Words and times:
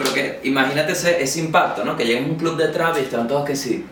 Pero 0.00 0.14
que 0.14 0.40
imagínate 0.44 0.92
ese, 0.92 1.22
ese 1.22 1.40
impacto, 1.40 1.84
¿no? 1.84 1.94
Que 1.94 2.06
llegues 2.06 2.24
a 2.24 2.26
un 2.26 2.36
club 2.36 2.56
de 2.56 2.68
trap 2.68 2.96
y 2.96 3.00
están 3.00 3.28
todos 3.28 3.44
que 3.44 3.54
sí. 3.54 3.84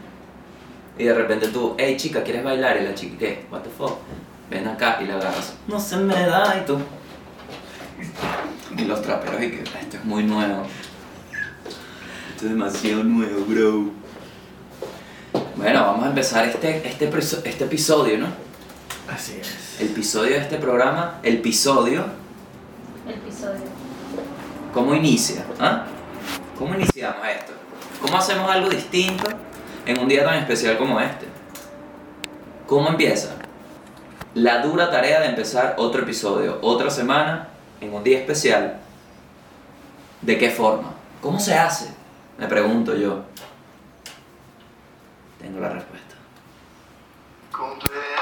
Y 0.96 1.04
de 1.04 1.12
repente 1.12 1.48
tú, 1.48 1.74
hey 1.76 1.98
chica, 1.98 2.24
¿quieres 2.24 2.42
bailar? 2.42 2.78
Y 2.80 2.84
la 2.86 2.94
chica, 2.94 3.18
¿qué? 3.18 3.44
What 3.50 3.60
the 3.60 3.68
fuck? 3.68 3.98
Ven 4.48 4.66
acá 4.66 5.00
y 5.02 5.06
la 5.06 5.16
agarras. 5.16 5.52
No 5.66 5.78
se 5.78 5.98
me 5.98 6.14
da 6.14 6.62
y 6.62 6.66
tú. 6.66 6.78
Y 8.74 8.86
los 8.86 9.02
traperos 9.02 9.42
y 9.42 9.50
que 9.50 9.62
esto 9.62 9.98
es 9.98 10.04
muy 10.06 10.24
nuevo. 10.24 10.62
Esto 12.30 12.44
es 12.46 12.50
demasiado 12.52 13.04
nuevo, 13.04 13.44
bro. 13.44 13.90
Bueno, 15.56 15.82
vamos 15.82 16.06
a 16.06 16.08
empezar 16.08 16.48
este, 16.48 16.88
este, 16.88 17.10
este 17.44 17.64
episodio, 17.64 18.16
¿no? 18.16 18.28
Así 19.14 19.36
es. 19.38 19.78
El 19.78 19.88
episodio 19.88 20.36
de 20.36 20.38
este 20.38 20.56
programa, 20.56 21.20
el 21.22 21.34
episodio, 21.34 22.06
El 23.06 23.12
episodio. 23.12 23.60
¿cómo 24.72 24.94
inicia? 24.94 25.44
¿Ah? 25.60 25.84
¿Cómo 26.58 26.74
iniciamos 26.74 27.24
esto? 27.28 27.52
¿Cómo 28.02 28.18
hacemos 28.18 28.50
algo 28.50 28.68
distinto 28.68 29.28
en 29.86 30.00
un 30.00 30.08
día 30.08 30.24
tan 30.24 30.34
especial 30.34 30.76
como 30.76 31.00
este? 31.00 31.26
¿Cómo 32.66 32.88
empieza? 32.88 33.36
La 34.34 34.60
dura 34.60 34.90
tarea 34.90 35.20
de 35.20 35.28
empezar 35.28 35.76
otro 35.78 36.02
episodio, 36.02 36.58
otra 36.62 36.90
semana, 36.90 37.48
en 37.80 37.94
un 37.94 38.02
día 38.02 38.18
especial. 38.18 38.80
¿De 40.20 40.36
qué 40.36 40.50
forma? 40.50 40.94
¿Cómo 41.22 41.38
se 41.38 41.54
hace? 41.54 41.94
Me 42.38 42.48
pregunto 42.48 42.94
yo. 42.96 43.22
Tengo 45.38 45.60
la 45.60 45.68
respuesta. 45.68 46.16
Cumpleaños. 47.52 48.18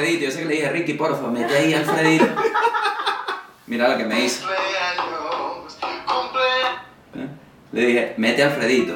Alfredito, 0.00 0.24
yo 0.24 0.30
sé 0.30 0.38
que 0.38 0.44
le 0.46 0.54
dije, 0.54 0.70
Ricky, 0.70 0.94
porfa, 0.94 1.26
mete 1.26 1.54
ahí 1.54 1.74
Alfredito. 1.74 2.24
Mira 3.66 3.86
lo 3.86 3.98
que 3.98 4.04
me 4.04 4.24
hizo. 4.24 4.48
¿eh? 7.14 7.28
Le 7.70 7.80
dije, 7.82 8.14
mete 8.16 8.42
a 8.42 8.46
Alfredito. 8.46 8.94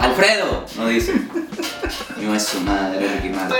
¡Alfredo! 0.00 0.64
No 0.78 0.86
dice. 0.86 1.12
No 2.22 2.34
es 2.34 2.46
su 2.46 2.60
madre, 2.60 3.06
Ricky 3.06 3.28
Martin. 3.28 3.58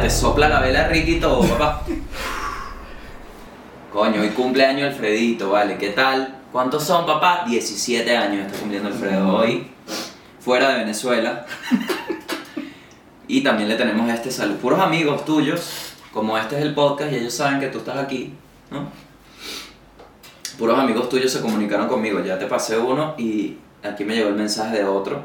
Te 0.00 0.10
sopla 0.10 0.48
la 0.48 0.60
vela 0.60 0.90
todo, 1.20 1.40
papá. 1.46 1.82
Coño, 3.92 4.20
hoy 4.20 4.30
cumpleaños 4.30 4.92
Alfredito, 4.92 5.50
vale, 5.50 5.78
¿qué 5.78 5.90
tal? 5.90 6.42
¿Cuántos 6.52 6.82
son, 6.82 7.06
papá? 7.06 7.44
17 7.46 8.16
años 8.16 8.46
está 8.46 8.58
cumpliendo 8.58 8.88
Alfredo 8.88 9.34
hoy, 9.36 9.68
fuera 10.40 10.70
de 10.70 10.80
Venezuela. 10.80 11.46
Y 13.28 13.42
también 13.42 13.68
le 13.68 13.76
tenemos 13.76 14.10
este 14.10 14.30
saludo. 14.30 14.58
Puros 14.58 14.80
amigos 14.80 15.24
tuyos, 15.24 15.94
como 16.12 16.36
este 16.36 16.56
es 16.56 16.62
el 16.62 16.74
podcast 16.74 17.12
y 17.12 17.16
ellos 17.16 17.32
saben 17.32 17.60
que 17.60 17.68
tú 17.68 17.78
estás 17.78 17.96
aquí, 17.96 18.34
¿no? 18.70 18.88
Puros 20.58 20.78
amigos 20.78 21.08
tuyos 21.08 21.32
se 21.32 21.40
comunicaron 21.40 21.88
conmigo, 21.88 22.20
ya 22.22 22.38
te 22.38 22.46
pasé 22.46 22.76
uno 22.76 23.14
y 23.16 23.56
aquí 23.82 24.04
me 24.04 24.16
llegó 24.16 24.28
el 24.28 24.34
mensaje 24.34 24.78
de 24.78 24.84
otro 24.84 25.24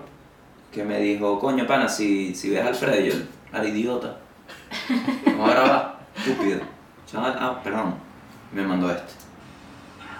que 0.71 0.83
me 0.83 0.99
dijo, 0.99 1.39
coño 1.39 1.67
pana, 1.67 1.89
si, 1.89 2.33
si 2.33 2.49
ves 2.49 2.63
a 2.63 2.67
Alfredo, 2.67 3.01
yo, 3.01 3.13
al 3.51 3.67
idiota. 3.67 4.28
Vamos 5.25 5.49
a 5.49 5.53
grabar, 5.53 5.99
estúpido. 6.15 6.61
Chaval, 7.05 7.37
ah, 7.39 7.59
perdón, 7.63 7.95
me 8.51 8.61
mandó 8.63 8.91
esto. 8.91 9.13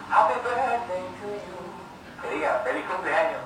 Happy 0.09 0.33
birthday 0.43 1.03
to 1.21 1.27
you. 1.27 2.21
Que 2.21 2.35
diga, 2.35 2.61
feliz 2.65 2.83
cumpleaños. 2.89 3.41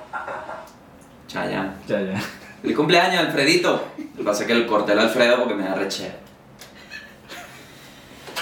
Chayanne. 1.28 1.72
Ya, 1.86 2.00
ya. 2.00 2.20
¡Feliz 2.62 2.76
cumpleaños, 2.76 3.18
Alfredito! 3.26 3.88
Lo 3.98 4.16
que 4.16 4.24
pasa 4.24 4.42
es 4.42 4.48
que 4.48 4.54
le 4.54 4.66
corté 4.66 4.92
el 4.92 5.00
Alfredo 5.00 5.38
porque 5.38 5.54
me 5.54 5.64
da 5.64 5.74
rechera. 5.74 6.14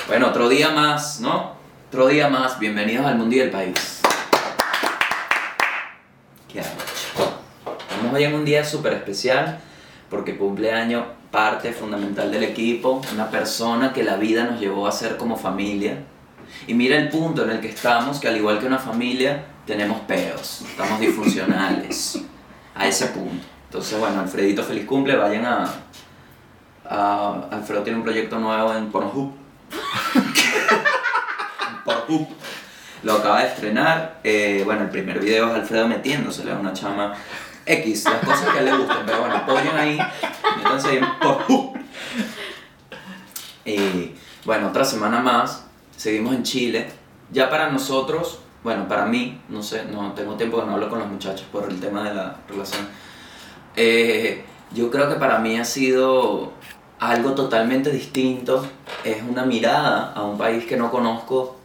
Bueno, 0.06 0.28
otro 0.28 0.48
día 0.48 0.70
más, 0.70 1.20
¿no? 1.20 1.54
Otro 1.88 2.06
día 2.06 2.28
más. 2.28 2.58
Bienvenidos 2.58 3.06
al 3.06 3.16
mundo 3.16 3.34
y 3.34 3.40
el 3.40 3.50
país. 3.50 4.00
¿Qué 6.48 6.60
hago? 6.60 6.70
Estamos 7.88 8.14
hoy 8.14 8.24
en 8.24 8.34
un 8.34 8.44
día 8.44 8.64
súper 8.64 8.92
especial 8.92 9.58
porque 10.12 10.36
cumpleaños 10.36 11.04
parte 11.30 11.72
fundamental 11.72 12.30
del 12.30 12.42
equipo, 12.44 13.00
una 13.14 13.30
persona 13.30 13.92
que 13.94 14.04
la 14.04 14.16
vida 14.16 14.44
nos 14.44 14.60
llevó 14.60 14.86
a 14.86 14.92
ser 14.92 15.16
como 15.16 15.36
familia. 15.36 16.04
Y 16.66 16.74
mira 16.74 16.96
el 16.98 17.08
punto 17.08 17.44
en 17.44 17.50
el 17.50 17.60
que 17.60 17.68
estamos, 17.70 18.20
que 18.20 18.28
al 18.28 18.36
igual 18.36 18.58
que 18.58 18.66
una 18.66 18.78
familia, 18.78 19.42
tenemos 19.66 20.00
peos, 20.00 20.62
estamos 20.68 21.00
disfuncionales. 21.00 22.20
A 22.74 22.86
ese 22.86 23.06
punto. 23.06 23.44
Entonces, 23.64 23.98
bueno, 23.98 24.20
Alfredito, 24.20 24.62
feliz 24.62 24.84
cumple, 24.86 25.16
vayan 25.16 25.44
a... 25.46 25.64
a- 26.88 27.48
Alfredo 27.50 27.82
tiene 27.82 27.98
un 27.98 28.04
proyecto 28.04 28.38
nuevo 28.38 28.74
en 28.74 28.90
Pornhub. 28.90 29.32
Pornhub. 31.84 32.28
Lo 33.02 33.14
acaba 33.14 33.40
de 33.42 33.48
estrenar. 33.48 34.20
eh, 34.24 34.62
bueno, 34.64 34.82
el 34.82 34.90
primer 34.90 35.18
video 35.20 35.48
es 35.48 35.54
Alfredo 35.54 35.88
metiéndosele 35.88 36.52
a 36.52 36.56
una 36.56 36.72
chama 36.72 37.14
X, 37.66 38.04
las 38.04 38.24
cosas 38.24 38.54
que 38.54 38.62
le 38.62 38.76
gusten, 38.76 38.98
pero 39.06 39.20
bueno, 39.20 39.36
apoyen 39.36 39.76
ahí, 39.76 39.98
métanse 40.56 40.88
ahí 40.88 40.96
en 40.98 41.18
Pornhub. 41.18 41.76
Y 43.64 44.12
bueno, 44.44 44.68
otra 44.68 44.84
semana 44.84 45.20
más, 45.20 45.64
seguimos 45.96 46.34
en 46.34 46.42
Chile. 46.42 46.90
Ya 47.30 47.48
para 47.48 47.70
nosotros, 47.70 48.40
bueno, 48.64 48.88
para 48.88 49.06
mí, 49.06 49.40
no 49.48 49.62
sé, 49.62 49.84
no 49.84 50.12
tengo 50.12 50.34
tiempo 50.34 50.60
que 50.60 50.66
no 50.66 50.74
hablo 50.74 50.88
con 50.88 50.98
los 50.98 51.08
muchachos 51.08 51.46
por 51.50 51.70
el 51.70 51.80
tema 51.80 52.02
de 52.08 52.14
la 52.14 52.36
relación. 52.48 52.86
Eh, 53.76 54.44
yo 54.72 54.90
creo 54.90 55.08
que 55.08 55.16
para 55.16 55.38
mí 55.38 55.58
ha 55.58 55.64
sido 55.64 56.52
algo 56.98 57.32
totalmente 57.32 57.90
distinto. 57.90 58.66
Es 59.04 59.22
una 59.22 59.44
mirada 59.44 60.12
a 60.12 60.22
un 60.22 60.38
país 60.38 60.64
que 60.64 60.76
no 60.76 60.90
conozco 60.90 61.61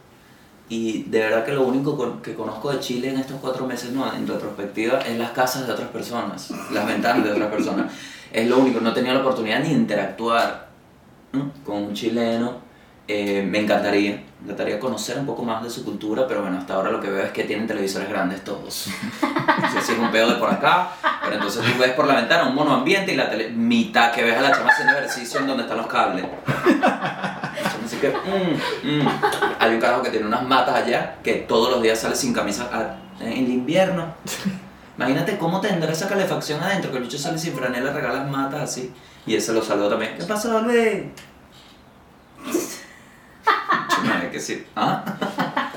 y 0.68 1.04
de 1.04 1.20
verdad 1.20 1.44
que 1.44 1.52
lo 1.52 1.66
único 1.66 2.20
que 2.20 2.34
conozco 2.34 2.70
de 2.70 2.80
Chile 2.80 3.08
en 3.08 3.18
estos 3.18 3.40
cuatro 3.40 3.66
meses, 3.66 3.92
no, 3.92 4.12
en 4.14 4.26
retrospectiva, 4.26 4.98
es 4.98 5.18
las 5.18 5.30
casas 5.30 5.66
de 5.66 5.72
otras 5.72 5.88
personas, 5.88 6.50
las 6.72 6.86
ventanas 6.86 7.24
de 7.24 7.32
otras 7.32 7.50
personas. 7.50 7.92
Es 8.30 8.46
lo 8.48 8.58
único, 8.58 8.80
no 8.80 8.92
tenido 8.92 9.14
la 9.14 9.20
oportunidad 9.20 9.60
ni 9.62 9.70
de 9.70 9.74
interactuar 9.74 10.68
¿no? 11.32 11.52
con 11.64 11.76
un 11.76 11.94
chileno. 11.94 12.67
Eh, 13.10 13.42
me 13.42 13.60
encantaría, 13.60 14.10
me 14.40 14.44
encantaría 14.52 14.78
conocer 14.78 15.18
un 15.18 15.24
poco 15.24 15.42
más 15.42 15.62
de 15.62 15.70
su 15.70 15.82
cultura, 15.82 16.26
pero 16.28 16.42
bueno, 16.42 16.58
hasta 16.58 16.74
ahora 16.74 16.90
lo 16.90 17.00
que 17.00 17.08
veo 17.08 17.24
es 17.24 17.32
que 17.32 17.44
tienen 17.44 17.66
televisores 17.66 18.08
grandes 18.08 18.44
todos. 18.44 18.88
No 19.58 19.72
sé 19.72 19.80
si 19.82 19.92
es 19.92 19.98
un 19.98 20.10
pedo 20.12 20.28
de 20.28 20.34
por 20.36 20.48
acá, 20.50 20.90
pero 21.22 21.34
entonces 21.34 21.64
tú 21.64 21.78
ves 21.80 21.90
por 21.92 22.06
la 22.06 22.14
ventana 22.14 22.48
un 22.48 22.54
mono 22.54 22.72
ambiente 22.74 23.12
y 23.12 23.16
la 23.16 23.28
tele, 23.28 23.48
mitad 23.50 24.12
que 24.12 24.22
ves 24.22 24.36
a 24.36 24.40
la 24.42 24.52
chama 24.52 24.70
haciendo 24.70 24.92
ejercicio 24.94 25.40
en 25.40 25.46
donde 25.48 25.62
están 25.64 25.78
los 25.78 25.86
cables. 25.88 26.24
Así 27.84 27.96
que, 27.96 28.08
mm, 28.10 29.00
mm. 29.02 29.08
hay 29.58 29.74
un 29.74 29.80
carajo 29.80 30.02
que 30.02 30.10
tiene 30.10 30.26
unas 30.26 30.42
matas 30.46 30.76
allá 30.76 31.16
que 31.24 31.34
todos 31.34 31.70
los 31.72 31.82
días 31.82 31.98
sale 31.98 32.14
sin 32.14 32.32
camisa 32.32 32.68
a- 32.72 33.24
en 33.24 33.32
el 33.32 33.48
invierno. 33.50 34.04
Imagínate 34.96 35.38
cómo 35.38 35.60
tendrá 35.60 35.90
esa 35.90 36.08
calefacción 36.08 36.62
adentro, 36.62 36.90
que 36.92 36.98
el 36.98 37.04
bicho 37.04 37.18
sale 37.18 37.38
sin 37.38 37.54
franela, 37.54 37.92
regala 37.92 38.20
las 38.20 38.30
matas 38.30 38.60
así. 38.62 38.92
Y 39.26 39.34
ese 39.34 39.52
lo 39.52 39.62
saludo 39.62 39.88
también. 39.90 40.14
¿Qué 40.18 40.24
pasó, 40.24 40.60
Luis? 40.62 41.02
Que 44.38 44.44
sí. 44.44 44.64
¿Ah? 44.76 45.02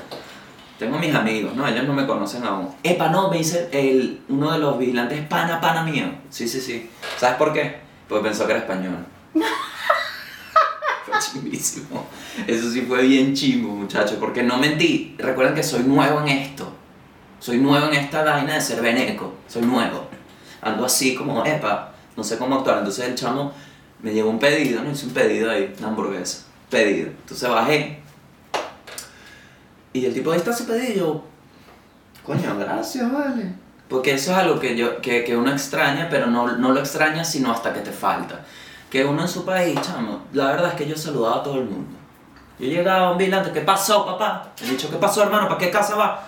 Tengo 0.78 0.96
mis 0.96 1.12
amigos, 1.12 1.56
¿no? 1.56 1.66
Ellos 1.66 1.84
no 1.84 1.94
me 1.94 2.06
conocen 2.06 2.44
aún. 2.44 2.72
Epa, 2.84 3.08
no, 3.08 3.28
me 3.28 3.38
dice 3.38 3.68
el, 3.72 4.20
uno 4.28 4.52
de 4.52 4.60
los 4.60 4.78
vigilantes, 4.78 5.18
es 5.18 5.26
pana, 5.26 5.60
pana 5.60 5.82
mío. 5.82 6.04
Sí, 6.30 6.46
sí, 6.46 6.60
sí. 6.60 6.88
¿Sabes 7.18 7.38
por 7.38 7.52
qué? 7.52 7.80
Porque 8.08 8.22
pensó 8.22 8.46
que 8.46 8.52
era 8.52 8.60
español. 8.60 9.04
fue 9.34 11.14
chimbísimo. 11.18 12.06
Eso 12.46 12.70
sí 12.70 12.82
fue 12.82 13.02
bien 13.02 13.34
chimbo, 13.34 13.74
muchachos, 13.74 14.18
porque 14.20 14.44
no 14.44 14.58
mentí. 14.58 15.16
Recuerden 15.18 15.56
que 15.56 15.64
soy 15.64 15.82
nuevo 15.82 16.20
en 16.20 16.28
esto. 16.28 16.72
Soy 17.40 17.58
nuevo 17.58 17.88
en 17.88 17.94
esta 17.94 18.22
vaina 18.22 18.54
de 18.54 18.60
ser 18.60 18.80
veneco. 18.80 19.34
Soy 19.48 19.62
nuevo. 19.62 20.06
Ando 20.60 20.86
así 20.86 21.16
como, 21.16 21.44
epa, 21.44 21.94
no 22.16 22.22
sé 22.22 22.38
cómo 22.38 22.58
actuar. 22.58 22.78
Entonces 22.78 23.08
el 23.08 23.16
chamo 23.16 23.52
me 24.00 24.12
llegó 24.14 24.30
un 24.30 24.38
pedido, 24.38 24.84
no 24.84 24.92
hice 24.92 25.06
un 25.06 25.14
pedido 25.14 25.50
ahí, 25.50 25.74
una 25.80 25.88
hamburguesa. 25.88 26.44
Pedido. 26.70 27.08
Entonces 27.08 27.48
bajé. 27.48 28.01
Y 29.92 30.06
el 30.06 30.14
tipo, 30.14 30.32
ahí 30.32 30.38
está 30.38 30.52
su 30.52 30.66
pedido. 30.66 31.22
Coño, 32.24 32.56
gracias, 32.58 33.12
vale. 33.12 33.52
Porque 33.88 34.14
eso 34.14 34.32
es 34.32 34.38
algo 34.38 34.58
que, 34.58 34.76
yo, 34.76 35.02
que, 35.02 35.22
que 35.24 35.36
uno 35.36 35.50
extraña, 35.52 36.08
pero 36.10 36.26
no, 36.26 36.56
no 36.56 36.72
lo 36.72 36.80
extraña 36.80 37.24
sino 37.24 37.52
hasta 37.52 37.74
que 37.74 37.80
te 37.80 37.92
falta. 37.92 38.40
Que 38.90 39.04
uno 39.04 39.22
en 39.22 39.28
su 39.28 39.44
país, 39.44 39.78
chamo, 39.82 40.22
la 40.32 40.46
verdad 40.46 40.70
es 40.70 40.74
que 40.74 40.88
yo 40.88 40.96
saludaba 40.96 41.40
a 41.40 41.42
todo 41.42 41.58
el 41.58 41.64
mundo. 41.64 41.98
Yo 42.58 42.66
llegaba 42.68 43.08
a 43.08 43.12
un 43.12 43.18
vigilante, 43.18 43.50
¿qué 43.52 43.60
pasó, 43.60 44.06
papá? 44.06 44.52
He 44.62 44.66
dicho, 44.66 44.88
¿qué 44.90 44.96
pasó, 44.96 45.22
hermano? 45.22 45.48
¿Para 45.48 45.58
qué 45.58 45.70
casa 45.70 45.96
va? 45.96 46.24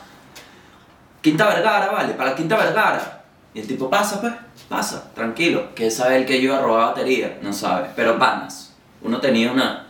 Quinta 1.22 1.46
Vergara, 1.46 1.90
vale, 1.90 2.14
para 2.14 2.30
la 2.30 2.36
Quinta 2.36 2.56
Vergara. 2.56 3.24
Y 3.54 3.60
el 3.60 3.66
tipo 3.66 3.88
pasa, 3.88 4.20
pues. 4.20 4.32
pasa, 4.68 5.14
tranquilo. 5.14 5.74
Que 5.74 5.90
sabe 5.90 6.16
el 6.16 6.26
que 6.26 6.42
yo 6.42 6.50
iba 6.50 6.58
a 6.58 6.62
robar 6.62 6.88
batería, 6.88 7.38
no 7.40 7.52
sabe. 7.52 7.90
Pero 7.94 8.18
panas, 8.18 8.74
uno 9.00 9.20
tenía 9.20 9.52
una, 9.52 9.86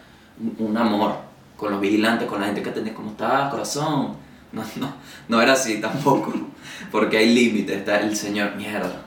un 0.58 0.76
amor 0.76 1.23
con 1.64 1.72
los 1.72 1.80
vigilantes, 1.80 2.28
con 2.28 2.42
la 2.42 2.46
gente 2.48 2.62
que 2.62 2.68
atendía, 2.68 2.92
¿cómo 2.92 3.12
estás, 3.12 3.50
corazón? 3.50 4.14
No, 4.52 4.62
no, 4.76 4.94
no 5.28 5.40
era 5.40 5.54
así 5.54 5.80
tampoco, 5.80 6.30
porque 6.92 7.16
hay 7.16 7.34
límites, 7.34 7.78
está 7.78 8.00
el 8.00 8.14
señor, 8.14 8.54
mierda, 8.54 9.00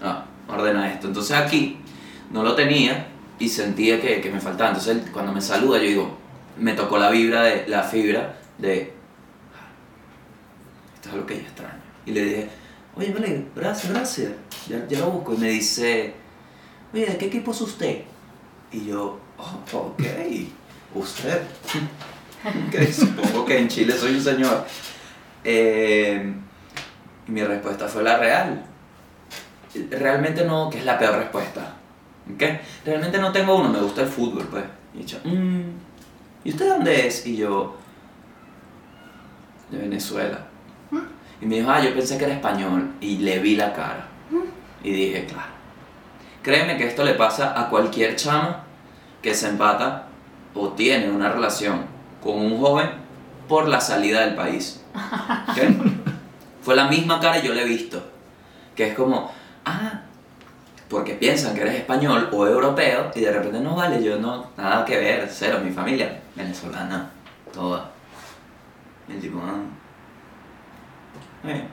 no, 0.00 0.22
ordena 0.54 0.88
esto. 0.92 1.08
Entonces 1.08 1.36
aquí 1.36 1.78
no 2.30 2.44
lo 2.44 2.54
tenía 2.54 3.08
y 3.40 3.48
sentía 3.48 4.00
que, 4.00 4.20
que 4.20 4.30
me 4.30 4.40
faltaba. 4.40 4.70
Entonces 4.70 4.98
él, 4.98 5.10
cuando 5.10 5.32
me 5.32 5.40
saluda, 5.40 5.78
yo 5.78 5.84
digo, 5.84 6.16
me 6.56 6.74
tocó 6.74 6.96
la 6.96 7.10
vibra 7.10 7.42
de, 7.42 7.66
la 7.66 7.82
fibra 7.82 8.36
de, 8.56 8.94
"Ah, 9.52 9.66
esto 10.94 11.08
es 11.08 11.14
algo 11.16 11.26
que 11.26 11.34
yo 11.34 11.40
extraño. 11.40 11.82
Y 12.06 12.12
le 12.12 12.24
dije, 12.24 12.48
oye, 12.94 13.12
vale, 13.12 13.46
gracias, 13.56 13.92
gracias, 13.92 14.32
ya, 14.68 14.86
ya 14.86 15.00
lo 15.00 15.10
busco. 15.10 15.34
Y 15.34 15.38
me 15.38 15.48
dice, 15.48 16.14
oye, 16.94 17.04
¿de 17.04 17.18
qué 17.18 17.26
equipo 17.26 17.50
es 17.50 17.60
usted? 17.62 18.02
Y 18.70 18.86
yo, 18.86 19.18
oh, 19.38 19.76
ok, 19.76 20.02
usted. 21.00 21.40
Ok, 22.44 22.80
supongo 22.92 23.44
que 23.44 23.58
en 23.58 23.68
Chile 23.68 23.92
soy 23.96 24.14
un 24.14 24.22
señor. 24.22 24.64
Eh, 25.44 26.32
y 27.26 27.30
mi 27.30 27.42
respuesta 27.42 27.88
fue 27.88 28.02
la 28.02 28.18
real. 28.18 28.62
Realmente 29.90 30.44
no, 30.44 30.70
que 30.70 30.78
es 30.78 30.84
la 30.84 30.98
peor 30.98 31.16
respuesta. 31.18 31.74
¿Ok? 32.32 32.42
Realmente 32.84 33.18
no 33.18 33.32
tengo 33.32 33.56
uno, 33.56 33.68
me 33.68 33.80
gusta 33.80 34.02
el 34.02 34.08
fútbol, 34.08 34.46
pues. 34.50 34.64
Y 34.94 35.04
yo, 35.04 35.18
"Mm, 35.24 35.62
¿y 36.44 36.50
usted 36.50 36.68
dónde 36.68 37.06
es? 37.06 37.26
Y 37.26 37.36
yo, 37.36 37.76
de 39.70 39.78
Venezuela. 39.78 40.46
Y 41.40 41.46
me 41.46 41.56
dijo, 41.56 41.70
ah, 41.70 41.80
yo 41.82 41.92
pensé 41.94 42.16
que 42.16 42.24
era 42.24 42.34
español. 42.34 42.92
Y 43.00 43.18
le 43.18 43.38
vi 43.40 43.56
la 43.56 43.72
cara. 43.74 44.06
Y 44.82 44.90
dije, 44.90 45.26
claro. 45.26 45.50
Créeme 46.42 46.78
que 46.78 46.86
esto 46.86 47.04
le 47.04 47.14
pasa 47.14 47.60
a 47.60 47.68
cualquier 47.68 48.16
chama 48.16 48.64
que 49.20 49.34
se 49.34 49.48
empata 49.48 50.05
o 50.56 50.70
tiene 50.70 51.10
una 51.10 51.30
relación 51.30 51.84
con 52.22 52.36
un 52.38 52.58
joven 52.60 52.90
por 53.48 53.68
la 53.68 53.80
salida 53.80 54.22
del 54.22 54.34
país. 54.34 54.82
Fue 56.62 56.74
la 56.74 56.88
misma 56.88 57.20
cara 57.20 57.40
yo 57.40 57.54
le 57.54 57.62
he 57.62 57.66
visto. 57.66 58.02
Que 58.74 58.88
es 58.88 58.94
como, 58.94 59.30
ah, 59.64 60.00
porque 60.88 61.14
piensan 61.14 61.54
que 61.54 61.62
eres 61.62 61.76
español 61.76 62.28
o 62.32 62.46
europeo 62.46 63.10
y 63.14 63.20
de 63.20 63.32
repente 63.32 63.60
no 63.60 63.74
vale, 63.74 64.02
yo 64.02 64.18
no, 64.18 64.50
nada 64.56 64.84
que 64.84 64.96
ver, 64.96 65.28
cero, 65.30 65.60
mi 65.62 65.70
familia 65.70 66.20
venezolana, 66.34 67.10
toda. 67.52 67.90
Y 69.08 69.12
el 69.12 69.20
tipo, 69.20 69.40
ah. 69.44 69.60
Eh, 71.48 71.64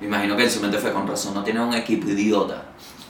Me 0.00 0.06
imagino 0.06 0.36
que 0.36 0.44
en 0.44 0.50
su 0.50 0.60
mente 0.60 0.78
fue 0.78 0.92
con 0.92 1.06
razón, 1.06 1.34
no 1.34 1.42
tienes 1.42 1.62
un 1.62 1.74
equipo 1.74 2.08
idiota, 2.08 2.62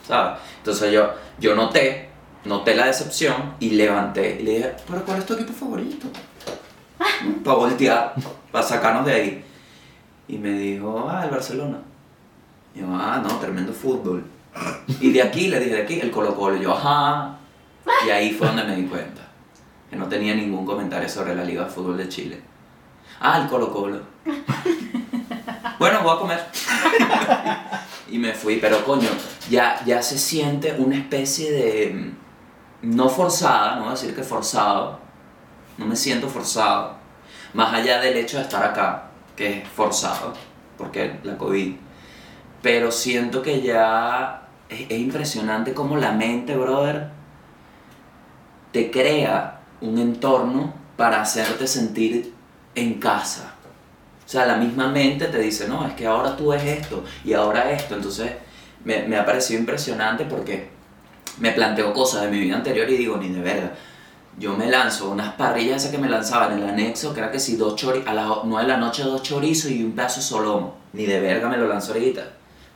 ¿sabes? 0.06 0.38
Entonces 0.58 0.92
yo, 0.92 1.12
yo 1.38 1.54
noté, 1.54 2.05
noté 2.46 2.74
la 2.74 2.86
decepción 2.86 3.54
y 3.60 3.70
levanté 3.70 4.40
y 4.40 4.44
le 4.44 4.50
dije, 4.56 4.76
¿pero 4.88 5.04
cuál 5.04 5.18
es 5.18 5.26
tu 5.26 5.34
equipo 5.34 5.52
favorito? 5.52 6.06
Para 7.44 7.56
voltear, 7.56 8.14
para 8.50 8.66
sacarnos 8.66 9.04
de 9.04 9.12
ahí. 9.12 9.44
Y 10.28 10.38
me 10.38 10.52
dijo, 10.52 11.08
ah, 11.10 11.24
el 11.24 11.30
Barcelona. 11.30 11.78
Y 12.74 12.80
yo, 12.80 12.86
ah, 12.90 13.22
no, 13.22 13.36
tremendo 13.36 13.72
fútbol. 13.72 14.24
Y 15.00 15.12
de 15.12 15.22
aquí, 15.22 15.48
le 15.48 15.60
dije, 15.60 15.76
de 15.76 15.82
aquí, 15.82 16.00
el 16.00 16.10
Colo 16.10 16.34
Colo. 16.34 16.56
Y 16.56 16.62
yo, 16.62 16.72
ajá. 16.72 17.36
Y 18.06 18.10
ahí 18.10 18.32
fue 18.32 18.46
donde 18.48 18.64
me 18.64 18.76
di 18.76 18.86
cuenta. 18.86 19.22
Que 19.90 19.96
no 19.96 20.08
tenía 20.08 20.34
ningún 20.34 20.66
comentario 20.66 21.08
sobre 21.08 21.34
la 21.34 21.44
Liga 21.44 21.64
de 21.64 21.70
Fútbol 21.70 21.96
de 21.96 22.08
Chile. 22.08 22.40
Ah, 23.20 23.40
el 23.42 23.48
Colo 23.48 23.72
Colo. 23.72 24.00
Bueno, 25.78 26.02
voy 26.02 26.16
a 26.16 26.18
comer. 26.18 26.40
y 28.10 28.18
me 28.18 28.32
fui, 28.32 28.56
pero 28.56 28.82
coño, 28.82 29.10
ya, 29.50 29.84
ya 29.84 30.00
se 30.00 30.18
siente 30.18 30.72
una 30.78 30.96
especie 30.96 31.52
de... 31.52 32.12
No 32.86 33.08
forzada, 33.08 33.74
no 33.74 33.80
voy 33.80 33.88
a 33.88 33.92
decir 33.92 34.14
que 34.14 34.22
forzado. 34.22 35.00
No 35.76 35.86
me 35.86 35.96
siento 35.96 36.28
forzado. 36.28 36.94
Más 37.52 37.74
allá 37.74 38.00
del 38.00 38.16
hecho 38.16 38.36
de 38.36 38.44
estar 38.44 38.62
acá, 38.62 39.08
que 39.34 39.58
es 39.58 39.68
forzado, 39.68 40.32
porque 40.78 41.18
la 41.24 41.36
COVID. 41.36 41.74
Pero 42.62 42.92
siento 42.92 43.42
que 43.42 43.60
ya 43.60 44.42
es, 44.68 44.82
es 44.88 44.98
impresionante 45.00 45.74
cómo 45.74 45.96
la 45.96 46.12
mente, 46.12 46.54
brother, 46.54 47.10
te 48.70 48.88
crea 48.92 49.62
un 49.80 49.98
entorno 49.98 50.72
para 50.96 51.20
hacerte 51.20 51.66
sentir 51.66 52.34
en 52.76 53.00
casa. 53.00 53.54
O 54.24 54.28
sea, 54.28 54.46
la 54.46 54.58
misma 54.58 54.86
mente 54.86 55.26
te 55.26 55.38
dice, 55.40 55.66
no, 55.66 55.84
es 55.88 55.94
que 55.94 56.06
ahora 56.06 56.36
tú 56.36 56.50
ves 56.50 56.62
esto 56.62 57.02
y 57.24 57.32
ahora 57.32 57.72
esto. 57.72 57.96
Entonces, 57.96 58.30
me, 58.84 59.02
me 59.08 59.16
ha 59.16 59.26
parecido 59.26 59.58
impresionante 59.58 60.24
porque 60.24 60.75
me 61.38 61.52
planteo 61.52 61.92
cosas 61.92 62.22
de 62.22 62.28
mi 62.28 62.40
vida 62.40 62.56
anterior 62.56 62.88
y 62.88 62.96
digo, 62.96 63.16
ni 63.16 63.28
de 63.28 63.40
verga. 63.40 63.72
Yo 64.38 64.54
me 64.54 64.66
lanzo 64.66 65.10
unas 65.10 65.32
parrillas 65.34 65.76
esas 65.76 65.90
que 65.90 65.98
me 65.98 66.08
lanzaban 66.08 66.52
en 66.52 66.62
el 66.62 66.68
anexo, 66.68 67.14
que 67.14 67.20
era 67.20 67.30
que 67.30 67.40
si 67.40 67.56
dos 67.56 67.74
chori 67.74 68.02
a 68.06 68.12
las 68.12 68.26
9 68.44 68.66
de 68.66 68.72
la 68.72 68.76
noche 68.78 69.02
dos 69.02 69.22
chorizos 69.22 69.70
y 69.70 69.82
un 69.82 69.92
pedazo 69.92 70.20
de 70.20 70.26
solomo. 70.26 70.76
Ni 70.92 71.06
de 71.06 71.20
verga 71.20 71.48
me 71.48 71.56
lo 71.56 71.66
lanzo 71.66 71.92
ahorita. 71.92 72.22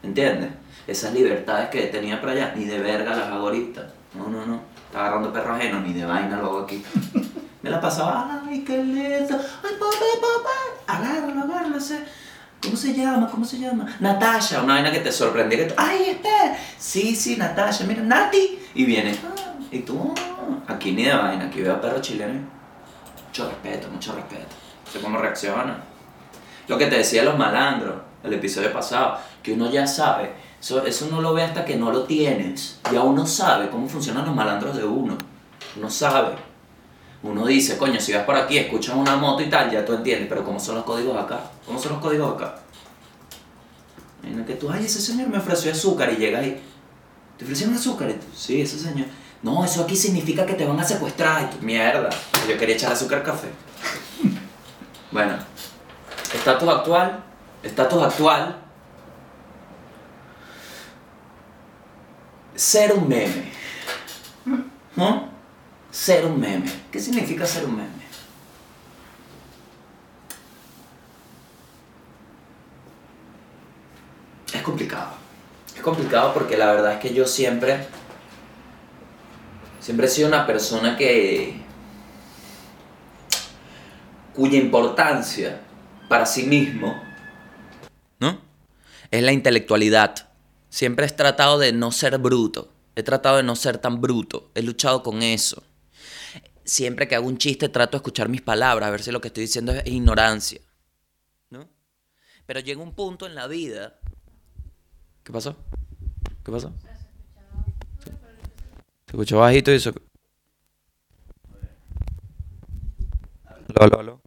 ¿Entiendes? 0.02 0.50
Esas 0.86 1.12
libertades 1.12 1.68
que 1.68 1.82
tenía 1.82 2.20
por 2.20 2.30
allá, 2.30 2.54
ni 2.56 2.64
de 2.64 2.78
verga 2.78 3.14
las 3.14 3.28
hago 3.28 3.48
ahorita. 3.48 3.86
No, 4.14 4.28
no, 4.28 4.46
no. 4.46 4.60
Está 4.86 5.00
agarrando 5.00 5.32
perro 5.32 5.54
ajeno, 5.54 5.80
ni 5.80 5.92
de 5.92 6.04
vaina 6.04 6.38
lo 6.38 6.46
hago 6.46 6.58
aquí. 6.60 6.82
Me 7.62 7.68
la 7.68 7.80
pasaba, 7.80 8.42
ay, 8.48 8.64
qué 8.64 8.82
lento. 8.82 9.34
Ay, 9.62 9.74
papá, 9.78 9.96
papá. 10.20 10.98
Agárralo, 10.98 11.42
agárralo. 11.42 11.76
¿Cómo 12.62 12.76
se 12.76 12.92
llama? 12.94 13.28
¿Cómo 13.30 13.44
se 13.44 13.58
llama? 13.58 13.86
Natasha, 14.00 14.62
una 14.62 14.74
vaina 14.74 14.92
que 14.92 15.00
te 15.00 15.10
sorprendía. 15.10 15.58
Que 15.60 15.64
tú, 15.66 15.74
ay, 15.78 16.10
Esther. 16.10 16.56
Sí, 16.78 17.16
sí, 17.16 17.36
Natasha. 17.36 17.84
Mira, 17.84 18.02
Nati. 18.02 18.58
Y 18.74 18.84
viene. 18.84 19.16
"Ah", 19.24 19.52
y 19.70 19.78
tú, 19.80 20.12
"Ah". 20.18 20.72
aquí 20.74 20.92
ni 20.92 21.04
de 21.04 21.14
vaina. 21.14 21.46
Aquí 21.46 21.62
veo 21.62 21.74
a 21.74 21.80
perro 21.80 22.00
chileno. 22.00 22.34
y 22.34 23.26
Mucho 23.28 23.48
respeto, 23.48 23.88
mucho 23.88 24.12
respeto. 24.14 24.54
Sé 24.92 25.00
cómo 25.00 25.16
reacciona. 25.18 25.76
Lo 26.68 26.76
que 26.76 26.86
te 26.86 26.96
decía 26.98 27.22
de 27.22 27.28
los 27.28 27.38
malandros, 27.38 27.94
el 28.24 28.32
episodio 28.34 28.72
pasado, 28.72 29.18
que 29.42 29.52
uno 29.52 29.70
ya 29.70 29.86
sabe. 29.86 30.32
Eso, 30.60 30.84
eso 30.84 31.06
no 31.10 31.20
lo 31.22 31.32
ve 31.32 31.42
hasta 31.44 31.64
que 31.64 31.76
no 31.76 31.90
lo 31.92 32.02
tienes. 32.04 32.78
Ya 32.92 33.00
uno 33.02 33.24
sabe 33.26 33.70
cómo 33.70 33.88
funcionan 33.88 34.26
los 34.26 34.34
malandros 34.34 34.76
de 34.76 34.84
uno. 34.84 35.16
Uno 35.76 35.88
sabe. 35.88 36.32
Uno 37.22 37.46
dice, 37.46 37.78
coño, 37.78 38.00
si 38.00 38.12
vas 38.12 38.24
por 38.24 38.34
aquí, 38.36 38.58
escuchas 38.58 38.94
una 38.96 39.14
moto 39.16 39.42
y 39.42 39.46
tal, 39.50 39.70
ya 39.70 39.84
tú 39.84 39.92
entiendes, 39.94 40.26
pero 40.28 40.42
¿cómo 40.44 40.58
son 40.58 40.74
los 40.76 40.84
códigos 40.84 41.16
acá? 41.22 41.40
¿Cómo 41.70 41.80
son 41.80 41.92
los 41.92 42.02
códigos 42.02 42.34
acá? 42.34 42.56
Imagina 44.24 44.44
que 44.44 44.54
tú, 44.54 44.68
ay, 44.72 44.86
ese 44.86 45.00
señor 45.00 45.28
me 45.28 45.38
ofreció 45.38 45.70
azúcar 45.70 46.12
y 46.12 46.16
llegas 46.16 46.44
y, 46.44 46.60
¿te 47.38 47.44
ofrecieron 47.44 47.76
azúcar? 47.76 48.10
Y 48.10 48.14
tú, 48.14 48.26
sí, 48.34 48.60
ese 48.60 48.76
señor. 48.76 49.06
No, 49.40 49.64
eso 49.64 49.84
aquí 49.84 49.94
significa 49.94 50.44
que 50.44 50.54
te 50.54 50.64
van 50.64 50.80
a 50.80 50.82
secuestrar. 50.82 51.48
Mierda, 51.60 52.10
yo 52.48 52.58
quería 52.58 52.74
echar 52.74 52.90
azúcar 52.90 53.22
café. 53.22 53.50
bueno, 55.12 55.34
estatus 56.34 56.68
actual, 56.68 57.22
estatus 57.62 58.02
actual. 58.02 58.56
Ser 62.56 62.94
un 62.94 63.06
meme. 63.06 63.52
¿No? 64.96 65.28
Ser 65.92 66.26
un 66.26 66.40
meme. 66.40 66.68
¿Qué 66.90 66.98
significa 66.98 67.46
ser 67.46 67.64
un 67.64 67.76
meme? 67.76 68.00
Es 74.52 74.59
complicado. 74.70 75.10
Es 75.74 75.82
complicado 75.82 76.32
porque 76.32 76.56
la 76.56 76.72
verdad 76.72 76.94
es 76.94 77.00
que 77.00 77.12
yo 77.12 77.26
siempre. 77.26 77.86
Siempre 79.80 80.06
he 80.06 80.10
sido 80.10 80.28
una 80.28 80.46
persona 80.46 80.96
que. 80.96 81.60
cuya 84.34 84.58
importancia 84.58 85.60
para 86.08 86.24
sí 86.24 86.44
mismo. 86.44 87.02
¿No? 88.20 88.40
Es 89.10 89.22
la 89.22 89.32
intelectualidad. 89.32 90.28
Siempre 90.68 91.06
he 91.06 91.10
tratado 91.10 91.58
de 91.58 91.72
no 91.72 91.90
ser 91.90 92.18
bruto. 92.18 92.72
He 92.94 93.02
tratado 93.02 93.38
de 93.38 93.42
no 93.42 93.56
ser 93.56 93.78
tan 93.78 94.00
bruto. 94.00 94.50
He 94.54 94.62
luchado 94.62 95.02
con 95.02 95.22
eso. 95.22 95.62
Siempre 96.64 97.08
que 97.08 97.16
hago 97.16 97.26
un 97.26 97.38
chiste 97.38 97.68
trato 97.68 97.92
de 97.92 97.98
escuchar 97.98 98.28
mis 98.28 98.42
palabras, 98.42 98.86
a 98.86 98.90
ver 98.90 99.02
si 99.02 99.10
lo 99.10 99.20
que 99.20 99.28
estoy 99.28 99.44
diciendo 99.44 99.72
es 99.72 99.84
ignorancia. 99.86 100.60
¿No? 101.48 101.68
Pero 102.46 102.60
llega 102.60 102.80
un 102.80 102.94
punto 102.94 103.26
en 103.26 103.34
la 103.34 103.48
vida. 103.48 103.99
¿Qué 105.24 105.32
pasó? 105.32 105.56
¿Qué 106.44 106.50
pasó? 106.50 106.72
Se 108.04 109.16
escuchó 109.16 109.38
bajito 109.38 109.72
y 109.72 109.74
eso. 109.74 109.92
Aló, 113.44 113.82
aló, 113.82 114.00
aló. 114.00 114.20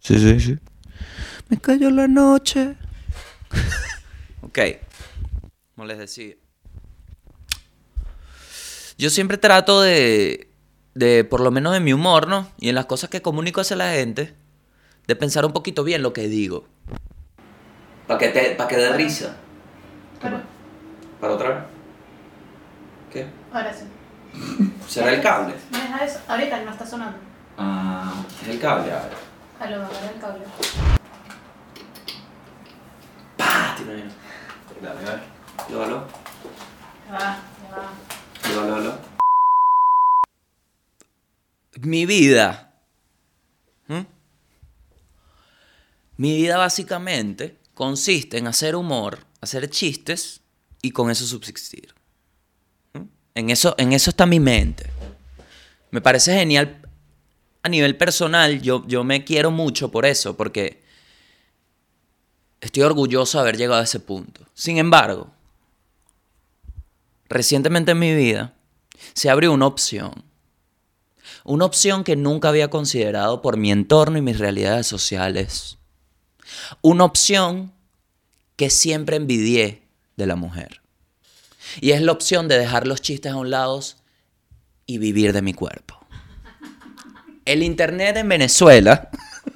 Sí, 0.00 0.18
sí, 0.18 0.40
sí. 0.40 0.58
Me 1.48 1.58
cayó 1.58 1.90
la 1.90 2.08
noche. 2.08 2.76
ok. 4.42 4.58
Como 5.74 5.86
les 5.86 5.98
decía. 5.98 6.34
Yo 8.98 9.10
siempre 9.10 9.36
trato 9.36 9.82
de, 9.82 10.48
de, 10.94 11.24
por 11.24 11.40
lo 11.40 11.50
menos 11.50 11.76
en 11.76 11.84
mi 11.84 11.92
humor, 11.92 12.28
¿no? 12.28 12.50
Y 12.58 12.70
en 12.70 12.74
las 12.74 12.86
cosas 12.86 13.10
que 13.10 13.20
comunico 13.20 13.60
hacia 13.60 13.76
la 13.76 13.92
gente, 13.92 14.34
de 15.06 15.16
pensar 15.16 15.44
un 15.44 15.52
poquito 15.52 15.84
bien 15.84 16.02
lo 16.02 16.12
que 16.12 16.28
digo. 16.28 16.66
Para 18.06 18.18
que, 18.18 18.28
te, 18.28 18.54
pa 18.54 18.66
que 18.68 18.76
dé 18.76 18.92
risa. 18.92 19.36
¿Para 20.20 21.32
otra 21.32 21.48
vez? 21.48 21.58
¿Qué? 23.12 23.26
Ahora 23.52 23.72
sí. 23.72 23.84
¿Será 24.88 25.12
el 25.12 25.22
cable? 25.22 25.54
Deja 25.70 26.04
eso. 26.04 26.20
Ahorita 26.28 26.62
no 26.62 26.70
está 26.70 26.86
sonando. 26.86 27.18
Ah, 27.58 28.24
es 28.42 28.48
el 28.48 28.60
cable, 28.60 28.92
a 28.92 29.02
ver. 29.02 29.12
A 29.60 29.70
lo 29.70 29.78
mejor 29.78 29.96
el 30.14 30.20
cable. 30.20 30.44
¡Pah! 33.36 33.74
Tiene 33.76 33.92
ahí. 33.92 34.08
Dale, 34.82 35.00
a 35.00 35.10
ver. 35.12 35.20
Aló. 35.68 36.06
Ya 37.06 37.12
va, 37.12 37.38
ya 37.62 38.58
va. 38.58 38.76
Aló. 38.76 38.98
Mi 41.80 42.06
vida. 42.06 42.72
¿Mm? 43.88 44.02
Mi 46.16 46.36
vida 46.36 46.56
básicamente 46.56 47.58
consiste 47.74 48.38
en 48.38 48.46
hacer 48.46 48.74
humor, 48.76 49.25
hacer 49.40 49.68
chistes 49.70 50.40
y 50.82 50.90
con 50.90 51.10
eso 51.10 51.26
subsistir. 51.26 51.94
¿Mm? 52.92 53.02
En 53.34 53.50
eso, 53.50 53.74
en 53.78 53.92
eso 53.92 54.10
está 54.10 54.26
mi 54.26 54.40
mente. 54.40 54.90
Me 55.90 56.00
parece 56.00 56.34
genial 56.34 56.82
a 57.62 57.68
nivel 57.68 57.96
personal. 57.96 58.60
Yo, 58.62 58.84
yo 58.86 59.04
me 59.04 59.24
quiero 59.24 59.50
mucho 59.50 59.90
por 59.90 60.06
eso, 60.06 60.36
porque 60.36 60.82
estoy 62.60 62.82
orgulloso 62.82 63.38
de 63.38 63.42
haber 63.42 63.56
llegado 63.56 63.80
a 63.80 63.84
ese 63.84 64.00
punto. 64.00 64.42
Sin 64.54 64.78
embargo, 64.78 65.30
recientemente 67.28 67.92
en 67.92 67.98
mi 67.98 68.14
vida 68.14 68.54
se 69.14 69.30
abrió 69.30 69.52
una 69.52 69.66
opción. 69.66 70.24
Una 71.44 71.64
opción 71.64 72.04
que 72.04 72.16
nunca 72.16 72.48
había 72.48 72.70
considerado 72.70 73.40
por 73.40 73.56
mi 73.56 73.70
entorno 73.70 74.18
y 74.18 74.22
mis 74.22 74.38
realidades 74.38 74.86
sociales. 74.86 75.78
Una 76.82 77.04
opción 77.04 77.72
que 78.56 78.70
siempre 78.70 79.16
envidié 79.16 79.82
de 80.16 80.26
la 80.26 80.36
mujer. 80.36 80.80
Y 81.80 81.92
es 81.92 82.02
la 82.02 82.12
opción 82.12 82.48
de 82.48 82.58
dejar 82.58 82.86
los 82.86 83.02
chistes 83.02 83.32
a 83.32 83.36
un 83.36 83.50
lado 83.50 83.80
y 84.86 84.98
vivir 84.98 85.32
de 85.32 85.42
mi 85.42 85.52
cuerpo. 85.52 85.98
El 87.44 87.62
Internet 87.62 88.16
en 88.16 88.28
Venezuela 88.28 89.10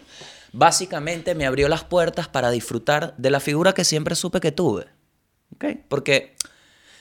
básicamente 0.53 1.35
me 1.35 1.47
abrió 1.47 1.69
las 1.69 1.85
puertas 1.85 2.29
para 2.29 2.51
disfrutar 2.51 3.15
de 3.17 3.31
la 3.31 3.41
figura 3.41 3.73
que 3.73 3.85
siempre 3.85 4.15
supe 4.15 4.41
que 4.41 4.53
tuve. 4.53 4.87
Porque 5.89 6.37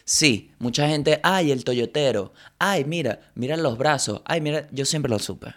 sí, 0.03 0.51
mucha 0.59 0.87
gente, 0.87 1.19
ay, 1.23 1.51
el 1.51 1.63
toyotero, 1.63 2.33
ay, 2.57 2.85
mira, 2.85 3.31
mira 3.35 3.55
los 3.57 3.77
brazos, 3.77 4.21
ay, 4.25 4.41
mira, 4.41 4.67
yo 4.71 4.85
siempre 4.85 5.09
lo 5.09 5.19
supe. 5.19 5.53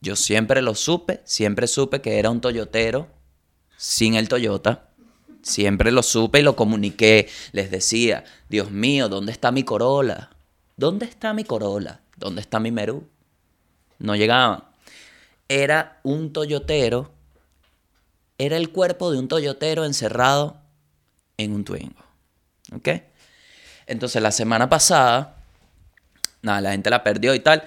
Yo 0.00 0.16
siempre 0.16 0.62
lo 0.62 0.74
supe, 0.74 1.20
siempre 1.24 1.66
supe 1.66 2.00
que 2.00 2.18
era 2.18 2.30
un 2.30 2.40
toyotero 2.40 3.08
sin 3.76 4.14
el 4.14 4.28
Toyota. 4.28 4.89
Siempre 5.42 5.90
lo 5.90 6.02
supe 6.02 6.40
y 6.40 6.42
lo 6.42 6.56
comuniqué. 6.56 7.28
Les 7.52 7.70
decía, 7.70 8.24
Dios 8.48 8.70
mío, 8.70 9.08
¿dónde 9.08 9.32
está 9.32 9.52
mi 9.52 9.64
Corolla? 9.64 10.30
¿Dónde 10.76 11.06
está 11.06 11.32
mi 11.32 11.44
Corolla? 11.44 12.00
¿Dónde 12.16 12.40
está 12.40 12.60
mi 12.60 12.70
Merú? 12.70 13.08
No 13.98 14.16
llegaban. 14.16 14.64
Era 15.48 16.00
un 16.02 16.32
toyotero. 16.32 17.12
Era 18.38 18.56
el 18.56 18.70
cuerpo 18.70 19.10
de 19.10 19.18
un 19.18 19.28
toyotero 19.28 19.84
encerrado 19.84 20.60
en 21.36 21.52
un 21.52 21.64
Twingo. 21.64 22.04
¿Ok? 22.74 22.88
Entonces 23.86 24.22
la 24.22 24.30
semana 24.30 24.68
pasada, 24.68 25.36
nada, 26.42 26.60
la 26.60 26.72
gente 26.72 26.90
la 26.90 27.02
perdió 27.02 27.34
y 27.34 27.40
tal. 27.40 27.64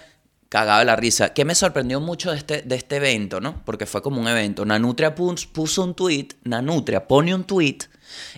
Cagaba 0.53 0.77
de 0.77 0.85
la 0.85 0.95
risa. 0.95 1.33
¿Qué 1.33 1.45
me 1.45 1.55
sorprendió 1.55 1.99
mucho 1.99 2.29
de 2.29 2.37
este, 2.37 2.61
de 2.61 2.75
este 2.75 2.97
evento, 2.97 3.41
no? 3.41 3.65
Porque 3.65 3.87
fue 3.87 4.03
como 4.03 4.21
un 4.21 4.27
evento. 4.27 4.65
Nanutria 4.65 5.15
pus- 5.15 5.47
puso 5.47 5.83
un 5.83 5.95
tweet, 5.95 6.27
Nanutria 6.43 7.07
pone 7.07 7.33
un 7.33 7.43
tweet 7.43 7.79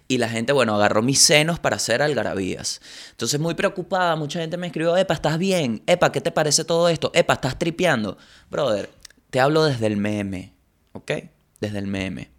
y 0.08 0.18
la 0.18 0.30
gente, 0.30 0.54
bueno, 0.54 0.74
agarró 0.76 1.02
mis 1.02 1.20
senos 1.20 1.60
para 1.60 1.76
hacer 1.76 2.02
algarabías. 2.02 2.80
Entonces, 3.12 3.38
muy 3.38 3.54
preocupada, 3.54 4.16
mucha 4.16 4.40
gente 4.40 4.56
me 4.56 4.68
escribió, 4.68 4.96
Epa, 4.96 5.14
¿estás 5.14 5.38
bien? 5.38 5.84
Epa, 5.88 6.14
¿qué 6.14 6.22
te 6.22 6.32
parece 6.32 6.64
todo 6.64 6.88
esto? 6.88 7.12
Epa, 7.14 7.34
¿estás 7.34 7.60
tripeando? 7.60 8.18
Brother, 8.50 8.90
te 9.30 9.42
hablo 9.42 9.66
desde 9.66 9.88
el 9.88 9.98
meme, 9.98 10.54
¿ok? 10.94 11.12
Desde 11.60 11.80
el 11.80 11.88
meme. 11.88 12.32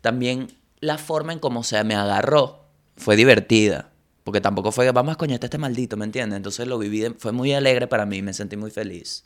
También 0.00 0.56
la 0.80 0.96
forma 0.96 1.34
en 1.34 1.40
cómo 1.40 1.62
se 1.62 1.84
me 1.84 1.94
agarró 1.94 2.64
fue 2.96 3.16
divertida. 3.16 3.89
Porque 4.30 4.40
tampoco 4.40 4.70
fue, 4.70 4.88
vamos 4.92 5.14
a 5.14 5.16
coñete 5.16 5.46
este 5.46 5.58
maldito, 5.58 5.96
¿me 5.96 6.04
entiendes? 6.04 6.36
Entonces 6.36 6.64
lo 6.68 6.78
viví, 6.78 7.04
fue 7.18 7.32
muy 7.32 7.52
alegre 7.52 7.88
para 7.88 8.06
mí, 8.06 8.22
me 8.22 8.32
sentí 8.32 8.56
muy 8.56 8.70
feliz. 8.70 9.24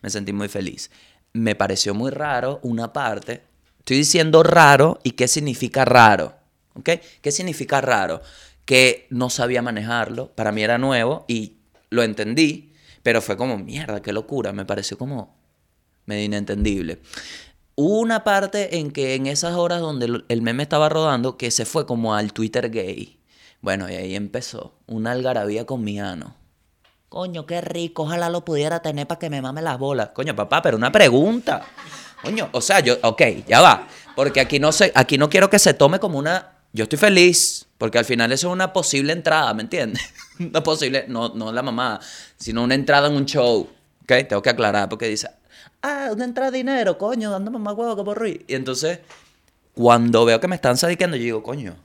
Me 0.00 0.10
sentí 0.10 0.32
muy 0.32 0.46
feliz. 0.46 0.92
Me 1.32 1.56
pareció 1.56 1.92
muy 1.92 2.12
raro 2.12 2.60
una 2.62 2.92
parte. 2.92 3.42
Estoy 3.80 3.96
diciendo 3.96 4.44
raro 4.44 5.00
y 5.02 5.10
qué 5.10 5.26
significa 5.26 5.84
raro. 5.84 6.36
¿Ok? 6.74 6.88
¿Qué 7.20 7.32
significa 7.32 7.80
raro? 7.80 8.22
Que 8.64 9.08
no 9.10 9.28
sabía 9.28 9.60
manejarlo, 9.60 10.30
para 10.36 10.52
mí 10.52 10.62
era 10.62 10.78
nuevo 10.78 11.24
y 11.26 11.56
lo 11.90 12.04
entendí, 12.04 12.72
pero 13.02 13.20
fue 13.20 13.36
como, 13.36 13.58
mierda, 13.58 14.02
qué 14.02 14.12
locura, 14.12 14.52
me 14.52 14.64
pareció 14.64 14.96
como 14.96 15.34
medio 16.06 16.26
inentendible. 16.26 17.00
Una 17.74 18.22
parte 18.22 18.76
en 18.76 18.92
que 18.92 19.16
en 19.16 19.26
esas 19.26 19.56
horas 19.56 19.80
donde 19.80 20.22
el 20.28 20.42
meme 20.42 20.62
estaba 20.62 20.88
rodando, 20.88 21.36
que 21.36 21.50
se 21.50 21.64
fue 21.64 21.86
como 21.86 22.14
al 22.14 22.32
Twitter 22.32 22.70
gay. 22.70 23.18
Bueno, 23.64 23.90
y 23.90 23.94
ahí 23.94 24.14
empezó 24.14 24.74
una 24.86 25.12
algarabía 25.12 25.64
con 25.64 25.82
mi 25.82 25.98
ano. 25.98 26.36
Coño, 27.08 27.46
qué 27.46 27.62
rico, 27.62 28.02
ojalá 28.02 28.28
lo 28.28 28.44
pudiera 28.44 28.82
tener 28.82 29.06
para 29.06 29.18
que 29.18 29.30
me 29.30 29.40
mame 29.40 29.62
las 29.62 29.78
bolas. 29.78 30.10
Coño, 30.10 30.36
papá, 30.36 30.60
pero 30.60 30.76
una 30.76 30.92
pregunta. 30.92 31.62
Coño, 32.22 32.50
o 32.52 32.60
sea, 32.60 32.80
yo, 32.80 32.98
ok, 33.02 33.22
ya 33.48 33.62
va. 33.62 33.88
Porque 34.14 34.40
aquí 34.40 34.60
no, 34.60 34.70
se, 34.70 34.92
aquí 34.94 35.16
no 35.16 35.30
quiero 35.30 35.48
que 35.48 35.58
se 35.58 35.72
tome 35.72 35.98
como 35.98 36.18
una... 36.18 36.58
Yo 36.74 36.82
estoy 36.82 36.98
feliz, 36.98 37.66
porque 37.78 37.98
al 37.98 38.04
final 38.04 38.32
eso 38.32 38.48
es 38.48 38.52
una 38.52 38.70
posible 38.70 39.14
entrada, 39.14 39.54
¿me 39.54 39.62
entiendes? 39.62 40.02
Una 40.38 40.62
posible, 40.62 41.06
no, 41.08 41.30
no 41.30 41.50
la 41.50 41.62
mamá, 41.62 42.00
sino 42.36 42.64
una 42.64 42.74
entrada 42.74 43.08
en 43.08 43.14
un 43.14 43.24
show. 43.24 43.60
¿Ok? 44.02 44.28
Tengo 44.28 44.42
que 44.42 44.50
aclarar, 44.50 44.90
porque 44.90 45.08
dice, 45.08 45.30
ah, 45.80 46.10
una 46.12 46.24
entrada 46.24 46.50
de 46.50 46.58
dinero, 46.58 46.98
coño, 46.98 47.30
dando 47.30 47.50
mamá 47.50 47.72
huevo 47.72 47.96
que 47.96 48.04
por 48.04 48.18
ruiz. 48.18 48.40
Y 48.46 48.56
entonces, 48.56 48.98
cuando 49.72 50.26
veo 50.26 50.38
que 50.38 50.48
me 50.48 50.56
están 50.56 50.76
sadiqueando, 50.76 51.16
yo 51.16 51.22
digo, 51.22 51.42
coño, 51.42 51.76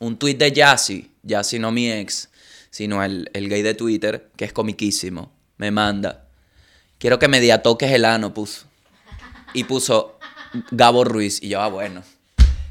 un 0.00 0.18
tweet 0.18 0.34
de 0.34 0.50
Yassi, 0.50 1.10
Yassi 1.22 1.58
no 1.58 1.70
mi 1.70 1.90
ex, 1.90 2.28
sino 2.70 3.04
el, 3.04 3.30
el 3.32 3.48
gay 3.48 3.62
de 3.62 3.74
Twitter, 3.74 4.30
que 4.36 4.44
es 4.44 4.52
comiquísimo, 4.52 5.32
me 5.58 5.70
manda. 5.70 6.26
Quiero 6.98 7.18
que 7.18 7.28
me 7.28 7.40
diatoques 7.40 7.90
el 7.92 8.04
ano, 8.04 8.34
puso. 8.34 8.66
Y 9.54 9.64
puso 9.64 10.18
Gabo 10.70 11.04
Ruiz. 11.04 11.42
Y 11.42 11.48
yo, 11.48 11.60
ah, 11.60 11.68
bueno. 11.68 12.02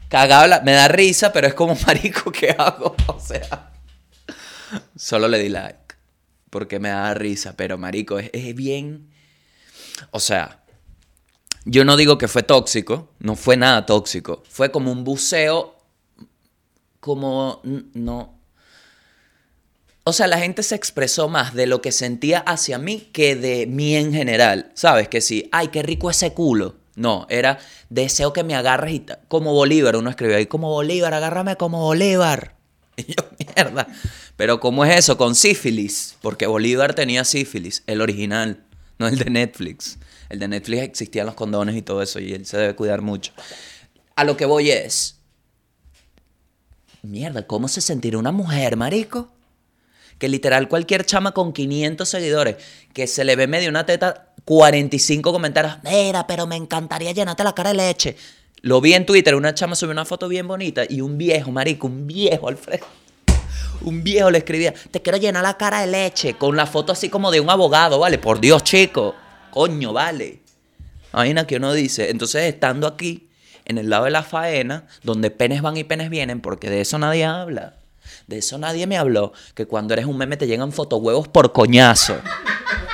Cagado, 0.07 0.63
me 0.63 0.73
da 0.73 0.87
risa, 0.87 1.33
pero 1.33 1.47
es 1.47 1.53
como 1.53 1.75
marico 1.87 2.31
que 2.31 2.51
hago. 2.51 2.95
O 3.07 3.19
sea, 3.19 3.71
solo 4.95 5.27
le 5.27 5.39
di 5.39 5.49
like. 5.49 5.95
Porque 6.49 6.79
me 6.79 6.89
da 6.89 7.13
risa, 7.13 7.55
pero 7.55 7.77
marico, 7.77 8.19
es, 8.19 8.29
es 8.33 8.55
bien. 8.55 9.09
O 10.11 10.19
sea, 10.19 10.63
yo 11.65 11.83
no 11.85 11.97
digo 11.97 12.17
que 12.17 12.27
fue 12.27 12.43
tóxico, 12.43 13.11
no 13.19 13.35
fue 13.35 13.57
nada 13.57 13.85
tóxico. 13.85 14.43
Fue 14.49 14.71
como 14.71 14.91
un 14.91 15.03
buceo 15.03 15.78
como 16.99 17.61
no. 17.63 18.39
O 20.03 20.13
sea, 20.13 20.27
la 20.27 20.39
gente 20.39 20.63
se 20.63 20.75
expresó 20.75 21.29
más 21.29 21.53
de 21.53 21.67
lo 21.67 21.81
que 21.81 21.91
sentía 21.91 22.39
hacia 22.39 22.79
mí 22.79 23.09
que 23.13 23.35
de 23.35 23.67
mí 23.67 23.95
en 23.95 24.13
general. 24.13 24.71
¿Sabes? 24.73 25.07
Que 25.07 25.21
sí, 25.21 25.47
ay, 25.51 25.67
qué 25.67 25.83
rico 25.83 26.09
ese 26.09 26.33
culo. 26.33 26.77
No, 26.95 27.27
era 27.29 27.59
deseo 27.89 28.33
que 28.33 28.43
me 28.43 28.55
agarres 28.55 28.93
y 28.95 29.05
como 29.27 29.53
Bolívar, 29.53 29.95
uno 29.95 30.09
escribió 30.09 30.35
ahí, 30.35 30.47
como 30.47 30.69
Bolívar, 30.69 31.13
agárrame 31.13 31.55
como 31.55 31.81
Bolívar. 31.81 32.55
Y 32.97 33.03
yo, 33.03 33.29
mierda. 33.55 33.87
Pero 34.35 34.59
¿cómo 34.59 34.83
es 34.83 34.97
eso? 34.97 35.15
Con 35.15 35.33
sífilis. 35.33 36.17
Porque 36.21 36.47
Bolívar 36.47 36.93
tenía 36.93 37.23
sífilis, 37.23 37.83
el 37.87 38.01
original, 38.01 38.65
no 38.97 39.07
el 39.07 39.17
de 39.17 39.29
Netflix. 39.29 39.99
El 40.27 40.39
de 40.39 40.49
Netflix 40.49 40.83
existían 40.83 41.25
los 41.25 41.35
condones 41.35 41.77
y 41.77 41.81
todo 41.81 42.01
eso 42.01 42.19
y 42.19 42.33
él 42.33 42.45
se 42.45 42.57
debe 42.57 42.75
cuidar 42.75 43.01
mucho. 43.01 43.31
A 44.15 44.25
lo 44.25 44.35
que 44.35 44.45
voy 44.45 44.71
es, 44.71 45.18
Mierda, 47.01 47.47
¿cómo 47.47 47.67
se 47.67 47.81
sentirá 47.81 48.17
una 48.17 48.31
mujer, 48.31 48.75
marico? 48.75 49.29
Que 50.17 50.27
literal 50.27 50.67
cualquier 50.67 51.05
chama 51.05 51.31
con 51.31 51.53
500 51.53 52.07
seguidores, 52.07 52.57
que 52.93 53.07
se 53.07 53.23
le 53.23 53.37
ve 53.37 53.47
medio 53.47 53.69
una 53.69 53.85
teta, 53.85 54.33
45 54.43 55.31
comentarios, 55.31 55.77
mira, 55.83 56.27
pero 56.27 56.45
me 56.45 56.57
encantaría 56.57 57.13
llenarte 57.13 57.43
la 57.43 57.55
cara 57.55 57.69
de 57.69 57.75
leche. 57.77 58.17
Lo 58.61 58.81
vi 58.81 58.93
en 58.93 59.05
Twitter, 59.05 59.35
una 59.35 59.53
chama 59.53 59.75
subió 59.75 59.93
una 59.93 60.03
foto 60.03 60.27
bien 60.27 60.45
bonita 60.45 60.83
y 60.89 60.99
un 60.99 61.17
viejo, 61.17 61.51
marico, 61.51 61.87
un 61.87 62.05
viejo, 62.05 62.49
Alfredo. 62.49 62.85
Un 63.81 64.03
viejo 64.03 64.29
le 64.29 64.39
escribía, 64.39 64.73
te 64.91 65.01
quiero 65.01 65.17
llenar 65.17 65.43
la 65.43 65.55
cara 65.55 65.79
de 65.79 65.87
leche, 65.87 66.33
con 66.33 66.57
la 66.57 66.65
foto 66.65 66.91
así 66.91 67.07
como 67.07 67.31
de 67.31 67.39
un 67.39 67.49
abogado, 67.49 67.99
¿vale? 67.99 68.17
Por 68.17 68.41
Dios, 68.41 68.61
chico. 68.65 69.15
Coño, 69.51 69.93
vale. 69.93 70.41
Imagina 71.13 71.47
que 71.47 71.55
uno 71.55 71.71
dice, 71.71 72.09
entonces 72.09 72.43
estando 72.43 72.87
aquí, 72.87 73.28
en 73.69 73.77
el 73.77 73.89
lado 73.89 74.05
de 74.05 74.11
la 74.11 74.23
faena, 74.23 74.87
donde 75.03 75.29
penes 75.29 75.61
van 75.61 75.77
y 75.77 75.83
penes 75.83 76.09
vienen, 76.09 76.41
porque 76.41 76.71
de 76.71 76.81
eso 76.81 76.97
nadie 76.97 77.23
habla. 77.23 77.75
De 78.25 78.39
eso 78.39 78.57
nadie 78.57 78.87
me 78.87 78.97
habló. 78.97 79.31
Que 79.53 79.67
cuando 79.67 79.93
eres 79.93 80.05
un 80.05 80.17
meme 80.17 80.37
te 80.37 80.47
llegan 80.47 80.71
fotohuevos 80.71 81.27
por 81.27 81.53
coñazo. 81.53 82.17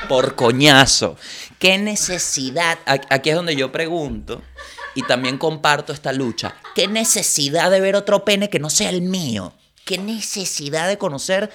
Por 0.10 0.36
coñazo. 0.36 1.18
¿Qué 1.60 1.78
necesidad? 1.78 2.78
Aquí 2.86 3.30
es 3.30 3.36
donde 3.38 3.56
yo 3.56 3.72
pregunto 3.72 4.42
y 4.96 5.04
también 5.04 5.38
comparto 5.38 5.94
esta 5.94 6.12
lucha. 6.12 6.56
¿Qué 6.76 6.90
necesidad 6.90 7.72
de 7.72 7.80
ver 7.80 7.96
otro 7.96 8.26
pene 8.26 8.50
que 8.50 8.60
no 8.60 8.70
sea 8.70 8.90
el 8.90 9.02
mío? 9.02 9.54
¿Qué 9.86 9.98
necesidad 9.98 10.90
de 10.90 10.98
conocer 10.98 11.52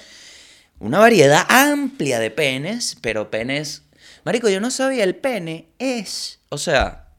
Una 0.79 0.97
variedad 0.97 1.45
amplia 1.47 2.17
de 2.17 2.31
penes, 2.31 2.97
pero 3.01 3.29
penes... 3.29 3.83
Marico, 4.23 4.49
yo 4.49 4.59
no 4.59 4.71
sabía, 4.71 5.03
el 5.03 5.15
pene 5.15 5.67
es... 5.77 6.39
O 6.49 6.57
sea, 6.57 7.10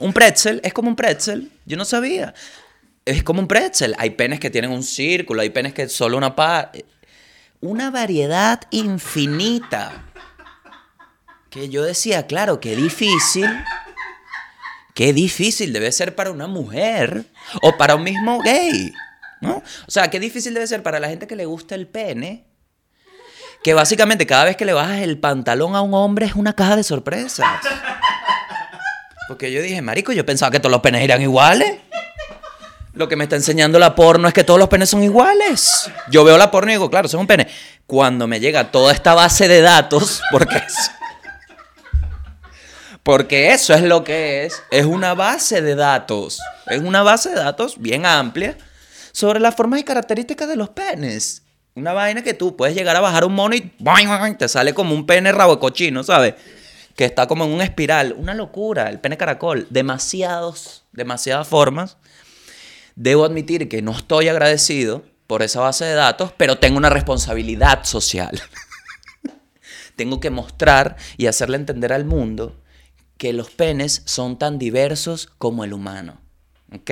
un 0.00 0.12
pretzel 0.12 0.60
es 0.64 0.72
como 0.72 0.88
un 0.88 0.96
pretzel. 0.96 1.52
Yo 1.66 1.76
no 1.76 1.84
sabía. 1.84 2.34
Es 3.04 3.22
como 3.22 3.40
un 3.40 3.46
pretzel. 3.46 3.94
Hay 3.98 4.10
penes 4.10 4.40
que 4.40 4.50
tienen 4.50 4.72
un 4.72 4.82
círculo, 4.82 5.42
hay 5.42 5.50
penes 5.50 5.72
que 5.72 5.88
solo 5.88 6.16
una 6.16 6.34
parte. 6.34 6.84
Una 7.60 7.90
variedad 7.90 8.62
infinita. 8.70 10.06
Que 11.50 11.68
yo 11.68 11.82
decía, 11.82 12.26
claro, 12.26 12.60
qué 12.60 12.74
difícil. 12.74 13.48
Qué 14.94 15.12
difícil 15.12 15.72
debe 15.72 15.92
ser 15.92 16.14
para 16.14 16.30
una 16.30 16.46
mujer 16.46 17.26
o 17.62 17.76
para 17.76 17.94
un 17.94 18.04
mismo 18.04 18.40
gay. 18.40 18.92
¿No? 19.40 19.62
O 19.86 19.90
sea, 19.90 20.08
qué 20.10 20.18
difícil 20.18 20.54
debe 20.54 20.66
ser 20.66 20.82
para 20.82 21.00
la 21.00 21.08
gente 21.08 21.26
que 21.26 21.36
le 21.36 21.44
gusta 21.44 21.74
el 21.74 21.86
pene. 21.86 22.46
Que 23.62 23.74
básicamente 23.74 24.26
cada 24.26 24.44
vez 24.44 24.56
que 24.56 24.64
le 24.64 24.72
bajas 24.72 25.00
el 25.02 25.18
pantalón 25.18 25.76
a 25.76 25.82
un 25.82 25.92
hombre 25.92 26.24
es 26.24 26.34
una 26.34 26.54
caja 26.54 26.76
de 26.76 26.84
sorpresas. 26.84 27.46
Porque 29.30 29.52
yo 29.52 29.62
dije, 29.62 29.80
marico, 29.80 30.10
yo 30.10 30.26
pensaba 30.26 30.50
que 30.50 30.58
todos 30.58 30.72
los 30.72 30.80
penes 30.80 31.04
eran 31.04 31.22
iguales. 31.22 31.76
Lo 32.94 33.08
que 33.08 33.14
me 33.14 33.22
está 33.22 33.36
enseñando 33.36 33.78
la 33.78 33.94
porno 33.94 34.26
es 34.26 34.34
que 34.34 34.42
todos 34.42 34.58
los 34.58 34.68
penes 34.68 34.90
son 34.90 35.04
iguales. 35.04 35.88
Yo 36.10 36.24
veo 36.24 36.36
la 36.36 36.50
porno 36.50 36.72
y 36.72 36.74
digo, 36.74 36.90
claro, 36.90 37.06
son 37.06 37.20
un 37.20 37.26
pene. 37.28 37.46
Cuando 37.86 38.26
me 38.26 38.40
llega 38.40 38.72
toda 38.72 38.92
esta 38.92 39.14
base 39.14 39.46
de 39.46 39.60
datos, 39.60 40.20
porque 40.32 40.56
es, 40.56 40.90
porque 43.04 43.52
eso 43.52 43.72
es 43.72 43.82
lo 43.82 44.02
que 44.02 44.46
es, 44.46 44.64
es 44.72 44.84
una 44.84 45.14
base 45.14 45.62
de 45.62 45.76
datos. 45.76 46.40
Es 46.66 46.80
una 46.80 47.04
base 47.04 47.28
de 47.28 47.36
datos 47.36 47.80
bien 47.80 48.06
amplia 48.06 48.58
sobre 49.12 49.38
las 49.38 49.54
formas 49.54 49.78
y 49.78 49.84
características 49.84 50.48
de 50.48 50.56
los 50.56 50.70
penes. 50.70 51.44
Una 51.76 51.92
vaina 51.92 52.24
que 52.24 52.34
tú 52.34 52.56
puedes 52.56 52.74
llegar 52.74 52.96
a 52.96 53.00
bajar 53.00 53.24
un 53.24 53.34
mono 53.36 53.54
y 53.54 53.70
te 54.36 54.48
sale 54.48 54.74
como 54.74 54.92
un 54.92 55.06
pene 55.06 55.30
rabo 55.30 55.60
cochino, 55.60 56.02
¿sabes? 56.02 56.34
Que 57.00 57.06
está 57.06 57.26
como 57.26 57.46
en 57.46 57.52
una 57.52 57.64
espiral. 57.64 58.14
Una 58.18 58.34
locura, 58.34 58.90
el 58.90 59.00
pene 59.00 59.16
caracol. 59.16 59.66
Demasiados, 59.70 60.84
demasiadas 60.92 61.48
formas. 61.48 61.96
Debo 62.94 63.24
admitir 63.24 63.70
que 63.70 63.80
no 63.80 63.92
estoy 63.92 64.28
agradecido 64.28 65.02
por 65.26 65.42
esa 65.42 65.60
base 65.60 65.86
de 65.86 65.94
datos, 65.94 66.34
pero 66.36 66.58
tengo 66.58 66.76
una 66.76 66.90
responsabilidad 66.90 67.84
social. 67.84 68.42
tengo 69.96 70.20
que 70.20 70.28
mostrar 70.28 70.98
y 71.16 71.26
hacerle 71.26 71.56
entender 71.56 71.94
al 71.94 72.04
mundo 72.04 72.60
que 73.16 73.32
los 73.32 73.48
penes 73.50 74.02
son 74.04 74.38
tan 74.38 74.58
diversos 74.58 75.26
como 75.38 75.64
el 75.64 75.72
humano. 75.72 76.20
¿Ok? 76.70 76.90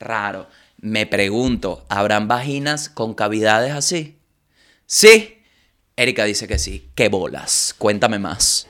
Raro. 0.00 0.48
Me 0.78 1.06
pregunto, 1.06 1.86
¿habrán 1.88 2.26
vaginas 2.26 2.88
con 2.88 3.14
cavidades 3.14 3.72
así? 3.72 4.18
Sí. 4.86 5.44
Erika 5.94 6.24
dice 6.24 6.48
que 6.48 6.58
sí. 6.58 6.90
¿Qué 6.96 7.08
bolas? 7.08 7.72
Cuéntame 7.78 8.18
más. 8.18 8.66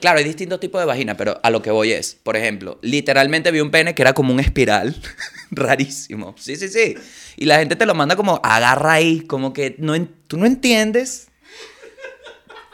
Claro, 0.00 0.18
hay 0.18 0.24
distintos 0.24 0.60
tipos 0.60 0.80
de 0.80 0.86
vagina, 0.86 1.16
pero 1.16 1.40
a 1.42 1.50
lo 1.50 1.62
que 1.62 1.70
voy 1.70 1.92
es, 1.92 2.16
por 2.22 2.36
ejemplo, 2.36 2.78
literalmente 2.82 3.50
vi 3.50 3.60
un 3.60 3.70
pene 3.70 3.94
que 3.94 4.02
era 4.02 4.12
como 4.12 4.32
un 4.32 4.40
espiral. 4.40 4.96
Rarísimo. 5.50 6.34
Sí, 6.38 6.56
sí, 6.56 6.68
sí. 6.68 6.94
Y 7.36 7.44
la 7.44 7.58
gente 7.58 7.76
te 7.76 7.86
lo 7.86 7.94
manda 7.94 8.16
como, 8.16 8.40
agarra 8.42 8.94
ahí, 8.94 9.20
como 9.20 9.52
que 9.52 9.76
no, 9.78 9.94
tú 10.26 10.36
no 10.36 10.46
entiendes. 10.46 11.28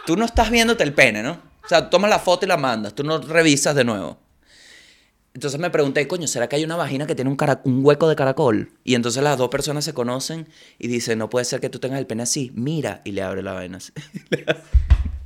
Tú 0.06 0.16
no 0.16 0.24
estás 0.24 0.50
viéndote 0.50 0.82
el 0.82 0.94
pene, 0.94 1.22
¿no? 1.22 1.40
O 1.64 1.68
sea, 1.68 1.88
tomas 1.90 2.10
la 2.10 2.18
foto 2.18 2.44
y 2.44 2.48
la 2.48 2.56
mandas, 2.56 2.94
tú 2.94 3.04
no 3.04 3.18
revisas 3.18 3.74
de 3.74 3.84
nuevo. 3.84 4.18
Entonces 5.34 5.58
me 5.58 5.70
pregunté, 5.70 6.06
coño, 6.06 6.26
¿será 6.26 6.48
que 6.48 6.56
hay 6.56 6.64
una 6.64 6.76
vagina 6.76 7.06
que 7.06 7.14
tiene 7.14 7.30
un, 7.30 7.38
un 7.64 7.84
hueco 7.84 8.08
de 8.08 8.16
caracol? 8.16 8.70
Y 8.84 8.94
entonces 8.94 9.22
las 9.22 9.38
dos 9.38 9.48
personas 9.48 9.84
se 9.84 9.94
conocen 9.94 10.46
y 10.78 10.88
dicen, 10.88 11.18
no 11.18 11.30
puede 11.30 11.46
ser 11.46 11.60
que 11.60 11.70
tú 11.70 11.78
tengas 11.78 12.00
el 12.00 12.06
pene 12.06 12.24
así, 12.24 12.52
mira, 12.54 13.00
y 13.04 13.12
le 13.12 13.22
abre 13.22 13.42
la 13.42 13.52
vaina 13.52 13.78
así. 13.78 13.92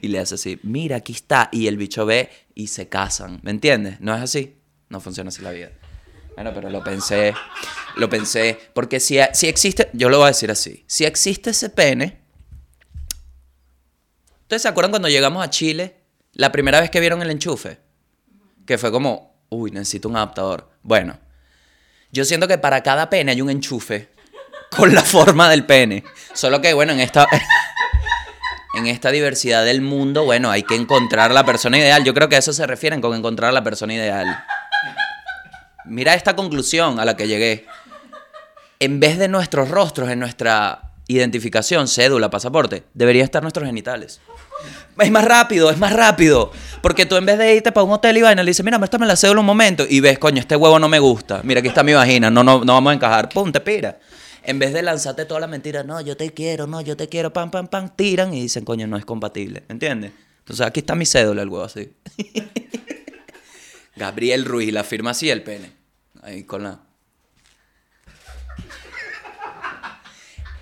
y 0.00 0.08
le 0.08 0.18
hace 0.18 0.36
así, 0.36 0.58
mira, 0.62 0.96
aquí 0.96 1.12
está, 1.12 1.48
y 1.52 1.66
el 1.66 1.76
bicho 1.76 2.06
ve 2.06 2.30
y 2.54 2.68
se 2.68 2.88
casan, 2.88 3.40
¿me 3.42 3.50
entiendes? 3.50 4.00
¿No 4.00 4.14
es 4.14 4.22
así? 4.22 4.56
No 4.88 5.00
funciona 5.00 5.28
así 5.28 5.42
la 5.42 5.50
vida. 5.50 5.70
Bueno, 6.34 6.52
pero 6.54 6.70
lo 6.70 6.84
pensé, 6.84 7.34
lo 7.96 8.08
pensé, 8.08 8.58
porque 8.72 9.00
si, 9.00 9.18
si 9.32 9.48
existe, 9.48 9.90
yo 9.92 10.08
lo 10.08 10.18
voy 10.18 10.26
a 10.26 10.28
decir 10.28 10.50
así, 10.50 10.84
si 10.86 11.04
existe 11.04 11.50
ese 11.50 11.68
pene, 11.70 12.20
¿ustedes 14.42 14.62
se 14.62 14.68
acuerdan 14.68 14.92
cuando 14.92 15.08
llegamos 15.08 15.44
a 15.44 15.50
Chile, 15.50 15.96
la 16.32 16.52
primera 16.52 16.80
vez 16.80 16.90
que 16.90 17.00
vieron 17.00 17.22
el 17.22 17.30
enchufe? 17.30 17.80
Que 18.66 18.78
fue 18.78 18.92
como, 18.92 19.42
uy, 19.48 19.70
necesito 19.70 20.08
un 20.08 20.16
adaptador. 20.16 20.70
Bueno, 20.82 21.18
yo 22.12 22.24
siento 22.24 22.46
que 22.46 22.58
para 22.58 22.82
cada 22.82 23.10
pene 23.10 23.32
hay 23.32 23.40
un 23.40 23.50
enchufe 23.50 24.08
con 24.70 24.94
la 24.94 25.02
forma 25.02 25.48
del 25.50 25.66
pene. 25.66 26.04
Solo 26.34 26.60
que, 26.60 26.72
bueno, 26.72 26.92
en 26.92 27.00
esta, 27.00 27.26
en 28.78 28.86
esta 28.86 29.10
diversidad 29.10 29.64
del 29.64 29.82
mundo, 29.82 30.24
bueno, 30.24 30.50
hay 30.50 30.62
que 30.62 30.74
encontrar 30.74 31.32
la 31.32 31.44
persona 31.44 31.78
ideal. 31.78 32.04
Yo 32.04 32.14
creo 32.14 32.28
que 32.28 32.36
a 32.36 32.38
eso 32.38 32.52
se 32.52 32.66
refieren 32.66 33.00
con 33.00 33.14
encontrar 33.14 33.52
la 33.52 33.62
persona 33.62 33.94
ideal. 33.94 34.44
Mira 35.84 36.14
esta 36.14 36.34
conclusión 36.34 36.98
a 37.00 37.04
la 37.04 37.16
que 37.16 37.28
llegué. 37.28 37.66
En 38.80 39.00
vez 39.00 39.18
de 39.18 39.28
nuestros 39.28 39.68
rostros, 39.68 40.08
en 40.08 40.20
nuestra 40.20 40.92
identificación, 41.08 41.88
cédula, 41.88 42.30
pasaporte, 42.30 42.84
debería 42.94 43.24
estar 43.24 43.42
nuestros 43.42 43.66
genitales. 43.66 44.20
Es 44.98 45.10
más 45.10 45.24
rápido, 45.24 45.70
es 45.70 45.78
más 45.78 45.92
rápido. 45.92 46.52
Porque 46.82 47.06
tú 47.06 47.16
en 47.16 47.26
vez 47.26 47.38
de 47.38 47.56
irte 47.56 47.72
para 47.72 47.84
un 47.84 47.92
hotel 47.92 48.18
y 48.18 48.22
vaina, 48.22 48.42
le 48.42 48.50
dices, 48.50 48.64
mira, 48.64 48.78
préstame 48.78 49.06
la 49.06 49.16
cédula 49.16 49.40
un 49.40 49.46
momento. 49.46 49.84
Y 49.88 50.00
ves, 50.00 50.18
coño, 50.18 50.40
este 50.40 50.56
huevo 50.56 50.78
no 50.78 50.88
me 50.88 50.98
gusta. 50.98 51.40
Mira, 51.42 51.60
aquí 51.60 51.68
está 51.68 51.82
mi 51.82 51.94
vagina. 51.94 52.30
No, 52.30 52.44
no, 52.44 52.64
no 52.64 52.74
vamos 52.74 52.90
a 52.90 52.94
encajar. 52.94 53.28
Pum, 53.28 53.50
te 53.50 53.60
pira. 53.60 53.98
En 54.48 54.58
vez 54.58 54.72
de 54.72 54.82
lanzarte 54.82 55.26
toda 55.26 55.40
la 55.40 55.46
mentira, 55.46 55.82
no, 55.82 56.00
yo 56.00 56.16
te 56.16 56.32
quiero, 56.32 56.66
no, 56.66 56.80
yo 56.80 56.96
te 56.96 57.06
quiero, 57.06 57.34
pam, 57.34 57.50
pam, 57.50 57.68
pam, 57.68 57.94
tiran 57.94 58.32
y 58.32 58.40
dicen, 58.40 58.64
coño, 58.64 58.86
no 58.86 58.96
es 58.96 59.04
compatible. 59.04 59.64
¿Entiendes? 59.68 60.12
Entonces 60.38 60.64
aquí 60.64 60.80
está 60.80 60.94
mi 60.94 61.04
cédula, 61.04 61.42
el 61.42 61.50
huevo 61.50 61.66
así. 61.66 61.92
Gabriel 63.96 64.46
Ruiz, 64.46 64.72
la 64.72 64.84
firma 64.84 65.10
así 65.10 65.28
el 65.28 65.42
pene. 65.42 65.72
Ahí 66.22 66.44
con 66.44 66.62
la. 66.62 66.80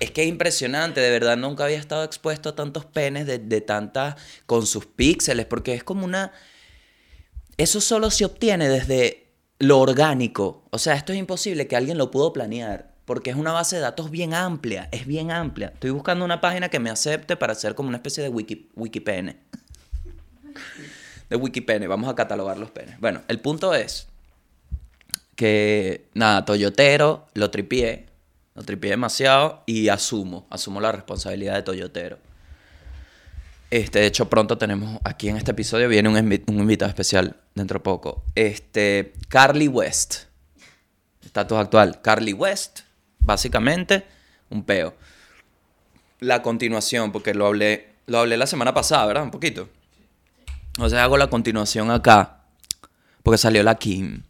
Es 0.01 0.11
que 0.11 0.23
es 0.25 0.29
impresionante, 0.29 1.01
de 1.01 1.11
verdad, 1.11 1.37
nunca 1.37 1.67
había 1.67 1.79
estado 1.79 2.03
expuesto 2.03 2.49
a 2.49 2.57
tantos 2.57 2.87
penes 2.87 3.25
de, 3.25 3.39
de 3.39 3.61
tantas. 3.61 4.17
con 4.47 4.67
sus 4.67 4.85
píxeles, 4.87 5.47
porque 5.47 5.75
es 5.75 5.85
como 5.85 6.05
una. 6.05 6.33
Eso 7.57 7.81
solo 7.81 8.11
se 8.11 8.25
obtiene 8.25 8.69
desde 8.69 9.29
lo 9.61 9.79
orgánico. 9.79 10.65
O 10.73 10.79
sea, 10.79 10.95
esto 10.95 11.13
es 11.13 11.21
imposible 11.21 11.69
que 11.69 11.77
alguien 11.77 11.99
lo 11.99 12.11
pudo 12.11 12.33
planear, 12.33 12.96
porque 13.07 13.31
es 13.31 13.37
una 13.37 13.53
base 13.53 13.77
de 13.77 13.83
datos 13.83 14.11
bien 14.11 14.35
amplia, 14.35 14.89
es 14.91 15.07
bien 15.07 15.31
amplia. 15.31 15.69
Estoy 15.69 15.91
buscando 15.91 16.25
una 16.25 16.41
página 16.41 16.69
que 16.69 16.81
me 16.81 16.91
acepte 16.91 17.37
para 17.37 17.53
hacer 17.53 17.75
como 17.75 17.89
una 17.89 17.99
especie 17.99 18.23
de 18.23 18.29
wiki, 18.29 18.69
wikipene. 18.75 19.37
De 21.31 21.37
wikipene, 21.37 21.87
vamos 21.87 22.11
a 22.11 22.15
catalogar 22.15 22.59
los 22.59 22.71
penes. 22.73 22.99
Bueno, 23.01 23.23
el 23.29 23.41
punto 23.41 23.75
es 23.75 24.09
que, 25.37 26.09
nada, 26.15 26.45
Toyotero, 26.45 27.29
lo 27.35 27.51
tripié, 27.51 28.07
lo 28.55 28.65
tripié 28.65 28.91
demasiado 28.91 29.63
y 29.67 29.89
asumo, 29.89 30.47
asumo 30.51 30.81
la 30.81 30.91
responsabilidad 30.91 31.55
de 31.55 31.63
Toyotero. 31.63 32.19
Este, 33.71 34.01
de 34.01 34.07
hecho, 34.07 34.29
pronto 34.29 34.59
tenemos 34.59 35.01
aquí 35.05 35.29
en 35.29 35.37
este 35.37 35.53
episodio, 35.53 35.89
viene 35.89 36.09
un, 36.09 36.17
un 36.17 36.61
invitado 36.61 36.89
especial 36.89 37.37
dentro 37.55 37.79
de 37.79 37.85
poco. 37.85 38.25
Este, 38.35 39.13
Carly 39.29 39.69
West. 39.69 40.25
Estatus 41.25 41.59
actual. 41.59 42.01
Carly 42.01 42.33
West, 42.33 42.81
básicamente, 43.27 44.07
un 44.49 44.65
peo. 44.65 44.95
La 46.21 46.41
continuación, 46.41 47.13
porque 47.13 47.35
lo 47.35 47.47
hablé, 47.47 47.97
lo 48.07 48.21
hablé 48.21 48.39
la 48.39 48.47
semana 48.47 48.73
pasada, 48.73 49.05
¿verdad? 49.05 49.25
Un 49.25 49.31
poquito. 49.31 49.69
Sea, 50.89 51.05
hago 51.05 51.19
la 51.19 51.29
continuación 51.29 51.91
acá. 51.91 52.45
Porque 53.23 53.39
salió 53.39 53.63
la 53.63 53.75
Kim. 53.75 54.23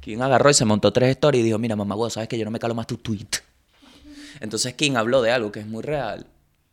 Kim 0.00 0.22
agarró 0.22 0.48
y 0.50 0.54
se 0.54 0.64
montó 0.64 0.92
tres 0.92 1.10
stories 1.10 1.42
y 1.42 1.44
dijo, 1.44 1.58
mira, 1.58 1.76
mamá, 1.76 1.94
sabes 2.08 2.28
que 2.28 2.38
yo 2.38 2.44
no 2.44 2.50
me 2.50 2.58
calo 2.58 2.74
más 2.74 2.86
tu 2.86 2.96
tweet. 2.96 3.28
Entonces 4.40 4.72
Kim 4.74 4.96
habló 4.96 5.20
de 5.20 5.30
algo 5.30 5.52
que 5.52 5.60
es 5.60 5.66
muy 5.66 5.82
real, 5.82 6.26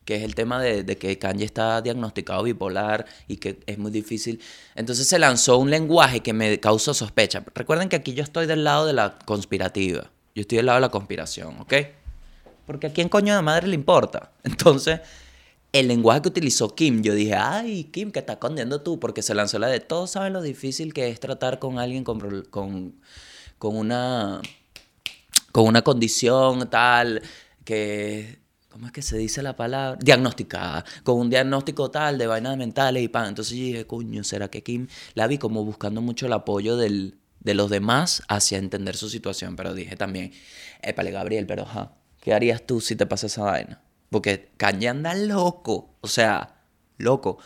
que 0.05 0.15
es 0.15 0.23
el 0.23 0.33
tema 0.33 0.61
de 0.61 0.97
que 0.97 1.19
Kanye 1.19 1.43
está 1.43 1.81
diagnosticado 1.81 2.43
bipolar 2.43 3.05
y 3.27 3.37
que 3.37 3.59
es 3.65 3.77
muy 3.77 3.91
difícil. 3.91 4.41
Entonces 4.75 5.07
se 5.07 5.19
lanzó 5.19 5.57
un 5.57 5.69
lenguaje 5.69 6.21
que 6.21 6.31
me 6.31 6.59
causó 6.61 6.93
sospecha. 6.93 7.43
Recuerden 7.53 7.89
que 7.89 7.97
aquí 7.97 8.13
yo 8.13 8.23
estoy 8.23 8.45
del 8.45 8.63
lado 8.63 8.85
de 8.85 8.93
la 8.93 9.19
conspirativa. 9.25 10.09
Yo 10.37 10.41
estoy 10.41 10.57
del 10.57 10.67
lado 10.67 10.77
de 10.77 10.81
la 10.81 10.89
conspiración, 10.89 11.59
¿ok? 11.61 11.73
Porque 12.67 12.85
a 12.85 12.93
quién 12.93 13.09
coño 13.09 13.35
de 13.35 13.41
madre 13.41 13.65
le 13.65 13.73
importa. 13.73 14.33
Entonces, 14.43 14.99
el 15.73 15.87
lenguaje 15.87 16.21
que 16.21 16.27
utilizó 16.27 16.75
Kim, 16.75 17.01
yo 17.01 17.15
dije, 17.15 17.33
ay, 17.33 17.85
Kim, 17.85 18.11
¿qué 18.11 18.19
estás 18.19 18.35
escondiendo 18.35 18.83
tú? 18.83 18.99
Porque 18.99 19.23
se 19.23 19.33
lanzó 19.33 19.57
la 19.57 19.65
de 19.65 19.79
todos 19.79 20.11
saben 20.11 20.33
lo 20.33 20.43
difícil 20.43 20.93
que 20.93 21.09
es 21.09 21.19
tratar 21.19 21.57
con 21.57 21.79
alguien 21.79 22.03
con, 22.03 22.19
con 22.51 22.93
una 23.59 24.43
con 25.51 25.65
una 25.65 25.81
condición 25.81 26.69
tal 26.69 27.23
que 27.65 28.37
¿cómo 28.69 28.85
es 28.85 28.91
que 28.91 29.01
se 29.01 29.17
dice 29.17 29.41
la 29.41 29.55
palabra? 29.55 29.97
diagnosticada, 29.99 30.85
con 31.03 31.17
un 31.17 31.31
diagnóstico 31.31 31.89
tal 31.89 32.19
de 32.19 32.27
vainas 32.27 32.57
mentales 32.57 33.01
y 33.01 33.07
pan. 33.07 33.29
Entonces 33.29 33.57
yo 33.57 33.63
dije, 33.63 33.87
coño, 33.87 34.23
¿será 34.23 34.49
que 34.49 34.61
Kim 34.61 34.87
la 35.15 35.25
vi 35.25 35.39
como 35.39 35.65
buscando 35.65 35.99
mucho 35.99 36.27
el 36.27 36.33
apoyo 36.33 36.77
del, 36.77 37.17
de 37.47 37.55
los 37.55 37.69
demás 37.69 38.21
hacia 38.27 38.57
entender 38.57 38.97
su 38.97 39.09
situación? 39.09 39.55
Pero 39.55 39.73
dije 39.73 39.95
también, 39.95 40.33
épale, 40.81 41.11
Gabriel, 41.11 41.47
pero 41.47 41.63
ajá, 41.63 41.93
¿qué 42.19 42.33
harías 42.33 42.67
tú 42.67 42.81
si 42.81 42.95
te 42.95 43.05
pasa 43.05 43.27
esa 43.27 43.43
vaina? 43.43 43.81
Porque 44.09 44.51
Kanye 44.57 44.89
anda 44.89 45.15
loco. 45.15 45.95
O 46.01 46.07
sea, 46.07 46.61
loco. 46.97 47.39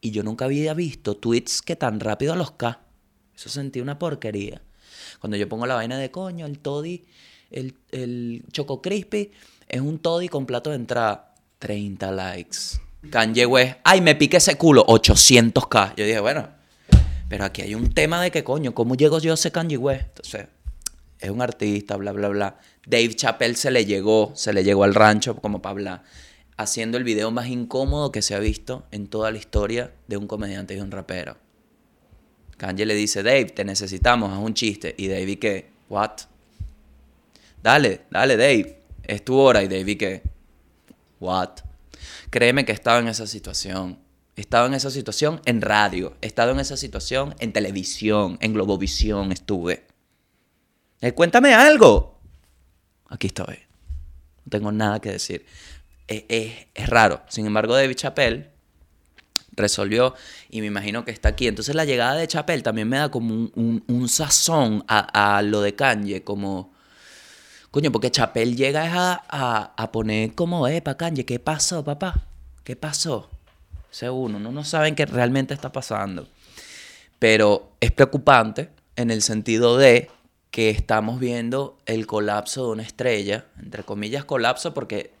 Y 0.00 0.12
yo 0.12 0.22
nunca 0.22 0.44
había 0.44 0.74
visto 0.74 1.16
tweets 1.16 1.60
que 1.60 1.76
tan 1.76 1.98
rápido 2.00 2.36
los 2.36 2.52
K. 2.52 2.80
Eso 3.34 3.48
sentí 3.48 3.80
una 3.80 3.98
porquería. 3.98 4.62
Cuando 5.20 5.36
yo 5.36 5.48
pongo 5.48 5.66
la 5.66 5.74
vaina 5.74 5.98
de 5.98 6.10
coño, 6.10 6.46
el 6.46 6.60
toddy, 6.60 7.04
el, 7.50 7.76
el 7.90 8.44
Choco 8.52 8.80
Crispy, 8.80 9.32
es 9.68 9.80
un 9.80 9.98
toddy 9.98 10.28
con 10.28 10.46
plato 10.46 10.70
de 10.70 10.76
entrada. 10.76 11.34
30 11.58 12.12
likes. 12.12 12.58
Kanye 13.10 13.46
West, 13.46 13.78
ay, 13.82 14.00
me 14.00 14.14
pique 14.14 14.36
ese 14.36 14.56
culo. 14.56 14.86
800k. 14.86 15.94
Yo 15.96 16.04
dije, 16.04 16.20
bueno, 16.20 16.48
pero 17.28 17.44
aquí 17.44 17.62
hay 17.62 17.74
un 17.74 17.92
tema 17.92 18.22
de 18.22 18.30
que 18.30 18.44
coño, 18.44 18.74
¿cómo 18.74 18.94
llego 18.94 19.18
yo 19.18 19.32
a 19.32 19.34
ese 19.34 19.52
Kanye 19.52 19.76
West? 19.76 20.06
Entonces, 20.08 20.46
es 21.20 21.30
un 21.30 21.42
artista, 21.42 21.96
bla, 21.96 22.12
bla, 22.12 22.28
bla. 22.28 22.58
Dave 22.86 23.14
Chappelle 23.14 23.54
se 23.54 23.70
le 23.70 23.84
llegó, 23.84 24.32
se 24.34 24.52
le 24.52 24.64
llegó 24.64 24.84
al 24.84 24.94
rancho 24.94 25.36
como 25.36 25.60
para 25.60 25.72
hablar, 25.72 26.02
haciendo 26.56 26.96
el 26.96 27.04
video 27.04 27.30
más 27.30 27.48
incómodo 27.48 28.12
que 28.12 28.22
se 28.22 28.34
ha 28.34 28.38
visto 28.38 28.86
en 28.90 29.08
toda 29.08 29.30
la 29.30 29.38
historia 29.38 29.92
de 30.06 30.16
un 30.16 30.26
comediante 30.26 30.74
y 30.74 30.80
un 30.80 30.90
rapero. 30.90 31.36
Kanye 32.56 32.86
le 32.86 32.94
dice, 32.94 33.22
Dave, 33.22 33.46
te 33.46 33.64
necesitamos, 33.64 34.32
haz 34.32 34.38
un 34.38 34.54
chiste. 34.54 34.94
Y 34.98 35.08
Dave, 35.08 35.30
¿y 35.30 35.36
qué? 35.36 35.70
¿What? 35.88 36.12
Dale, 37.62 38.02
dale, 38.10 38.36
Dave. 38.36 38.82
Es 39.04 39.24
tu 39.24 39.36
hora. 39.36 39.62
Y 39.62 39.68
Dave, 39.68 39.92
¿y 39.92 39.96
qué? 39.96 40.22
¿What? 41.20 41.60
Créeme 42.30 42.64
que 42.64 42.72
estaba 42.72 42.98
en 42.98 43.08
esa 43.08 43.26
situación. 43.26 43.98
Estaba 44.38 44.66
en 44.66 44.74
esa 44.74 44.90
situación 44.90 45.40
en 45.46 45.60
radio. 45.60 46.16
He 46.20 46.26
estado 46.26 46.52
en 46.52 46.60
esa 46.60 46.76
situación 46.76 47.34
en 47.40 47.52
televisión, 47.52 48.38
en 48.40 48.52
Globovisión 48.54 49.32
estuve. 49.32 49.86
Eh, 51.00 51.12
cuéntame 51.12 51.54
algo. 51.54 52.20
Aquí 53.08 53.26
estoy. 53.26 53.58
No 54.44 54.50
tengo 54.50 54.70
nada 54.70 55.00
que 55.00 55.10
decir. 55.10 55.44
Eh, 56.06 56.24
eh, 56.28 56.68
es 56.72 56.88
raro. 56.88 57.22
Sin 57.28 57.46
embargo, 57.46 57.74
David 57.74 57.96
Chappelle 57.96 58.50
resolvió 59.52 60.14
y 60.50 60.60
me 60.60 60.68
imagino 60.68 61.04
que 61.04 61.10
está 61.10 61.30
aquí. 61.30 61.48
Entonces 61.48 61.74
la 61.74 61.84
llegada 61.84 62.14
de 62.14 62.28
Chappelle 62.28 62.62
también 62.62 62.88
me 62.88 62.98
da 62.98 63.10
como 63.10 63.34
un, 63.34 63.82
un- 63.88 64.08
sazón 64.08 64.84
a, 64.86 65.36
a 65.36 65.42
lo 65.42 65.60
de 65.62 65.74
Kanye, 65.74 66.22
como... 66.22 66.72
Coño, 67.72 67.90
porque 67.90 68.12
Chappelle 68.12 68.54
llega 68.54 68.84
a, 68.84 69.22
a, 69.28 69.74
a 69.76 69.92
poner 69.92 70.34
como, 70.36 70.68
epa, 70.68 70.96
Kanye, 70.96 71.26
¿qué 71.26 71.40
pasó, 71.40 71.82
papá? 71.84 72.26
¿Qué 72.64 72.76
pasó? 72.76 73.30
Ese 73.90 74.10
uno, 74.10 74.38
no, 74.38 74.52
no 74.52 74.64
saben 74.64 74.94
qué 74.94 75.06
realmente 75.06 75.54
está 75.54 75.72
pasando. 75.72 76.28
Pero 77.18 77.72
es 77.80 77.90
preocupante 77.90 78.70
en 78.96 79.10
el 79.10 79.22
sentido 79.22 79.76
de 79.76 80.10
que 80.50 80.70
estamos 80.70 81.20
viendo 81.20 81.78
el 81.86 82.06
colapso 82.06 82.66
de 82.66 82.72
una 82.72 82.82
estrella, 82.82 83.46
entre 83.60 83.82
comillas 83.82 84.24
colapso, 84.24 84.74
porque 84.74 85.12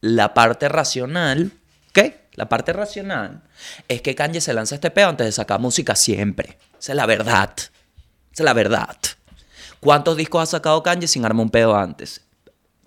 la 0.00 0.34
parte 0.34 0.68
racional, 0.68 1.52
¿qué? 1.92 2.24
La 2.34 2.48
parte 2.48 2.72
racional 2.72 3.42
es 3.88 4.02
que 4.02 4.14
Kanye 4.14 4.40
se 4.40 4.52
lanza 4.52 4.74
este 4.74 4.90
peo 4.90 5.08
antes 5.08 5.26
de 5.26 5.32
sacar 5.32 5.60
música 5.60 5.94
siempre. 5.94 6.58
Esa 6.78 6.92
es 6.92 6.96
la 6.96 7.06
verdad. 7.06 7.52
Esa 7.56 8.42
es 8.42 8.44
la 8.44 8.52
verdad. 8.52 8.96
¿Cuántos 9.80 10.16
discos 10.16 10.42
ha 10.42 10.46
sacado 10.46 10.82
Kanye 10.82 11.06
sin 11.06 11.24
armar 11.24 11.44
un 11.44 11.50
pedo 11.50 11.76
antes? 11.76 12.22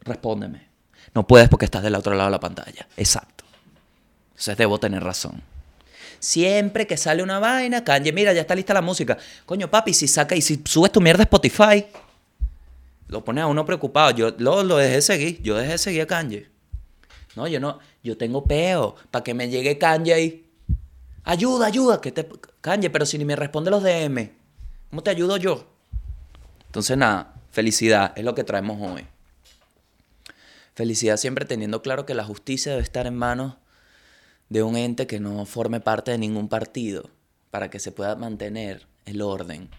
Respóndeme. 0.01 0.67
No 1.13 1.25
puedes 1.25 1.49
porque 1.49 1.65
estás 1.65 1.83
del 1.83 1.95
otro 1.95 2.13
lado 2.13 2.27
de 2.27 2.31
la 2.31 2.39
pantalla. 2.39 2.87
Exacto. 2.97 3.36
Entonces 4.37 4.57
debo 4.57 4.79
tener 4.79 5.03
razón. 5.03 5.41
Siempre 6.19 6.85
que 6.85 6.95
sale 6.95 7.23
una 7.23 7.39
vaina, 7.39 7.83
Kanye, 7.83 8.11
mira, 8.13 8.33
ya 8.33 8.41
está 8.41 8.53
lista 8.53 8.71
la 8.71 8.83
música. 8.83 9.17
Coño, 9.47 9.69
papi, 9.69 9.95
si 9.95 10.07
saca 10.07 10.35
y 10.35 10.43
si 10.43 10.61
subes 10.63 10.91
tu 10.91 11.01
mierda 11.01 11.23
a 11.23 11.25
Spotify, 11.25 11.85
lo 13.07 13.23
pones 13.25 13.43
a 13.43 13.47
uno 13.47 13.65
preocupado. 13.65 14.11
Yo 14.11 14.35
lo, 14.37 14.63
lo 14.63 14.77
dejé 14.77 15.01
seguir. 15.01 15.41
Yo 15.41 15.55
dejé 15.55 15.79
seguir 15.79 16.03
a 16.03 16.07
Kanye. 16.07 16.49
No, 17.35 17.47
yo 17.47 17.59
no. 17.59 17.79
Yo 18.03 18.15
tengo 18.15 18.43
peo. 18.43 18.95
Para 19.09 19.23
que 19.23 19.33
me 19.33 19.49
llegue 19.49 19.79
Kanye 19.79 20.13
ahí. 20.13 20.45
Ayuda, 21.23 21.65
ayuda. 21.65 21.99
Que 21.99 22.11
te... 22.11 22.27
Kanye, 22.61 22.91
pero 22.91 23.07
si 23.07 23.17
ni 23.17 23.25
me 23.25 23.35
responde 23.35 23.71
los 23.71 23.81
DM. 23.81 24.31
¿Cómo 24.91 25.01
te 25.01 25.09
ayudo 25.09 25.37
yo? 25.37 25.65
Entonces, 26.67 26.95
nada. 26.95 27.33
Felicidad. 27.49 28.13
Es 28.15 28.23
lo 28.23 28.35
que 28.35 28.43
traemos 28.43 28.77
hoy. 28.81 29.07
Felicidad 30.75 31.17
siempre 31.17 31.45
teniendo 31.45 31.81
claro 31.81 32.05
que 32.05 32.13
la 32.13 32.23
justicia 32.23 32.73
debe 32.73 32.83
estar 32.83 33.07
en 33.07 33.15
manos 33.15 33.55
de 34.49 34.63
un 34.63 34.77
ente 34.77 35.07
que 35.07 35.19
no 35.19 35.45
forme 35.45 35.79
parte 35.79 36.11
de 36.11 36.17
ningún 36.17 36.47
partido 36.47 37.09
para 37.51 37.69
que 37.69 37.79
se 37.79 37.91
pueda 37.91 38.15
mantener 38.15 38.87
el 39.05 39.21
orden 39.21 39.69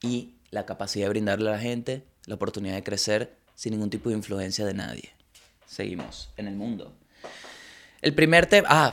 y 0.00 0.34
la 0.50 0.66
capacidad 0.66 1.06
de 1.06 1.10
brindarle 1.10 1.48
a 1.50 1.52
la 1.52 1.58
gente 1.58 2.04
la 2.26 2.34
oportunidad 2.36 2.74
de 2.74 2.82
crecer 2.82 3.36
sin 3.54 3.72
ningún 3.72 3.90
tipo 3.90 4.08
de 4.08 4.16
influencia 4.16 4.64
de 4.64 4.74
nadie. 4.74 5.10
Seguimos 5.66 6.30
en 6.36 6.48
el 6.48 6.56
mundo. 6.56 6.92
El 8.00 8.14
primer 8.14 8.46
tema... 8.46 8.68
Ah, 8.70 8.90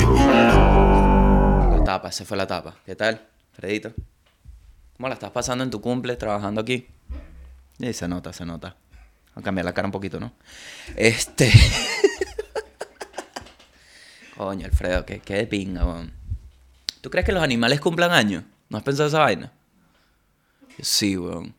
la 1.72 1.84
tapa, 1.84 2.12
se 2.12 2.26
fue 2.26 2.38
la 2.38 2.48
tapa. 2.48 2.78
¿Qué 2.86 2.96
tal, 2.96 3.22
Fredito? 3.54 3.94
¿Cómo 4.96 5.08
la 5.08 5.16
estás 5.16 5.32
pasando 5.32 5.64
en 5.64 5.70
tu 5.70 5.82
cumple 5.82 6.16
trabajando 6.16 6.62
aquí? 6.62 6.88
Sí, 7.80 7.94
se 7.94 8.08
nota, 8.08 8.34
se 8.34 8.46
nota. 8.46 8.76
A 9.36 9.42
cambiar 9.42 9.66
la 9.66 9.74
cara 9.74 9.88
un 9.88 9.92
poquito, 9.92 10.20
¿no? 10.20 10.34
Este... 10.96 11.52
Coño, 14.40 14.68
Alfredo, 14.68 15.06
qué, 15.06 15.20
qué 15.20 15.34
de 15.34 15.48
pinga, 15.48 15.86
weón. 15.86 16.14
¿Tú 17.02 17.10
crees 17.10 17.26
que 17.26 17.34
los 17.34 17.44
animales 17.44 17.82
cumplan 17.82 18.14
años? 18.14 18.46
¿No 18.70 18.78
has 18.78 18.86
pensado 18.86 19.10
esa 19.10 19.20
vaina? 19.20 19.52
Sí, 20.82 21.18
weón. 21.18 21.54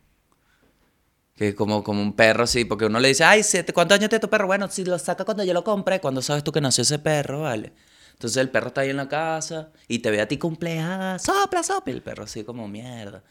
Que 1.37 1.55
como, 1.55 1.85
como 1.85 2.01
un 2.01 2.15
perro, 2.15 2.47
sí, 2.47 2.65
porque 2.65 2.87
uno 2.87 2.99
le 2.99 3.09
dice, 3.09 3.23
ay, 3.23 3.43
¿cuántos 3.75 3.99
años 3.99 4.09
tiene 4.09 4.21
tu 4.21 4.31
perro? 4.31 4.47
Bueno, 4.47 4.67
si 4.71 4.83
lo 4.87 4.99
saca 4.99 5.27
cuando 5.27 5.45
yo 5.45 5.53
lo 5.53 5.63
compré, 5.63 6.01
cuando 6.01 6.23
sabes 6.23 6.43
tú 6.43 6.53
que 6.53 6.63
nació 6.63 6.81
ese 6.81 6.99
perro, 6.99 7.43
¿vale? 7.43 7.75
Entonces 8.13 8.39
el 8.39 8.49
perro 8.49 8.69
está 8.69 8.81
ahí 8.81 8.89
en 8.89 8.97
la 8.97 9.11
casa 9.11 9.73
y 9.87 9.99
te 9.99 10.11
ve 10.11 10.23
a 10.23 10.27
ti 10.27 10.39
cumpleaños, 10.39 11.21
sopla, 11.21 11.63
sopla, 11.63 11.93
el 11.93 12.01
perro 12.01 12.25
así 12.25 12.45
como 12.45 12.67
mierda. 12.67 13.23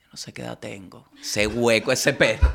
Yo 0.00 0.08
no 0.10 0.16
sé 0.16 0.32
qué 0.32 0.42
edad 0.42 0.58
tengo. 0.58 1.08
Ese 1.20 1.46
hueco, 1.46 1.92
ese 1.92 2.12
perro. 2.14 2.52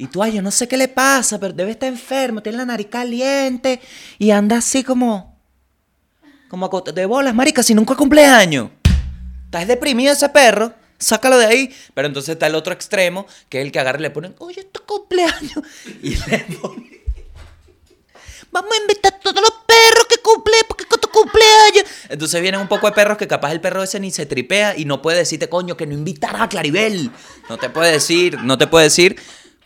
Y 0.00 0.06
tú, 0.06 0.22
ay, 0.22 0.34
yo 0.34 0.42
no 0.42 0.52
sé 0.52 0.68
qué 0.68 0.76
le 0.76 0.86
pasa, 0.86 1.40
pero 1.40 1.52
debe 1.52 1.72
estar 1.72 1.88
enfermo, 1.88 2.40
tiene 2.40 2.58
la 2.58 2.64
nariz 2.64 2.86
caliente 2.86 3.80
y 4.16 4.30
anda 4.30 4.58
así 4.58 4.84
como. 4.84 5.36
como 6.48 6.68
de 6.80 7.06
bolas, 7.06 7.34
marica, 7.34 7.64
si 7.64 7.74
nunca 7.74 7.96
cumpleaños. 7.96 8.70
Estás 9.46 9.66
deprimido 9.66 10.12
ese 10.12 10.28
perro, 10.28 10.72
sácalo 10.98 11.36
de 11.36 11.46
ahí. 11.46 11.74
Pero 11.94 12.06
entonces 12.06 12.34
está 12.34 12.46
el 12.46 12.54
otro 12.54 12.72
extremo, 12.72 13.26
que 13.48 13.58
es 13.58 13.66
el 13.66 13.72
que 13.72 13.80
agarra 13.80 13.98
y 13.98 14.02
le 14.02 14.10
ponen, 14.10 14.36
oye, 14.38 14.60
es 14.60 14.70
tu 14.70 14.80
cumpleaños. 14.82 15.64
Y 16.02 16.14
le 16.14 16.46
ponen. 16.60 16.98
Vamos 18.52 18.72
a 18.72 18.80
invitar 18.80 19.14
a 19.14 19.18
todos 19.18 19.42
los 19.42 19.52
perros 19.66 20.06
que 20.08 20.18
cumple, 20.18 20.54
porque 20.68 20.84
es 20.84 21.00
tu 21.00 21.08
cumpleaños. 21.08 21.84
Entonces 22.08 22.40
vienen 22.40 22.60
un 22.60 22.68
poco 22.68 22.86
de 22.86 22.92
perros 22.92 23.18
que 23.18 23.26
capaz 23.26 23.50
el 23.50 23.60
perro 23.60 23.82
ese 23.82 23.98
ni 23.98 24.12
se 24.12 24.26
tripea 24.26 24.76
y 24.76 24.84
no 24.84 25.02
puede 25.02 25.18
decirte, 25.18 25.48
coño, 25.48 25.76
que 25.76 25.86
no 25.86 25.94
invitará 25.94 26.44
a 26.44 26.48
Claribel. 26.48 27.10
No 27.48 27.58
te 27.58 27.68
puede 27.68 27.92
decir, 27.92 28.38
no 28.42 28.56
te 28.56 28.66
puede 28.66 28.84
decir, 28.84 29.16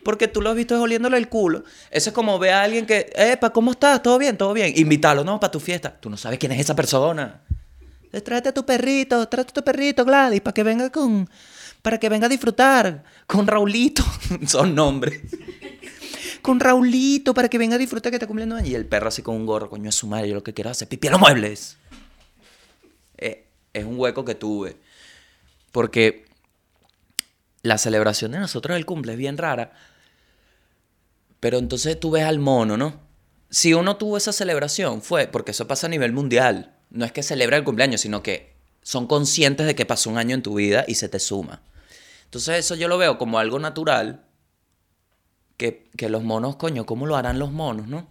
porque 0.04 0.28
tú 0.28 0.40
lo 0.40 0.50
has 0.50 0.56
visto 0.56 0.80
oliéndole 0.80 1.16
el 1.16 1.28
culo. 1.28 1.64
Eso 1.90 2.10
es 2.10 2.14
como 2.14 2.38
ve 2.38 2.52
a 2.52 2.62
alguien 2.62 2.86
que, 2.86 3.12
epa, 3.14 3.50
¿cómo 3.50 3.72
estás? 3.72 4.02
¿Todo 4.02 4.18
bien? 4.18 4.36
¿Todo 4.36 4.52
bien? 4.52 4.72
Invítalo, 4.76 5.24
no, 5.24 5.38
para 5.38 5.50
tu 5.50 5.60
fiesta. 5.60 5.94
Tú 5.98 6.10
no 6.10 6.16
sabes 6.16 6.38
quién 6.38 6.52
es 6.52 6.60
esa 6.60 6.74
persona. 6.74 7.42
Entonces, 7.96 8.24
Tráete 8.24 8.48
a 8.50 8.54
tu 8.54 8.66
perrito, 8.66 9.26
tráete 9.28 9.50
a 9.50 9.54
tu 9.54 9.62
perrito, 9.62 10.04
Gladys, 10.04 10.40
para 10.40 10.54
que 10.54 10.62
venga 10.62 10.90
con, 10.90 11.28
para 11.80 11.98
que 11.98 12.08
venga 12.08 12.26
a 12.26 12.28
disfrutar 12.28 13.04
con 13.26 13.46
Raulito. 13.46 14.04
Son 14.46 14.74
nombres 14.74 15.20
con 16.42 16.60
Raulito 16.60 17.32
para 17.32 17.48
que 17.48 17.56
venga 17.56 17.76
a 17.76 17.78
disfrutar 17.78 18.10
que 18.10 18.16
está 18.16 18.26
cumpliendo 18.26 18.56
años. 18.56 18.68
Y 18.68 18.74
el 18.74 18.84
perro 18.84 19.08
así 19.08 19.22
con 19.22 19.36
un 19.36 19.46
gorro, 19.46 19.70
coño, 19.70 19.88
es 19.88 19.94
su 19.94 20.06
madre, 20.08 20.28
yo 20.28 20.34
lo 20.34 20.42
que 20.42 20.52
quiero 20.52 20.70
hacer 20.70 20.88
pipi 20.88 21.08
a 21.08 21.12
los 21.12 21.20
muebles. 21.20 21.78
Eh, 23.16 23.46
es 23.72 23.84
un 23.84 23.98
hueco 23.98 24.24
que 24.24 24.34
tuve. 24.34 24.76
Porque 25.70 26.26
la 27.62 27.78
celebración 27.78 28.32
de 28.32 28.40
nosotros 28.40 28.74
del 28.74 28.84
cumple 28.84 29.12
es 29.12 29.18
bien 29.18 29.38
rara. 29.38 29.72
Pero 31.42 31.58
entonces 31.58 31.98
tú 31.98 32.12
ves 32.12 32.22
al 32.22 32.38
mono, 32.38 32.76
¿no? 32.76 33.00
Si 33.50 33.74
uno 33.74 33.96
tuvo 33.96 34.16
esa 34.16 34.32
celebración, 34.32 35.02
fue 35.02 35.26
porque 35.26 35.50
eso 35.50 35.66
pasa 35.66 35.88
a 35.88 35.90
nivel 35.90 36.12
mundial. 36.12 36.78
No 36.90 37.04
es 37.04 37.10
que 37.10 37.24
celebra 37.24 37.56
el 37.56 37.64
cumpleaños, 37.64 38.02
sino 38.02 38.22
que 38.22 38.54
son 38.80 39.08
conscientes 39.08 39.66
de 39.66 39.74
que 39.74 39.84
pasó 39.84 40.08
un 40.08 40.18
año 40.18 40.36
en 40.36 40.44
tu 40.44 40.54
vida 40.54 40.84
y 40.86 40.94
se 40.94 41.08
te 41.08 41.18
suma. 41.18 41.60
Entonces 42.26 42.60
eso 42.60 42.76
yo 42.76 42.86
lo 42.86 42.96
veo 42.96 43.18
como 43.18 43.40
algo 43.40 43.58
natural 43.58 44.24
que, 45.56 45.90
que 45.96 46.08
los 46.08 46.22
monos, 46.22 46.54
coño, 46.54 46.86
¿cómo 46.86 47.06
lo 47.06 47.16
harán 47.16 47.40
los 47.40 47.50
monos, 47.50 47.88
no? 47.88 48.06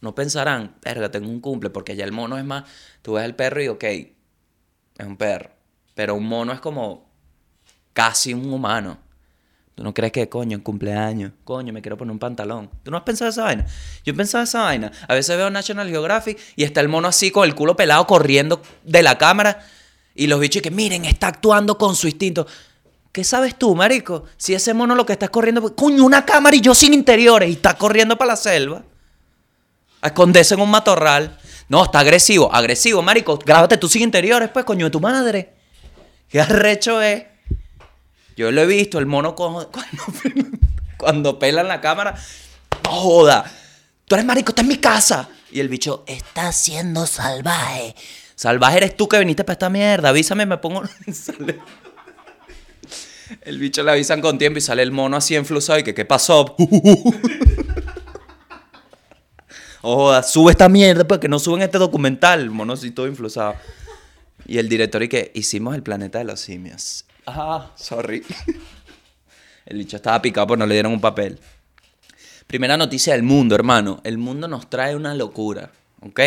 No 0.00 0.14
pensarán, 0.14 0.76
verga, 0.80 1.10
tengo 1.10 1.28
un 1.28 1.40
cumple, 1.40 1.70
porque 1.70 1.96
ya 1.96 2.04
el 2.04 2.12
mono 2.12 2.38
es 2.38 2.44
más, 2.44 2.70
tú 3.02 3.14
ves 3.14 3.24
el 3.24 3.34
perro 3.34 3.60
y 3.64 3.66
ok, 3.66 3.82
es 3.82 5.06
un 5.06 5.16
perro. 5.16 5.50
Pero 5.96 6.14
un 6.14 6.24
mono 6.24 6.52
es 6.52 6.60
como 6.60 7.10
casi 7.94 8.32
un 8.32 8.52
humano. 8.52 9.09
¿Tú 9.80 9.84
no 9.84 9.94
crees 9.94 10.12
que, 10.12 10.28
coño, 10.28 10.58
en 10.58 10.62
cumpleaños, 10.62 11.32
coño, 11.42 11.72
me 11.72 11.80
quiero 11.80 11.96
poner 11.96 12.12
un 12.12 12.18
pantalón? 12.18 12.68
¿Tú 12.82 12.90
no 12.90 12.98
has 12.98 13.02
pensado 13.02 13.30
esa 13.30 13.44
vaina? 13.44 13.64
Yo 14.04 14.12
he 14.12 14.14
pensado 14.14 14.44
esa 14.44 14.60
vaina. 14.64 14.92
A 15.08 15.14
veces 15.14 15.34
veo 15.38 15.48
National 15.48 15.88
Geographic 15.88 16.38
y 16.54 16.64
está 16.64 16.82
el 16.82 16.90
mono 16.90 17.08
así 17.08 17.30
con 17.30 17.48
el 17.48 17.54
culo 17.54 17.74
pelado 17.76 18.06
corriendo 18.06 18.60
de 18.84 19.02
la 19.02 19.16
cámara 19.16 19.64
y 20.14 20.26
los 20.26 20.38
bichos 20.38 20.60
que, 20.60 20.70
miren, 20.70 21.06
está 21.06 21.28
actuando 21.28 21.78
con 21.78 21.96
su 21.96 22.08
instinto. 22.08 22.46
¿Qué 23.10 23.24
sabes 23.24 23.58
tú, 23.58 23.74
marico? 23.74 24.26
Si 24.36 24.52
ese 24.52 24.74
mono 24.74 24.94
lo 24.94 25.06
que 25.06 25.14
está 25.14 25.24
es 25.24 25.30
corriendo, 25.30 25.74
coño, 25.74 26.04
una 26.04 26.26
cámara 26.26 26.54
y 26.54 26.60
yo 26.60 26.74
sin 26.74 26.92
interiores 26.92 27.48
y 27.48 27.52
está 27.52 27.72
corriendo 27.72 28.18
para 28.18 28.32
la 28.32 28.36
selva. 28.36 28.84
A 30.02 30.08
esconderse 30.08 30.56
en 30.56 30.60
un 30.60 30.70
matorral. 30.70 31.38
No, 31.70 31.84
está 31.84 32.00
agresivo. 32.00 32.54
Agresivo, 32.54 33.00
marico. 33.00 33.38
Grábate 33.38 33.78
tus 33.78 33.92
sin 33.92 34.02
interiores, 34.02 34.50
pues, 34.50 34.66
coño 34.66 34.84
de 34.84 34.90
tu 34.90 35.00
madre. 35.00 35.54
Qué 36.28 36.38
arrecho 36.38 37.00
es. 37.00 37.29
Yo 38.40 38.50
lo 38.50 38.62
he 38.62 38.66
visto, 38.66 38.98
el 38.98 39.04
mono 39.04 39.34
cuando, 39.36 39.70
cuando 40.96 41.38
pela 41.38 41.60
en 41.60 41.68
la 41.68 41.82
cámara. 41.82 42.14
No 42.84 42.90
joda. 42.90 43.44
Tú 44.06 44.14
eres 44.14 44.24
marico, 44.24 44.52
está 44.52 44.62
en 44.62 44.68
mi 44.68 44.78
casa. 44.78 45.28
Y 45.52 45.60
el 45.60 45.68
bicho 45.68 46.04
está 46.06 46.50
siendo 46.50 47.06
salvaje. 47.06 47.94
Salvaje 48.34 48.78
eres 48.78 48.96
tú 48.96 49.10
que 49.10 49.18
viniste 49.18 49.44
para 49.44 49.52
esta 49.52 49.68
mierda. 49.68 50.08
Avísame, 50.08 50.46
me 50.46 50.56
pongo. 50.56 50.84
El 53.42 53.58
bicho 53.58 53.82
le 53.82 53.90
avisan 53.90 54.22
con 54.22 54.38
tiempo 54.38 54.58
y 54.58 54.62
sale 54.62 54.82
el 54.82 54.90
mono 54.90 55.18
así 55.18 55.36
enflusado 55.36 55.78
y 55.78 55.82
que 55.84 55.94
qué 55.94 56.06
pasó. 56.06 56.56
Joda, 59.82 60.22
sube 60.22 60.50
esta 60.50 60.70
mierda 60.70 61.06
porque 61.06 61.28
no 61.28 61.38
suben 61.38 61.60
este 61.60 61.76
documental. 61.76 62.50
Mono 62.50 62.72
así 62.72 62.90
todo 62.90 63.06
influsado. 63.06 63.54
Y 64.46 64.56
el 64.56 64.70
director 64.70 65.02
y 65.02 65.08
que 65.08 65.30
hicimos 65.34 65.74
el 65.74 65.82
planeta 65.82 66.16
de 66.18 66.24
los 66.24 66.40
simios. 66.40 67.04
Ah, 67.26 67.70
sorry. 67.76 68.24
El 69.66 69.78
bicho 69.78 69.96
estaba 69.96 70.20
picado 70.20 70.46
porque 70.48 70.58
no 70.58 70.66
le 70.66 70.74
dieron 70.74 70.92
un 70.92 71.00
papel. 71.00 71.38
Primera 72.46 72.76
noticia 72.76 73.12
del 73.12 73.22
mundo, 73.22 73.54
hermano. 73.54 74.00
El 74.02 74.18
mundo 74.18 74.48
nos 74.48 74.68
trae 74.68 74.96
una 74.96 75.14
locura, 75.14 75.70
¿ok? 76.00 76.20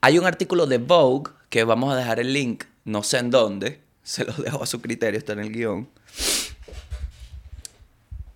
Hay 0.00 0.18
un 0.18 0.26
artículo 0.26 0.66
de 0.66 0.78
Vogue 0.78 1.32
que 1.50 1.64
vamos 1.64 1.92
a 1.92 1.96
dejar 1.96 2.20
el 2.20 2.32
link, 2.32 2.64
no 2.84 3.02
sé 3.02 3.18
en 3.18 3.30
dónde, 3.30 3.80
se 4.02 4.24
lo 4.24 4.32
dejo 4.32 4.62
a 4.62 4.66
su 4.66 4.80
criterio, 4.80 5.18
está 5.18 5.32
en 5.32 5.40
el 5.40 5.52
guion. 5.52 5.88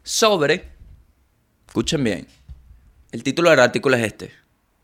Sobre, 0.02 0.68
escuchen 1.68 2.02
bien, 2.02 2.26
el 3.12 3.22
título 3.22 3.50
del 3.50 3.60
artículo 3.60 3.96
es 3.96 4.02
este. 4.02 4.32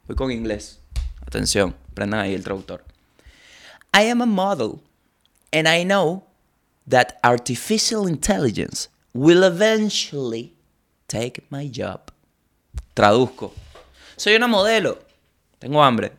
Voy 0.06 0.14
con 0.14 0.30
inglés. 0.30 0.80
Atención, 1.26 1.74
prendan 1.94 2.20
ahí 2.20 2.34
el 2.34 2.44
traductor. 2.44 2.84
I 3.92 4.08
am 4.08 4.22
a 4.22 4.26
model 4.26 4.80
and 5.52 5.66
I 5.66 5.82
know 5.84 6.27
that 6.88 7.18
artificial 7.22 8.06
intelligence 8.08 8.88
will 9.12 9.44
eventually 9.44 10.54
take 11.06 11.42
my 11.50 11.70
job. 11.70 12.10
Traduzco. 12.94 13.52
Soy 14.16 14.34
una 14.34 14.48
modelo. 14.48 14.98
Tengo 15.58 15.82
hambre. 15.82 16.12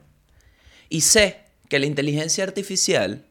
Y 0.89 1.01
sé 1.01 1.45
que 1.67 1.79
la 1.79 1.85
inteligencia 1.85 2.43
artificial 2.43 3.25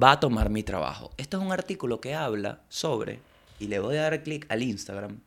va 0.00 0.12
a 0.12 0.20
tomar 0.20 0.50
mi 0.50 0.62
trabajo. 0.62 1.10
Esto 1.16 1.38
es 1.38 1.42
un 1.42 1.52
artículo 1.52 2.00
que 2.00 2.14
habla 2.14 2.60
sobre, 2.68 3.20
y 3.58 3.68
le 3.68 3.78
voy 3.78 3.96
a 3.96 4.02
dar 4.02 4.22
clic 4.22 4.46
al 4.48 4.62
Instagram, 4.62 5.20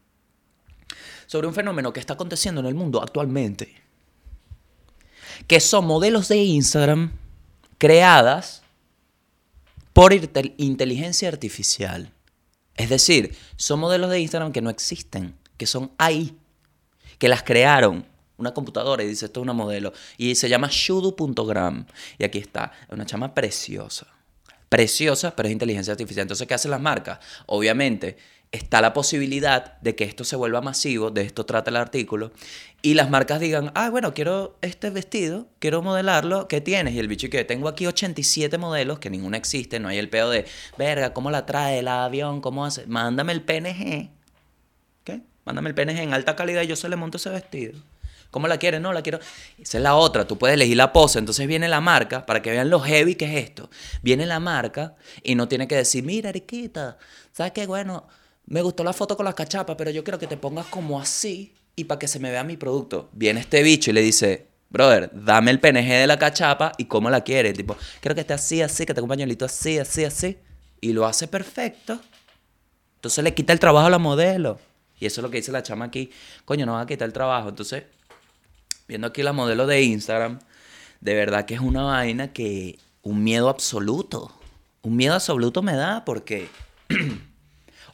sobre 1.26 1.48
un 1.48 1.54
fenómeno 1.54 1.94
que 1.94 2.00
está 2.00 2.14
aconteciendo 2.14 2.62
en 2.62 2.68
el 2.68 2.76
mundo 2.76 3.02
actualmente. 3.02 3.76
Que 5.48 5.60
son 5.60 5.86
modelos 5.86 6.28
de 6.28 6.38
Instagram 6.38 7.12
creadas 7.78 8.59
por 9.94 10.14
inte- 10.14 10.54
inteligencia 10.58 11.28
artificial. 11.28 12.12
Es 12.76 12.90
decir, 12.90 13.36
son 13.58 13.80
modelos 13.80 14.10
de 14.10 14.20
Instagram 14.20 14.52
que 14.52 14.62
no 14.62 14.70
existen, 14.70 15.36
que 15.58 15.66
son 15.66 15.92
ahí, 15.98 16.38
que 17.18 17.28
las 17.28 17.44
crearon 17.44 18.06
una 18.38 18.54
computadora 18.54 19.04
y 19.04 19.08
dice 19.08 19.26
esto 19.26 19.42
es 19.42 19.44
una 19.44 19.52
modelo 19.54 19.92
y 20.18 20.36
se 20.36 20.48
llama 20.48 20.70
shudu.gram 20.72 21.86
y 22.18 22.24
aquí 22.24 22.38
está, 22.38 22.72
es 22.88 22.94
una 22.94 23.06
chama 23.06 23.34
preciosa. 23.36 24.08
Preciosa, 24.70 25.36
pero 25.36 25.48
es 25.50 25.54
inteligencia 25.54 25.92
artificial. 25.92 26.22
Entonces, 26.22 26.48
¿qué 26.48 26.54
hacen 26.54 26.72
las 26.72 26.80
marcas? 26.80 27.20
Obviamente, 27.48 28.18
está 28.52 28.82
la 28.82 28.94
posibilidad 28.94 29.78
de 29.82 29.96
que 29.96 30.04
esto 30.06 30.24
se 30.24 30.36
vuelva 30.36 30.62
masivo, 30.62 31.12
de 31.12 31.22
esto 31.22 31.46
trata 31.46 31.70
el 31.70 31.76
artículo, 31.76 32.32
y 32.82 32.96
las 32.96 33.10
marcas 33.10 33.40
digan, 33.40 33.72
ah, 33.76 33.90
bueno, 33.90 34.14
quiero 34.14 34.58
este 34.62 34.90
vestido, 34.90 35.48
quiero 35.60 35.82
modelarlo, 35.82 36.48
¿qué 36.48 36.62
tienes? 36.62 36.96
Y 36.96 37.00
el 37.00 37.08
bicho 37.08 37.30
que 37.30 37.44
tengo 37.44 37.68
aquí 37.68 37.86
87 37.86 38.58
modelos, 38.58 39.00
que 39.00 39.10
ninguna 39.10 39.38
existe, 39.38 39.80
no 39.80 39.90
hay 39.90 39.98
el 39.98 40.10
pedo 40.10 40.32
de, 40.32 40.46
verga, 40.78 41.14
¿cómo 41.14 41.30
la 41.30 41.46
trae 41.46 41.80
el 41.80 41.88
avión? 41.88 42.42
¿Cómo 42.42 42.66
hace? 42.66 42.88
Mándame 42.88 43.34
el 43.34 43.44
PNG. 43.44 44.10
¿Qué? 45.04 45.22
Mándame 45.46 45.70
el 45.70 45.76
PNG 45.76 46.00
en 46.00 46.14
alta 46.14 46.36
calidad 46.36 46.64
y 46.64 46.68
yo 46.68 46.76
se 46.76 46.90
le 46.90 46.96
monto 46.96 47.18
ese 47.18 47.30
vestido. 47.30 47.74
¿Cómo 48.32 48.48
la 48.48 48.58
quieres? 48.58 48.80
No, 48.80 48.94
la 48.94 49.02
quiero. 49.02 49.20
Esa 49.58 49.78
es 49.80 49.84
la 49.84 49.96
otra. 49.96 50.28
Tú 50.28 50.38
puedes 50.38 50.54
elegir 50.54 50.78
la 50.78 50.94
pose. 50.94 51.18
Entonces 51.18 51.48
viene 51.48 51.68
la 51.68 51.82
marca, 51.82 52.28
para 52.28 52.42
que 52.44 52.52
vean 52.52 52.70
lo 52.70 52.80
heavy 52.80 53.16
que 53.16 53.26
es 53.26 53.44
esto. 53.44 53.72
Viene 54.04 54.28
la 54.28 54.40
marca 54.40 54.96
y 55.24 55.34
no 55.34 55.48
tiene 55.48 55.68
que 55.68 55.76
decir, 55.76 56.04
mira, 56.04 56.30
Ariquita, 56.30 56.98
¿sabes 57.32 57.54
qué? 57.54 57.66
Bueno, 57.66 58.08
me 58.50 58.64
gustó 58.64 58.84
la 58.84 58.94
foto 58.94 59.16
con 59.16 59.26
las 59.26 59.36
cachapas, 59.36 59.76
pero 59.78 59.92
yo 59.92 60.04
quiero 60.04 60.18
que 60.18 60.26
te 60.26 60.36
pongas 60.36 60.66
como 60.66 61.00
así 61.00 61.54
y 61.76 61.84
para 61.84 62.00
que 62.00 62.08
se 62.08 62.20
me 62.20 62.32
vea 62.32 62.44
mi 62.44 62.58
producto. 62.58 63.10
Viene 63.14 63.42
este 63.42 63.62
bicho 63.62 63.92
y 63.92 63.94
le 63.94 64.02
dice, 64.02 64.48
brother, 64.70 65.12
dame 65.14 65.52
el 65.52 65.60
PNG 65.60 65.88
de 65.88 66.08
la 66.08 66.18
cachapa 66.18 66.72
y 66.80 66.86
cómo 66.86 67.12
la 67.12 67.22
quieres. 67.22 67.56
Tipo, 67.56 67.78
quiero 68.02 68.16
que 68.16 68.22
esté 68.22 68.34
así, 68.34 68.62
así, 68.64 68.88
que 68.88 68.94
tenga 68.96 69.04
un 69.04 69.10
pañuelito 69.10 69.46
así, 69.46 69.78
así, 69.78 70.04
así. 70.04 70.40
Y 70.82 70.94
lo 70.94 71.06
hace 71.06 71.28
perfecto. 71.28 72.00
Entonces 72.96 73.24
le 73.24 73.36
quita 73.36 73.54
el 73.54 73.60
trabajo 73.60 73.86
a 73.86 73.92
la 73.92 74.00
modelo. 74.00 74.60
Y 75.00 75.06
eso 75.06 75.22
es 75.22 75.24
lo 75.24 75.30
que 75.30 75.38
dice 75.38 75.52
la 75.52 75.62
chama 75.62 75.86
aquí. 75.86 76.10
Coño, 76.44 76.66
no 76.66 76.74
va 76.74 76.82
a 76.82 76.88
quitar 76.88 77.06
el 77.06 77.14
trabajo. 77.14 77.50
Entonces, 77.50 77.84
viendo 78.88 79.06
aquí 79.06 79.22
la 79.22 79.32
modelo 79.32 79.68
de 79.68 79.84
Instagram, 79.84 80.40
de 81.02 81.14
verdad 81.14 81.46
que 81.46 81.54
es 81.54 81.62
una 81.62 81.84
vaina 81.84 82.34
que 82.34 82.80
un 83.04 83.24
miedo 83.24 83.48
absoluto. 83.48 84.34
Un 84.82 84.96
miedo 84.96 85.14
absoluto 85.14 85.62
me 85.62 85.76
da 85.76 86.04
porque, 86.04 86.50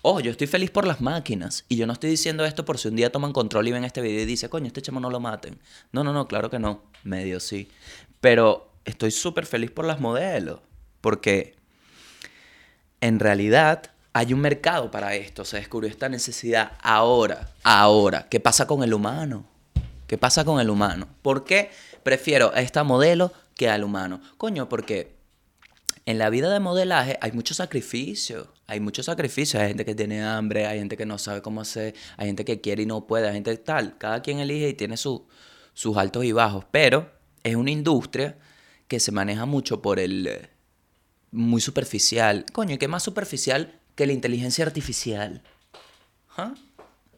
ojo, 0.07 0.19
yo 0.19 0.29
estoy 0.29 0.45
feliz 0.45 0.69
por 0.69 0.85
las 0.85 1.01
máquinas. 1.01 1.65
Y 1.67 1.77
yo 1.77 1.87
no 1.87 1.93
estoy 1.93 2.11
diciendo 2.11 2.45
esto 2.45 2.63
por 2.63 2.77
si 2.77 2.87
un 2.87 2.95
día 2.95 3.11
toman 3.11 3.33
control 3.33 3.67
y 3.67 3.71
ven 3.71 3.83
este 3.83 4.01
video 4.01 4.21
y 4.21 4.25
dicen, 4.25 4.49
coño, 4.49 4.67
este 4.67 4.83
chamo 4.83 4.99
no 4.99 5.09
lo 5.09 5.19
maten. 5.19 5.59
No, 5.91 6.03
no, 6.03 6.13
no, 6.13 6.27
claro 6.27 6.51
que 6.51 6.59
no. 6.59 6.83
Medio 7.03 7.39
sí. 7.39 7.69
Pero 8.21 8.71
estoy 8.85 9.09
súper 9.09 9.47
feliz 9.47 9.71
por 9.71 9.83
las 9.83 9.99
modelos. 9.99 10.59
Porque 11.01 11.55
en 13.01 13.19
realidad 13.19 13.91
hay 14.13 14.31
un 14.31 14.41
mercado 14.41 14.91
para 14.91 15.15
esto. 15.15 15.43
Se 15.43 15.57
descubrió 15.57 15.89
esta 15.89 16.07
necesidad 16.07 16.73
ahora, 16.83 17.49
ahora. 17.63 18.29
¿Qué 18.29 18.39
pasa 18.39 18.67
con 18.67 18.83
el 18.83 18.93
humano? 18.93 19.47
¿Qué 20.05 20.19
pasa 20.19 20.45
con 20.45 20.59
el 20.59 20.69
humano? 20.69 21.07
¿Por 21.23 21.45
qué 21.45 21.71
prefiero 22.03 22.51
a 22.53 22.61
esta 22.61 22.83
modelo 22.83 23.33
que 23.55 23.69
al 23.69 23.83
humano? 23.83 24.21
Coño, 24.37 24.69
porque 24.69 25.14
en 26.05 26.17
la 26.19 26.29
vida 26.29 26.51
de 26.51 26.59
modelaje 26.59 27.17
hay 27.21 27.31
mucho 27.31 27.53
sacrificio. 27.53 28.53
Hay 28.67 28.79
mucho 28.79 29.01
sacrificio. 29.03 29.59
Hay 29.59 29.69
gente 29.69 29.85
que 29.85 29.95
tiene 29.95 30.23
hambre, 30.23 30.67
hay 30.67 30.79
gente 30.79 30.97
que 30.97 31.05
no 31.05 31.17
sabe 31.17 31.41
cómo 31.41 31.61
hacer, 31.61 31.95
hay 32.17 32.27
gente 32.27 32.45
que 32.45 32.61
quiere 32.61 32.83
y 32.83 32.85
no 32.85 33.07
puede, 33.07 33.27
hay 33.27 33.33
gente 33.33 33.55
tal. 33.57 33.97
Cada 33.97 34.21
quien 34.21 34.39
elige 34.39 34.69
y 34.69 34.73
tiene 34.73 34.97
su- 34.97 35.27
sus 35.73 35.97
altos 35.97 36.23
y 36.25 36.31
bajos. 36.31 36.65
Pero 36.71 37.11
es 37.43 37.55
una 37.55 37.71
industria 37.71 38.37
que 38.87 38.99
se 38.99 39.11
maneja 39.11 39.45
mucho 39.45 39.81
por 39.81 39.99
el 39.99 40.27
eh, 40.27 40.49
muy 41.31 41.59
superficial. 41.61 42.45
Coño, 42.53 42.75
¿y 42.75 42.77
qué 42.77 42.87
más 42.87 43.03
superficial 43.03 43.79
que 43.95 44.05
la 44.05 44.13
inteligencia 44.13 44.63
artificial? 44.65 45.41
¿Ah? 46.37 46.53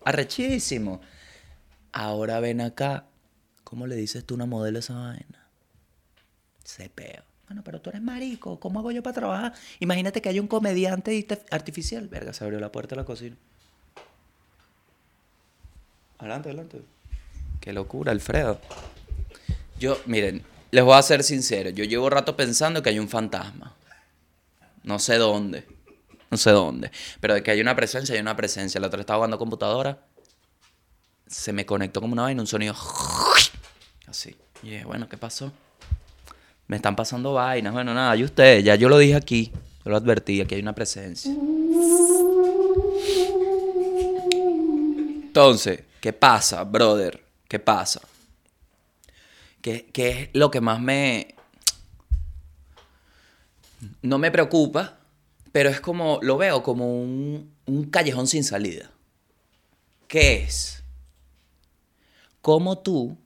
Arrechísimo. 0.05 1.01
Ahora 1.91 2.39
ven 2.39 2.61
acá. 2.61 3.07
¿Cómo 3.63 3.85
le 3.85 3.97
dices 3.97 4.25
tú 4.25 4.35
a 4.35 4.37
una 4.37 4.45
modelo 4.45 4.79
esa 4.79 4.93
vaina? 4.95 5.49
Se 6.63 6.89
peo. 6.89 7.23
Bueno, 7.47 7.63
pero 7.63 7.79
tú 7.79 7.89
eres 7.89 8.01
marico. 8.01 8.59
¿Cómo 8.59 8.79
hago 8.79 8.91
yo 8.91 9.01
para 9.01 9.13
trabajar? 9.13 9.53
Imagínate 9.79 10.21
que 10.21 10.29
hay 10.29 10.39
un 10.39 10.47
comediante 10.47 11.25
artificial. 11.49 12.07
Verga, 12.09 12.33
se 12.33 12.43
abrió 12.43 12.59
la 12.59 12.71
puerta 12.71 12.95
de 12.95 13.01
la 13.01 13.05
cocina. 13.05 13.37
Adelante, 16.19 16.49
adelante. 16.49 16.81
Qué 17.61 17.71
locura, 17.71 18.11
Alfredo. 18.11 18.59
Yo, 19.79 19.97
miren, 20.05 20.43
les 20.71 20.83
voy 20.83 20.95
a 20.95 21.01
ser 21.01 21.23
sincero. 21.23 21.69
Yo 21.69 21.85
llevo 21.85 22.09
rato 22.09 22.35
pensando 22.35 22.83
que 22.83 22.89
hay 22.89 22.99
un 22.99 23.07
fantasma. 23.07 23.75
No 24.83 24.99
sé 24.99 25.15
dónde. 25.15 25.65
No 26.29 26.37
sé 26.37 26.51
dónde. 26.51 26.91
Pero 27.21 27.35
de 27.35 27.43
que 27.43 27.51
hay 27.51 27.61
una 27.61 27.75
presencia, 27.75 28.15
hay 28.15 28.21
una 28.21 28.35
presencia. 28.35 28.81
La 28.81 28.87
otra 28.87 28.99
estaba 28.99 29.19
jugando 29.19 29.37
computadora. 29.37 29.99
Se 31.27 31.53
me 31.53 31.65
conectó 31.65 32.01
como 32.01 32.13
una 32.13 32.23
vaina, 32.23 32.41
un 32.41 32.47
sonido. 32.47 32.75
Así. 34.05 34.35
Y 34.63 34.71
dije, 34.71 34.85
bueno, 34.85 35.07
¿qué 35.07 35.17
pasó? 35.17 35.53
Me 36.67 36.75
están 36.75 36.95
pasando 36.95 37.33
vainas. 37.33 37.73
Bueno, 37.73 37.93
nada, 37.93 38.15
y 38.15 38.23
ustedes, 38.23 38.63
ya 38.63 38.75
yo 38.75 38.89
lo 38.89 38.97
dije 38.97 39.15
aquí. 39.15 39.51
Yo 39.85 39.91
lo 39.91 39.97
advertí, 39.97 40.41
aquí 40.41 40.55
hay 40.55 40.61
una 40.61 40.75
presencia. 40.75 41.31
Entonces, 45.27 45.83
¿qué 46.01 46.13
pasa, 46.13 46.63
brother? 46.63 47.23
¿Qué 47.47 47.59
pasa? 47.59 48.01
¿Qué, 49.61 49.89
qué 49.93 50.09
es 50.09 50.29
lo 50.33 50.51
que 50.51 50.61
más 50.61 50.81
me... 50.81 51.35
No 54.01 54.17
me 54.17 54.31
preocupa, 54.31 54.97
pero 55.51 55.69
es 55.69 55.79
como, 55.79 56.19
lo 56.21 56.37
veo 56.37 56.63
como 56.63 56.99
un, 56.99 57.53
un 57.65 57.89
callejón 57.89 58.27
sin 58.27 58.43
salida. 58.43 58.89
¿Qué 60.07 60.43
es? 60.43 60.83
¿Cómo 62.41 62.79
tú? 62.79 63.17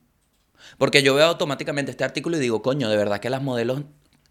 Porque 0.77 1.03
yo 1.03 1.15
veo 1.15 1.25
automáticamente 1.25 1.91
este 1.91 2.03
artículo 2.03 2.37
y 2.37 2.39
digo, 2.39 2.61
coño, 2.61 2.89
de 2.89 2.97
verdad 2.97 3.19
que 3.19 3.29
las 3.29 3.41
modelos, 3.41 3.81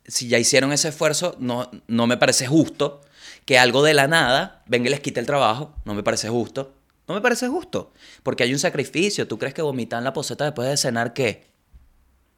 si 0.07 0.29
ya 0.29 0.39
hicieron 0.39 0.73
ese 0.73 0.89
esfuerzo, 0.89 1.37
no, 1.39 1.71
no 1.87 2.07
me 2.07 2.17
parece 2.17 2.47
justo 2.47 3.01
que 3.45 3.59
algo 3.59 3.83
de 3.83 3.95
la 3.95 4.07
nada 4.07 4.63
venga 4.67 4.89
y 4.89 4.91
les 4.91 5.01
quite 5.01 5.21
el 5.21 5.27
trabajo. 5.27 5.75
No 5.85 5.95
me 5.95 6.03
parece 6.03 6.29
justo. 6.29 6.75
No 7.09 7.15
me 7.15 7.21
parece 7.21 7.49
justo. 7.49 7.93
Porque 8.23 8.45
hay 8.45 8.53
un 8.53 8.59
sacrificio. 8.59 9.27
¿Tú 9.27 9.39
crees 9.39 9.55
que 9.55 9.63
vomitar 9.63 9.99
en 9.99 10.05
la 10.05 10.13
poseta 10.13 10.45
después 10.45 10.69
de 10.69 10.77
cenar 10.77 11.13
qué? 11.13 11.51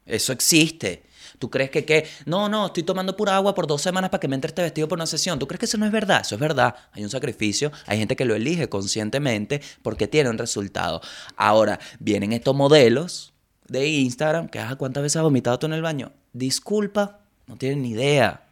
Eso 0.05 0.33
existe. 0.33 1.03
¿Tú 1.39 1.49
crees 1.49 1.69
que 1.69 1.85
qué? 1.85 2.07
No, 2.25 2.49
no, 2.49 2.67
estoy 2.67 2.83
tomando 2.83 3.15
pura 3.15 3.35
agua 3.35 3.55
por 3.55 3.67
dos 3.67 3.81
semanas 3.81 4.09
para 4.09 4.19
que 4.19 4.27
me 4.27 4.35
entre 4.35 4.49
este 4.49 4.61
vestido 4.61 4.87
por 4.87 4.97
una 4.97 5.05
sesión. 5.05 5.39
¿Tú 5.39 5.47
crees 5.47 5.59
que 5.59 5.65
eso 5.65 5.77
no 5.77 5.85
es 5.85 5.91
verdad? 5.91 6.21
Eso 6.21 6.35
es 6.35 6.41
verdad. 6.41 6.75
Hay 6.91 7.03
un 7.03 7.09
sacrificio. 7.09 7.71
Hay 7.85 7.97
gente 7.97 8.15
que 8.15 8.25
lo 8.25 8.35
elige 8.35 8.69
conscientemente 8.69 9.61
porque 9.81 10.07
tiene 10.07 10.29
un 10.29 10.37
resultado. 10.37 11.01
Ahora, 11.35 11.79
vienen 11.99 12.33
estos 12.33 12.55
modelos 12.55 13.32
de 13.73 13.87
Instagram 13.87 14.47
que, 14.47 14.59
ah, 14.59 14.75
¿cuántas 14.75 15.03
veces 15.03 15.17
has 15.17 15.23
vomitado 15.23 15.59
tú 15.59 15.65
en 15.65 15.73
el 15.73 15.81
baño? 15.81 16.11
Disculpa, 16.31 17.19
no 17.47 17.57
tienen 17.57 17.81
ni 17.81 17.89
idea. 17.91 18.45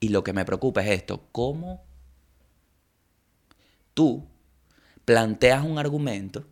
Y 0.00 0.08
lo 0.08 0.22
que 0.24 0.32
me 0.32 0.44
preocupa 0.44 0.82
es 0.82 0.90
esto. 0.90 1.22
¿Cómo 1.32 1.82
tú 3.94 4.24
planteas 5.04 5.64
un 5.64 5.78
argumento, 5.78 6.44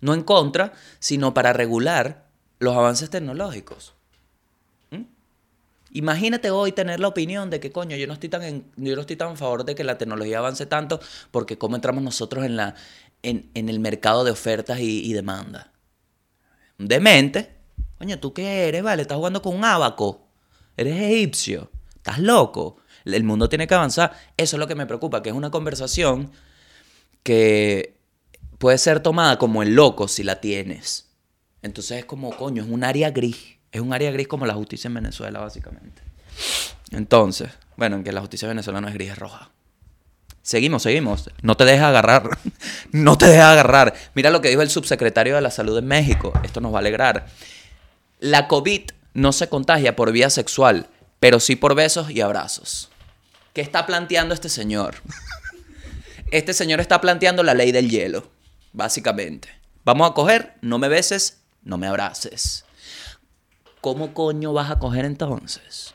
no 0.00 0.14
en 0.14 0.22
contra, 0.22 0.72
sino 0.98 1.34
para 1.34 1.52
regular 1.52 2.26
los 2.58 2.74
avances 2.74 3.10
tecnológicos. 3.10 3.92
¿Mm? 4.90 5.02
Imagínate 5.92 6.50
hoy 6.50 6.72
tener 6.72 7.00
la 7.00 7.08
opinión 7.08 7.50
de 7.50 7.60
que, 7.60 7.70
coño, 7.72 7.96
yo 7.96 8.06
no 8.06 8.14
estoy 8.14 8.28
tan, 8.28 8.42
en- 8.42 8.64
yo 8.76 8.94
no 8.94 9.02
estoy 9.02 9.16
tan 9.16 9.32
a 9.32 9.36
favor 9.36 9.64
de 9.64 9.74
que 9.74 9.84
la 9.84 9.98
tecnología 9.98 10.38
avance 10.38 10.66
tanto, 10.66 11.00
porque 11.30 11.58
cómo 11.58 11.76
entramos 11.76 12.02
nosotros 12.02 12.44
en, 12.44 12.56
la, 12.56 12.74
en, 13.22 13.50
en 13.54 13.68
el 13.68 13.78
mercado 13.80 14.24
de 14.24 14.30
ofertas 14.30 14.80
y, 14.80 15.04
y 15.04 15.12
demanda. 15.12 15.72
Un 16.78 16.88
demente. 16.88 17.56
Coño, 17.98 18.18
¿tú 18.18 18.32
qué 18.32 18.68
eres? 18.68 18.82
Vale, 18.82 19.02
estás 19.02 19.16
jugando 19.16 19.42
con 19.42 19.54
un 19.54 19.64
abaco. 19.64 20.26
Eres 20.76 21.00
egipcio. 21.00 21.70
Estás 21.96 22.18
loco. 22.18 22.78
El 23.04 23.24
mundo 23.24 23.48
tiene 23.48 23.66
que 23.66 23.74
avanzar. 23.74 24.12
Eso 24.36 24.56
es 24.56 24.60
lo 24.60 24.66
que 24.66 24.74
me 24.74 24.86
preocupa, 24.86 25.22
que 25.22 25.30
es 25.30 25.34
una 25.34 25.50
conversación 25.50 26.30
que 27.22 27.96
puede 28.58 28.78
ser 28.78 29.00
tomada 29.00 29.38
como 29.38 29.62
el 29.62 29.74
loco 29.74 30.08
si 30.08 30.22
la 30.22 30.40
tienes. 30.40 31.08
Entonces 31.62 31.98
es 31.98 32.04
como, 32.04 32.36
coño, 32.36 32.62
es 32.62 32.68
un 32.68 32.84
área 32.84 33.10
gris. 33.10 33.56
Es 33.72 33.80
un 33.80 33.92
área 33.92 34.10
gris 34.10 34.28
como 34.28 34.46
la 34.46 34.54
justicia 34.54 34.88
en 34.88 34.94
Venezuela, 34.94 35.40
básicamente. 35.40 36.02
Entonces, 36.90 37.50
bueno, 37.76 38.02
que 38.04 38.12
la 38.12 38.20
justicia 38.20 38.48
venezolana 38.48 38.88
es 38.88 38.94
gris, 38.94 39.10
es 39.10 39.18
roja. 39.18 39.50
Seguimos, 40.46 40.84
seguimos. 40.84 41.28
No 41.42 41.56
te 41.56 41.64
dejes 41.64 41.82
agarrar. 41.82 42.38
No 42.92 43.18
te 43.18 43.26
dejes 43.26 43.42
agarrar. 43.42 43.94
Mira 44.14 44.30
lo 44.30 44.40
que 44.40 44.48
dijo 44.48 44.62
el 44.62 44.70
subsecretario 44.70 45.34
de 45.34 45.40
la 45.40 45.50
Salud 45.50 45.76
en 45.76 45.88
México. 45.88 46.32
Esto 46.44 46.60
nos 46.60 46.72
va 46.72 46.76
a 46.76 46.80
alegrar. 46.82 47.26
La 48.20 48.46
COVID 48.46 48.82
no 49.12 49.32
se 49.32 49.48
contagia 49.48 49.96
por 49.96 50.12
vía 50.12 50.30
sexual, 50.30 50.86
pero 51.18 51.40
sí 51.40 51.56
por 51.56 51.74
besos 51.74 52.12
y 52.12 52.20
abrazos. 52.20 52.90
¿Qué 53.54 53.60
está 53.60 53.86
planteando 53.86 54.34
este 54.34 54.48
señor? 54.48 54.94
Este 56.30 56.54
señor 56.54 56.80
está 56.80 57.00
planteando 57.00 57.44
la 57.44 57.54
ley 57.54 57.70
del 57.70 57.88
hielo, 57.88 58.28
básicamente. 58.72 59.48
Vamos 59.84 60.10
a 60.10 60.14
coger, 60.14 60.54
no 60.60 60.78
me 60.78 60.88
beses, 60.88 61.38
no 61.62 61.78
me 61.78 61.86
abraces. 61.86 62.64
¿Cómo 63.80 64.12
coño 64.12 64.52
vas 64.52 64.70
a 64.72 64.78
coger 64.80 65.04
entonces? 65.04 65.94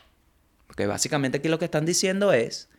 Porque 0.66 0.86
básicamente 0.86 1.38
aquí 1.38 1.48
lo 1.48 1.58
que 1.58 1.66
están 1.66 1.84
diciendo 1.84 2.32
es 2.32 2.70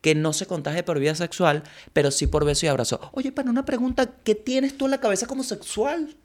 que 0.00 0.14
no 0.14 0.32
se 0.32 0.46
contagie 0.46 0.82
por 0.82 0.98
vía 0.98 1.14
sexual, 1.14 1.62
pero 1.92 2.10
sí 2.10 2.26
por 2.26 2.44
beso 2.44 2.66
y 2.66 2.68
abrazo. 2.68 3.00
Oye, 3.12 3.32
para 3.32 3.50
una 3.50 3.64
pregunta, 3.64 4.06
¿qué 4.24 4.34
tienes 4.34 4.76
tú 4.78 4.84
en 4.84 4.92
la 4.92 5.00
cabeza 5.00 5.26
como 5.26 5.42
sexual? 5.42 6.16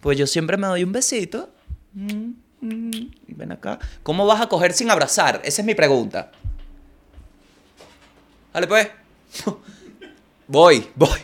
Pues 0.00 0.16
yo 0.18 0.26
siempre 0.26 0.56
me 0.56 0.66
doy 0.66 0.82
un 0.84 0.92
besito. 0.92 1.50
Mm, 1.92 2.30
mm, 2.60 2.90
ven 3.28 3.52
acá. 3.52 3.78
¿Cómo 4.02 4.24
vas 4.26 4.40
a 4.40 4.48
coger 4.48 4.72
sin 4.72 4.90
abrazar? 4.90 5.40
Esa 5.44 5.60
es 5.62 5.66
mi 5.66 5.74
pregunta. 5.74 6.30
Dale 8.52 8.66
pues. 8.66 8.88
Voy, 10.48 10.84
voy. 10.96 11.20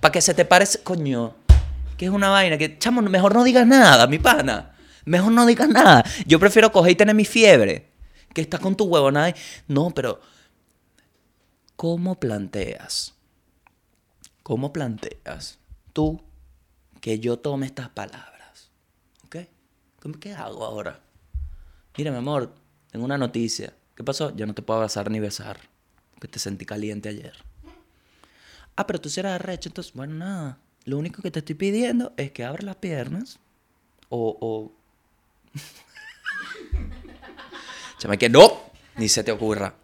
Para 0.00 0.10
que 0.10 0.20
se 0.20 0.34
te 0.34 0.44
pare, 0.44 0.64
ese- 0.64 0.82
coño. 0.82 1.36
Que 1.96 2.06
es 2.06 2.10
una 2.10 2.30
vaina 2.30 2.58
que, 2.58 2.76
chamo, 2.78 3.00
mejor 3.02 3.32
no 3.34 3.44
digas 3.44 3.64
nada, 3.64 4.08
mi 4.08 4.18
pana. 4.18 4.74
Mejor 5.04 5.30
no 5.30 5.46
digas 5.46 5.68
nada. 5.68 6.04
Yo 6.26 6.40
prefiero 6.40 6.72
coger 6.72 6.92
y 6.92 6.96
tener 6.96 7.14
mi 7.14 7.24
fiebre. 7.24 7.90
Que 8.34 8.40
estás 8.42 8.60
con 8.60 8.76
tu 8.76 8.84
huevonada. 8.84 9.34
No, 9.66 9.90
pero. 9.90 10.20
¿Cómo 11.76 12.18
planteas? 12.18 13.14
¿Cómo 14.42 14.72
planteas 14.72 15.58
tú 15.92 16.20
que 17.00 17.20
yo 17.20 17.38
tome 17.38 17.66
estas 17.66 17.88
palabras? 17.90 18.70
¿Ok? 19.26 19.36
¿Cómo- 20.00 20.18
¿Qué 20.18 20.32
hago 20.32 20.64
ahora? 20.64 21.00
Mira, 21.96 22.10
mi 22.10 22.18
amor, 22.18 22.54
tengo 22.90 23.04
una 23.04 23.18
noticia. 23.18 23.74
¿Qué 23.94 24.02
pasó? 24.04 24.34
Ya 24.34 24.46
no 24.46 24.54
te 24.54 24.62
puedo 24.62 24.78
abrazar 24.78 25.10
ni 25.10 25.20
besar. 25.20 25.60
Porque 26.14 26.28
te 26.28 26.38
sentí 26.38 26.64
caliente 26.64 27.08
ayer. 27.08 27.34
Ah, 28.76 28.86
pero 28.86 29.00
tú 29.00 29.08
serás 29.08 29.34
arrecho, 29.34 29.68
entonces, 29.68 29.92
bueno, 29.92 30.14
nada. 30.14 30.58
Lo 30.84 30.98
único 30.98 31.20
que 31.22 31.30
te 31.30 31.40
estoy 31.40 31.54
pidiendo 31.56 32.12
es 32.16 32.30
que 32.32 32.44
abras 32.44 32.64
las 32.64 32.76
piernas. 32.76 33.38
O. 34.08 34.36
o... 34.40 34.72
Chama 37.98 38.16
que 38.16 38.28
no, 38.28 38.70
ni 38.96 39.08
se 39.08 39.24
te 39.24 39.32
ocurra. 39.32 39.74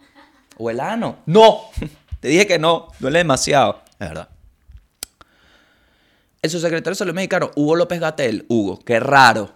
O 0.57 0.69
el 0.69 0.79
ano. 0.79 1.19
No, 1.25 1.69
te 2.19 2.29
dije 2.29 2.47
que 2.47 2.59
no, 2.59 2.87
duele 2.99 3.19
demasiado. 3.19 3.81
Es 3.99 4.09
verdad. 4.09 4.29
El 6.41 6.49
subsecretario 6.49 6.91
de 6.91 6.95
Salud 6.95 7.13
Mexicano, 7.13 7.51
Hugo 7.55 7.75
López 7.75 7.99
Gatel, 7.99 8.45
Hugo, 8.47 8.79
qué 8.79 8.99
raro. 8.99 9.53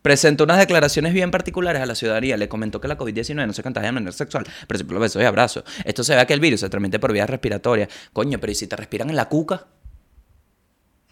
Presentó 0.00 0.44
unas 0.44 0.58
declaraciones 0.58 1.12
bien 1.12 1.30
particulares 1.32 1.82
a 1.82 1.86
la 1.86 1.94
ciudadanía. 1.94 2.36
Le 2.36 2.48
comentó 2.48 2.80
que 2.80 2.86
la 2.86 2.96
COVID-19 2.96 3.46
no 3.46 3.52
se 3.52 3.62
contagia 3.62 3.88
de 3.88 3.92
manera 3.92 4.12
sexual, 4.12 4.46
pero 4.68 4.84
los 4.88 5.00
besos 5.00 5.20
y 5.20 5.24
abrazos. 5.24 5.64
Esto 5.84 6.04
se 6.04 6.14
ve 6.14 6.24
que 6.26 6.32
el 6.32 6.40
virus 6.40 6.60
se 6.60 6.70
transmite 6.70 7.00
por 7.00 7.12
vías 7.12 7.28
respiratorias. 7.28 7.88
Coño, 8.12 8.38
pero 8.38 8.52
¿y 8.52 8.54
si 8.54 8.68
te 8.68 8.76
respiran 8.76 9.10
en 9.10 9.16
la 9.16 9.28
cuca? 9.28 9.66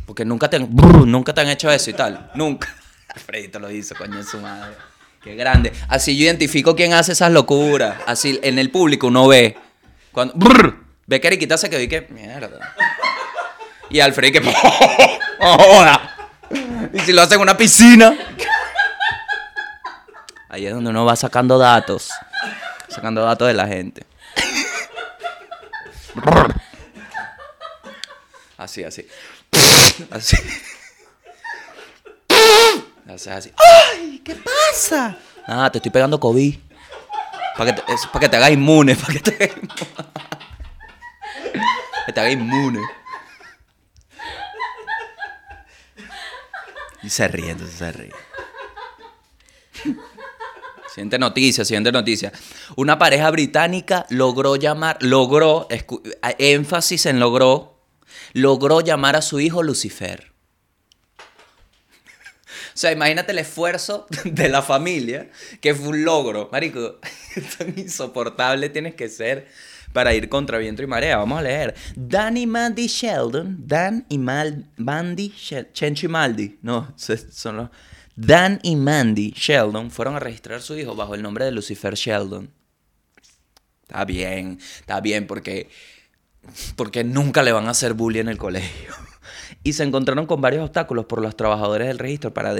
Porque 0.06 0.24
nunca 0.24 0.48
te 0.48 0.56
han, 0.56 0.74
brr, 0.74 1.06
nunca 1.06 1.34
te 1.34 1.40
han 1.40 1.48
hecho 1.48 1.70
eso 1.70 1.90
y 1.90 1.94
tal. 1.94 2.30
Nunca. 2.36 2.74
Alfredito 3.08 3.58
lo 3.58 3.70
hizo, 3.70 3.94
coño, 3.96 4.22
su 4.22 4.38
madre. 4.38 4.76
Qué 5.24 5.34
grande. 5.36 5.72
Así 5.88 6.18
yo 6.18 6.24
identifico 6.24 6.76
quién 6.76 6.92
hace 6.92 7.12
esas 7.12 7.32
locuras. 7.32 7.96
Así 8.06 8.38
en 8.42 8.58
el 8.58 8.70
público 8.70 9.06
uno 9.06 9.26
ve. 9.26 9.56
Cuando 10.12 10.34
brr, 10.34 10.76
ve 11.06 11.18
que 11.18 11.28
Eriquita 11.28 11.56
se 11.56 11.70
quedó 11.70 11.80
y 11.80 11.88
que. 11.88 12.02
Mierda. 12.10 12.74
Y 13.88 14.00
Alfred 14.00 14.32
que. 14.32 14.40
¡Oh! 15.40 15.86
Y 16.92 17.00
si 17.00 17.14
lo 17.14 17.22
hace 17.22 17.36
en 17.36 17.40
una 17.40 17.56
piscina. 17.56 18.14
Ahí 20.50 20.66
es 20.66 20.74
donde 20.74 20.90
uno 20.90 21.06
va 21.06 21.16
sacando 21.16 21.56
datos. 21.56 22.10
Sacando 22.88 23.24
datos 23.24 23.48
de 23.48 23.54
la 23.54 23.66
gente. 23.66 24.04
Así, 28.58 28.84
así. 28.84 29.08
Así. 30.10 30.36
¡Ay! 33.92 34.20
¿Qué 34.24 34.34
pasa? 34.34 35.16
Ah, 35.46 35.70
te 35.70 35.78
estoy 35.78 35.90
pegando 35.92 36.18
COVID. 36.18 36.56
Para 37.56 37.74
que, 37.74 38.28
te, 38.28 38.36
hagas 38.36 38.50
inmune. 38.50 38.96
Para 38.96 39.12
que 39.12 39.20
te 42.12 42.20
hagas 42.20 42.32
inmune. 42.32 42.80
Y 47.02 47.10
se 47.10 47.28
ríe, 47.28 47.56
se 47.58 47.92
ríe. 47.92 48.12
Siguiente 50.88 51.18
noticia, 51.18 51.64
siguiente 51.64 51.92
noticia. 51.92 52.32
Una 52.76 52.98
pareja 52.98 53.30
británica 53.30 54.06
logró 54.08 54.56
llamar, 54.56 54.96
logró, 55.00 55.68
énfasis 56.38 57.06
en 57.06 57.20
logró, 57.20 57.80
logró 58.32 58.80
llamar 58.80 59.16
a 59.16 59.22
su 59.22 59.40
hijo 59.40 59.62
Lucifer. 59.62 60.33
O 62.74 62.76
sea, 62.76 62.90
imagínate 62.92 63.32
el 63.32 63.38
esfuerzo 63.38 64.06
de 64.24 64.48
la 64.48 64.62
familia, 64.62 65.30
que 65.60 65.74
fue 65.74 65.88
un 65.88 66.04
logro. 66.04 66.48
Marico, 66.50 66.98
tan 67.58 67.78
insoportable 67.78 68.68
tienes 68.68 68.94
que 68.94 69.08
ser 69.08 69.46
para 69.92 70.12
ir 70.12 70.28
contra 70.28 70.58
viento 70.58 70.82
y 70.82 70.86
marea. 70.88 71.16
Vamos 71.18 71.38
a 71.38 71.42
leer. 71.42 71.74
Dan 71.94 72.36
y 72.36 72.46
Mandy 72.48 72.88
Sheldon. 72.88 73.58
Dan 73.66 74.04
y 74.08 74.18
Mal, 74.18 74.68
Mandy 74.76 75.28
Shel- 75.30 75.72
Chencho 75.72 76.06
y 76.06 76.08
Maldi. 76.08 76.58
No, 76.62 76.92
son 76.96 77.56
los... 77.56 77.70
Dan 78.16 78.60
y 78.62 78.74
Mandy 78.76 79.32
Sheldon 79.36 79.90
fueron 79.90 80.16
a 80.16 80.20
registrar 80.20 80.58
a 80.58 80.62
su 80.62 80.76
hijo 80.76 80.94
bajo 80.96 81.14
el 81.14 81.22
nombre 81.22 81.44
de 81.44 81.52
Lucifer 81.52 81.94
Sheldon. 81.94 82.50
Está 83.82 84.04
bien, 84.04 84.58
está 84.80 85.00
bien, 85.00 85.26
porque, 85.28 85.68
porque 86.74 87.04
nunca 87.04 87.42
le 87.44 87.52
van 87.52 87.66
a 87.68 87.70
hacer 87.70 87.94
bullying 87.94 88.22
en 88.22 88.28
el 88.30 88.38
colegio. 88.38 88.94
Y 89.64 89.72
se 89.72 89.82
encontraron 89.82 90.26
con 90.26 90.40
varios 90.40 90.62
obstáculos 90.62 91.06
por 91.06 91.20
los 91.20 91.36
trabajadores 91.36 91.88
del 91.88 91.98
registro 91.98 92.32
para, 92.32 92.54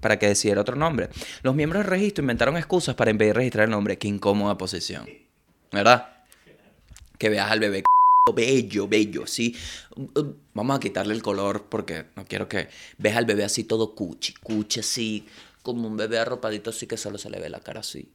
para 0.00 0.18
que 0.18 0.28
decidiera 0.28 0.60
otro 0.60 0.76
nombre. 0.76 1.08
Los 1.42 1.54
miembros 1.54 1.84
del 1.84 1.90
registro 1.90 2.22
inventaron 2.22 2.56
excusas 2.58 2.94
para 2.94 3.10
impedir 3.10 3.34
registrar 3.34 3.64
el 3.64 3.70
nombre. 3.70 3.96
Qué 3.96 4.08
incómoda 4.08 4.58
posición. 4.58 5.08
¿Verdad? 5.72 6.24
Que 7.16 7.30
veas 7.30 7.50
al 7.50 7.60
bebé 7.60 7.82
bello, 8.32 8.88
bello, 8.88 9.26
sí. 9.26 9.56
Vamos 10.54 10.76
a 10.76 10.80
quitarle 10.80 11.14
el 11.14 11.22
color 11.22 11.66
porque 11.68 12.06
no 12.16 12.24
quiero 12.24 12.48
que 12.48 12.68
veas 12.98 13.16
al 13.16 13.24
bebé 13.24 13.44
así 13.44 13.64
todo 13.64 13.94
cuchi, 13.94 14.34
cuchi 14.34 14.80
así, 14.80 15.26
como 15.62 15.88
un 15.88 15.96
bebé 15.96 16.18
arropadito 16.18 16.70
así 16.70 16.86
que 16.86 16.96
solo 16.96 17.18
se 17.18 17.30
le 17.30 17.40
ve 17.40 17.48
la 17.48 17.60
cara 17.60 17.80
así. 17.80 18.08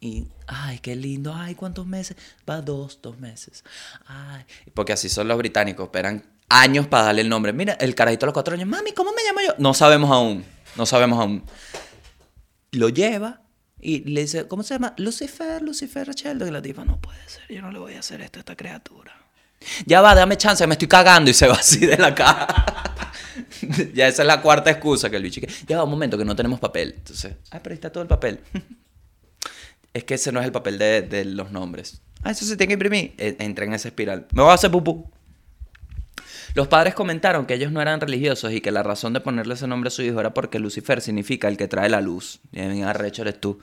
Y, 0.00 0.26
ay, 0.46 0.80
qué 0.80 0.96
lindo. 0.96 1.32
Ay, 1.34 1.54
¿cuántos 1.54 1.86
meses? 1.86 2.16
Va 2.48 2.60
dos, 2.60 2.98
dos 3.00 3.18
meses. 3.18 3.64
Ay. 4.06 4.44
Porque 4.74 4.92
así 4.92 5.08
son 5.08 5.28
los 5.28 5.38
británicos. 5.38 5.86
Esperan 5.86 6.22
años 6.54 6.86
para 6.86 7.04
darle 7.04 7.22
el 7.22 7.28
nombre. 7.28 7.52
Mira, 7.52 7.74
el 7.74 7.94
carajito 7.94 8.26
a 8.26 8.28
los 8.28 8.34
cuatro 8.34 8.54
años. 8.54 8.68
Mami, 8.68 8.92
¿cómo 8.92 9.12
me 9.12 9.22
llamo 9.22 9.40
yo? 9.40 9.54
No 9.58 9.74
sabemos 9.74 10.10
aún. 10.10 10.44
No 10.76 10.86
sabemos 10.86 11.18
aún. 11.18 11.44
Lo 12.72 12.88
lleva 12.88 13.42
y 13.80 14.00
le 14.04 14.22
dice, 14.22 14.46
¿cómo 14.46 14.62
se 14.62 14.74
llama? 14.74 14.94
Lucifer, 14.96 15.62
Lucifer 15.62 16.10
Sheldon. 16.10 16.48
Y 16.48 16.50
la 16.50 16.62
tipa, 16.62 16.84
no 16.84 17.00
puede 17.00 17.28
ser. 17.28 17.42
Yo 17.48 17.60
no 17.60 17.70
le 17.70 17.78
voy 17.78 17.94
a 17.94 18.00
hacer 18.00 18.20
esto 18.20 18.38
a 18.38 18.40
esta 18.40 18.56
criatura. 18.56 19.12
Ya 19.86 20.00
va, 20.00 20.14
dame 20.14 20.36
chance, 20.36 20.66
me 20.66 20.74
estoy 20.74 20.88
cagando. 20.88 21.30
Y 21.30 21.34
se 21.34 21.46
va 21.46 21.54
así 21.54 21.84
de 21.86 21.96
la 21.96 22.14
caja. 22.14 23.12
ya 23.94 24.08
esa 24.08 24.22
es 24.22 24.26
la 24.26 24.40
cuarta 24.40 24.70
excusa 24.70 25.10
que 25.10 25.16
el 25.16 25.22
bicho. 25.22 25.40
Ya 25.66 25.78
va 25.78 25.84
un 25.84 25.90
momento 25.90 26.16
que 26.16 26.24
no 26.24 26.36
tenemos 26.36 26.60
papel. 26.60 26.94
Entonces, 26.96 27.34
ah, 27.50 27.60
pero 27.62 27.72
ahí 27.72 27.76
está 27.76 27.90
todo 27.90 28.02
el 28.02 28.08
papel. 28.08 28.40
es 29.92 30.04
que 30.04 30.14
ese 30.14 30.32
no 30.32 30.40
es 30.40 30.46
el 30.46 30.52
papel 30.52 30.78
de, 30.78 31.02
de 31.02 31.24
los 31.24 31.50
nombres. 31.50 32.00
Ah, 32.22 32.30
eso 32.30 32.44
se 32.44 32.56
tiene 32.56 32.68
que 32.68 32.74
imprimir. 32.74 33.14
Eh, 33.18 33.36
Entré 33.40 33.66
en 33.66 33.74
esa 33.74 33.88
espiral. 33.88 34.26
Me 34.32 34.42
voy 34.42 34.50
a 34.50 34.54
hacer 34.54 34.70
pupú. 34.70 35.10
Los 36.54 36.68
padres 36.68 36.94
comentaron 36.94 37.46
que 37.46 37.54
ellos 37.54 37.72
no 37.72 37.82
eran 37.82 38.00
religiosos 38.00 38.52
y 38.52 38.60
que 38.60 38.70
la 38.70 38.84
razón 38.84 39.12
de 39.12 39.20
ponerle 39.20 39.54
ese 39.54 39.66
nombre 39.66 39.88
a 39.88 39.90
su 39.90 40.02
hijo 40.02 40.20
era 40.20 40.32
porque 40.32 40.60
Lucifer 40.60 41.00
significa 41.00 41.48
el 41.48 41.56
que 41.56 41.66
trae 41.66 41.88
la 41.90 42.00
luz. 42.00 42.40
Arrecho 42.84 43.22
eres 43.22 43.40
tú. 43.40 43.58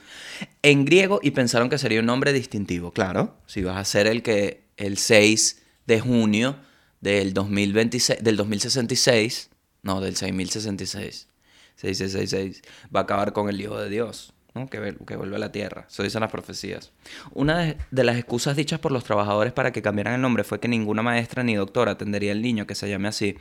En 0.62 0.84
griego 0.84 1.22
y 1.24 1.32
pensaron 1.32 1.70
que 1.70 1.78
sería 1.78 2.02
un 2.02 2.06
nombre 2.06 2.34
distintivo. 2.34 2.92
Claro, 2.92 3.38
si 3.46 3.64
vas 3.64 3.78
a 3.78 3.86
ser 3.86 4.08
el 4.08 4.24
que 4.24 4.66
el 4.76 4.98
6 4.98 5.62
de 5.88 6.02
junio 6.02 6.58
del 7.00 7.34
2026, 7.34 8.24
del 8.24 8.36
2066, 8.36 9.50
no, 9.84 10.02
del 10.02 10.18
6066, 10.18 11.30
6666, 11.78 12.62
va 12.94 13.00
a 13.00 13.04
acabar 13.04 13.32
con 13.32 13.48
el 13.48 13.62
Hijo 13.62 13.80
de 13.80 13.90
Dios. 13.90 14.34
¿No? 14.54 14.68
Que, 14.68 14.96
que 15.06 15.16
vuelve 15.16 15.36
a 15.36 15.40
la 15.40 15.52
tierra. 15.52 15.86
Eso 15.90 16.04
dicen 16.04 16.22
las 16.22 16.32
profecías. 16.32 16.92
Una 17.34 17.76
de, 17.90 18.04
las 18.04 18.18
excusas 18.18 18.56
dichas 18.56 18.80
por 18.80 18.92
los 18.92 19.04
trabajadores 19.04 19.54
para 19.54 19.72
que 19.72 19.82
cambiaran 19.82 20.16
el 20.16 20.22
nombre 20.22 20.44
fue 20.44 20.60
que 20.60 20.68
ninguna 20.68 21.02
maestra 21.02 21.44
ni 21.44 21.56
doctora 21.56 21.92
atendería 21.94 22.32
al 22.32 22.42
niño 22.42 22.68
que 22.68 22.76
se 22.76 22.90
llame 22.90 23.08
así. 23.08 23.38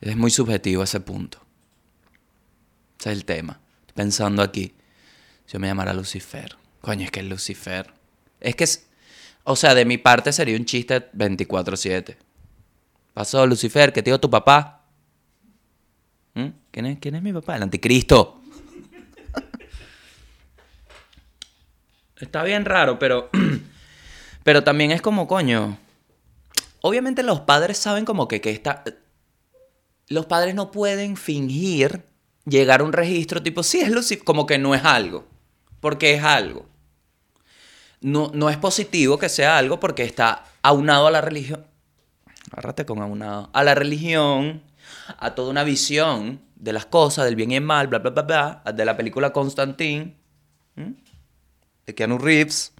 Es 0.00 0.16
muy 0.16 0.30
subjetivo 0.30 0.82
ese 0.82 1.00
punto. 1.00 1.38
Ese 2.98 3.12
es 3.12 3.18
el 3.18 3.24
tema. 3.24 3.60
Pensando 3.94 4.42
aquí. 4.42 4.74
Yo 5.48 5.60
me 5.60 5.68
llamara 5.68 5.92
Lucifer. 5.92 6.56
Coño, 6.80 7.04
es 7.04 7.10
que 7.10 7.20
es 7.20 7.26
Lucifer. 7.26 7.92
Es 8.40 8.56
que 8.56 8.64
es. 8.64 8.86
O 9.44 9.54
sea, 9.56 9.74
de 9.74 9.84
mi 9.84 9.98
parte 9.98 10.32
sería 10.32 10.56
un 10.56 10.64
chiste 10.64 11.10
24-7. 11.12 12.16
Pasó, 13.14 13.46
Lucifer, 13.46 13.92
que 13.92 14.02
te 14.02 14.10
digo 14.10 14.18
tu 14.20 14.30
papá. 14.30 14.81
¿Mm? 16.34 16.48
¿Quién, 16.70 16.86
es, 16.86 16.98
¿Quién 16.98 17.14
es 17.14 17.22
mi 17.22 17.32
papá? 17.32 17.56
El 17.56 17.64
anticristo. 17.64 18.40
Está 22.22 22.44
bien 22.44 22.64
raro, 22.64 22.98
pero. 22.98 23.30
pero 24.44 24.62
también 24.62 24.92
es 24.92 25.02
como, 25.02 25.26
coño. 25.26 25.76
Obviamente 26.80 27.22
los 27.22 27.40
padres 27.40 27.78
saben 27.78 28.04
como 28.04 28.28
que, 28.28 28.40
que 28.40 28.50
está. 28.50 28.84
Los 30.08 30.26
padres 30.26 30.54
no 30.54 30.70
pueden 30.70 31.16
fingir 31.16 32.04
llegar 32.44 32.80
a 32.80 32.84
un 32.84 32.92
registro 32.92 33.42
tipo, 33.42 33.62
sí, 33.62 33.80
es 33.80 33.90
Lucifer, 33.90 34.24
como 34.24 34.46
que 34.46 34.58
no 34.58 34.74
es 34.74 34.84
algo. 34.84 35.26
Porque 35.80 36.14
es 36.14 36.22
algo. 36.22 36.66
No, 38.00 38.30
no 38.34 38.50
es 38.50 38.56
positivo 38.56 39.18
que 39.18 39.28
sea 39.28 39.58
algo 39.58 39.80
porque 39.80 40.04
está 40.04 40.44
aunado 40.62 41.06
a 41.06 41.10
la 41.10 41.20
religión. 41.20 41.66
Agárrate 42.50 42.84
con 42.84 43.00
aunado. 43.00 43.50
A 43.52 43.64
la 43.64 43.74
religión, 43.74 44.62
a 45.18 45.34
toda 45.34 45.50
una 45.50 45.64
visión 45.64 46.40
de 46.56 46.72
las 46.72 46.86
cosas, 46.86 47.24
del 47.24 47.36
bien 47.36 47.50
y 47.52 47.56
el 47.56 47.62
mal, 47.62 47.88
bla, 47.88 47.98
bla, 47.98 48.10
bla, 48.10 48.22
bla, 48.62 48.72
de 48.72 48.84
la 48.84 48.96
película 48.96 49.32
Constantine, 49.32 50.14
de 51.86 51.94
Keanu 51.94 52.18
Reeves. 52.18 52.72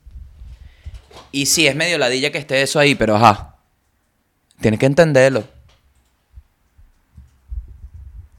Y 1.31 1.47
sí, 1.47 1.67
es 1.67 1.75
medio 1.75 1.99
ladilla 1.99 2.31
que 2.31 2.39
esté 2.39 2.63
eso 2.63 2.79
ahí, 2.79 2.95
pero 2.95 3.17
ajá. 3.17 3.57
Tienes 4.61 4.79
que 4.79 4.87
entenderlo. 4.87 5.45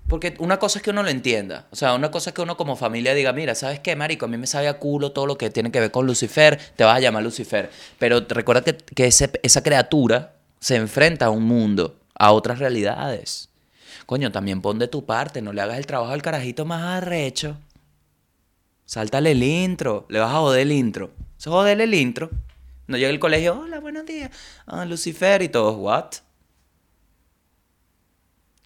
Porque 0.07 0.35
una 0.39 0.59
cosa 0.59 0.77
es 0.79 0.83
que 0.83 0.91
uno 0.91 1.01
lo 1.01 1.09
entienda. 1.09 1.65
O 1.71 1.75
sea, 1.75 1.95
una 1.95 2.11
cosa 2.11 2.29
es 2.29 2.35
que 2.35 2.41
uno 2.41 2.55
como 2.55 2.75
familia 2.75 3.13
diga, 3.15 3.33
mira, 3.33 3.55
¿sabes 3.55 3.79
qué, 3.79 3.95
marico? 3.95 4.25
A 4.25 4.27
mí 4.27 4.37
me 4.37 4.47
sabe 4.47 4.67
a 4.67 4.77
culo 4.77 5.11
todo 5.11 5.25
lo 5.25 5.37
que 5.37 5.49
tiene 5.49 5.71
que 5.71 5.79
ver 5.79 5.91
con 5.91 6.05
Lucifer. 6.05 6.59
Te 6.75 6.83
vas 6.83 6.97
a 6.97 6.99
llamar 6.99 7.23
Lucifer. 7.23 7.71
Pero 7.97 8.25
te 8.27 8.35
recuerda 8.35 8.61
que, 8.63 8.75
que 8.77 9.07
ese- 9.07 9.39
esa 9.41 9.63
criatura 9.63 10.35
se 10.59 10.75
enfrenta 10.75 11.25
a 11.25 11.29
un 11.29 11.43
mundo, 11.43 11.99
a 12.15 12.31
otras 12.31 12.59
realidades. 12.59 13.49
Coño, 14.05 14.31
también 14.31 14.61
pon 14.61 14.79
de 14.79 14.87
tu 14.87 15.05
parte. 15.05 15.41
No 15.41 15.53
le 15.53 15.61
hagas 15.61 15.77
el 15.77 15.85
trabajo 15.85 16.11
al 16.11 16.21
carajito 16.21 16.65
más 16.65 16.81
arrecho. 16.97 17.57
Sáltale 18.85 19.31
el 19.31 19.43
intro. 19.43 20.05
Le 20.09 20.19
vas 20.19 20.31
a 20.31 20.39
joder 20.39 20.61
el 20.61 20.71
intro. 20.71 21.11
Se 21.37 21.49
joderle 21.49 21.85
el 21.85 21.93
intro. 21.93 22.29
No 22.87 22.97
llega 22.97 23.09
el 23.09 23.19
colegio, 23.19 23.57
hola, 23.59 23.79
buenos 23.79 24.05
días. 24.05 24.29
Ah, 24.67 24.83
Lucifer 24.85 25.41
y 25.41 25.49
todos, 25.49 25.75
¿what? 25.77 26.15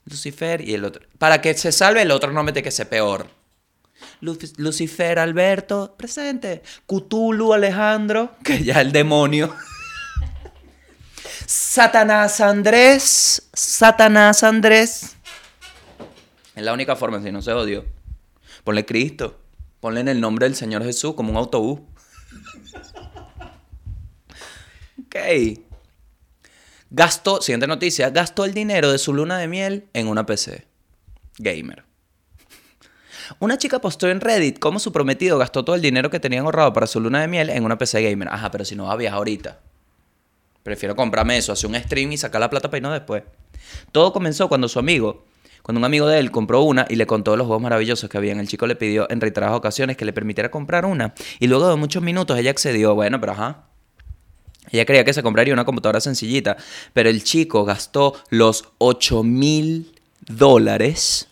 Lucifer 0.06 0.62
y 0.62 0.74
el 0.74 0.86
otro. 0.86 1.06
Para 1.18 1.42
que 1.42 1.54
se 1.54 1.72
salve 1.72 2.02
el 2.02 2.12
otro 2.12 2.32
nombre 2.32 2.54
de 2.54 2.64
que 2.64 2.72
sea 2.72 2.90
peor. 2.90 3.28
Lu- 4.22 4.38
Lucifer 4.58 5.20
Alberto, 5.20 5.96
presente. 5.98 6.64
Cthulhu 6.88 7.54
Alejandro, 7.54 8.32
que 8.44 8.64
ya 8.64 8.82
el 8.82 8.92
demonio. 8.92 9.54
Satanás 11.46 12.42
Andrés, 12.42 13.50
Satanás 13.54 14.44
Andrés. 14.44 15.17
Es 16.58 16.64
la 16.64 16.74
única 16.74 16.96
forma, 16.96 17.22
si 17.22 17.32
no 17.32 17.44
se 17.44 17.54
odió. 17.54 17.86
Ponle 18.64 18.84
Cristo. 18.84 19.40
Ponle 19.80 20.00
en 20.00 20.08
el 20.08 20.20
nombre 20.20 20.48
del 20.48 20.56
Señor 20.56 20.84
Jesús 20.84 21.14
como 21.14 21.30
un 21.30 21.38
autobús. 21.38 21.82
ok. 25.00 25.60
Gastó, 26.90 27.44
siguiente 27.44 27.68
noticia, 27.68 28.10
gastó 28.10 28.44
el 28.44 28.56
dinero 28.56 28.92
de 28.92 28.98
su 28.98 29.14
luna 29.14 29.38
de 29.38 29.48
miel 29.48 29.86
en 29.94 30.08
una 30.08 30.26
PC. 30.26 30.66
Gamer. 31.38 31.84
Una 33.38 33.60
chica 33.60 33.80
postó 33.80 34.10
en 34.10 34.20
Reddit 34.20 34.58
cómo 34.58 34.80
su 34.80 34.92
prometido 34.92 35.38
gastó 35.38 35.64
todo 35.64 35.76
el 35.76 35.84
dinero 35.84 36.10
que 36.10 36.20
tenían 36.20 36.46
ahorrado 36.46 36.74
para 36.74 36.88
su 36.88 37.00
luna 37.00 37.22
de 37.22 37.28
miel 37.28 37.52
en 37.52 37.66
una 37.66 37.78
PC 37.78 38.02
gamer. 38.02 38.30
Ajá, 38.30 38.50
pero 38.50 38.66
si 38.66 38.76
no 38.76 38.86
va 38.86 38.94
a 38.94 38.96
viajar 38.96 39.20
ahorita. 39.20 39.60
Prefiero 40.64 40.96
comprarme 40.96 41.38
eso, 41.38 41.52
hacer 41.52 41.70
un 41.70 41.76
stream 41.76 42.14
y 42.14 42.18
sacar 42.18 42.42
la 42.42 42.50
plata 42.50 42.68
para 42.68 42.80
irnos 42.80 42.94
después. 42.94 43.22
Todo 43.92 44.12
comenzó 44.12 44.50
cuando 44.50 44.68
su 44.68 44.80
amigo, 44.80 45.24
cuando 45.68 45.80
un 45.80 45.84
amigo 45.84 46.08
de 46.08 46.20
él 46.20 46.32
compró 46.32 46.62
una 46.62 46.86
y 46.88 46.96
le 46.96 47.06
contó 47.06 47.36
los 47.36 47.46
juegos 47.46 47.62
maravillosos 47.62 48.10
que 48.10 48.18
habían. 48.18 48.40
El 48.40 48.48
chico 48.48 48.68
le 48.68 48.78
pidió 48.78 49.06
en 49.12 49.20
reiteradas 49.20 49.54
ocasiones 49.54 49.98
que 49.98 50.06
le 50.06 50.14
permitiera 50.14 50.50
comprar 50.50 50.86
una. 50.86 51.14
Y 51.40 51.48
luego 51.48 51.68
de 51.68 51.76
muchos 51.76 52.02
minutos 52.02 52.40
ella 52.40 52.52
accedió. 52.52 52.96
Bueno, 52.96 53.20
pero 53.20 53.34
ajá. 53.34 53.66
Ella 54.72 54.86
creía 54.86 55.04
que 55.04 55.12
se 55.12 55.22
compraría 55.22 55.54
una 55.54 55.66
computadora 55.66 56.00
sencillita, 56.00 56.56
pero 56.94 57.10
el 57.10 57.22
chico 57.22 57.66
gastó 57.66 58.16
los 58.30 58.70
8 58.78 59.24
mil 59.24 59.94
dólares 60.22 61.28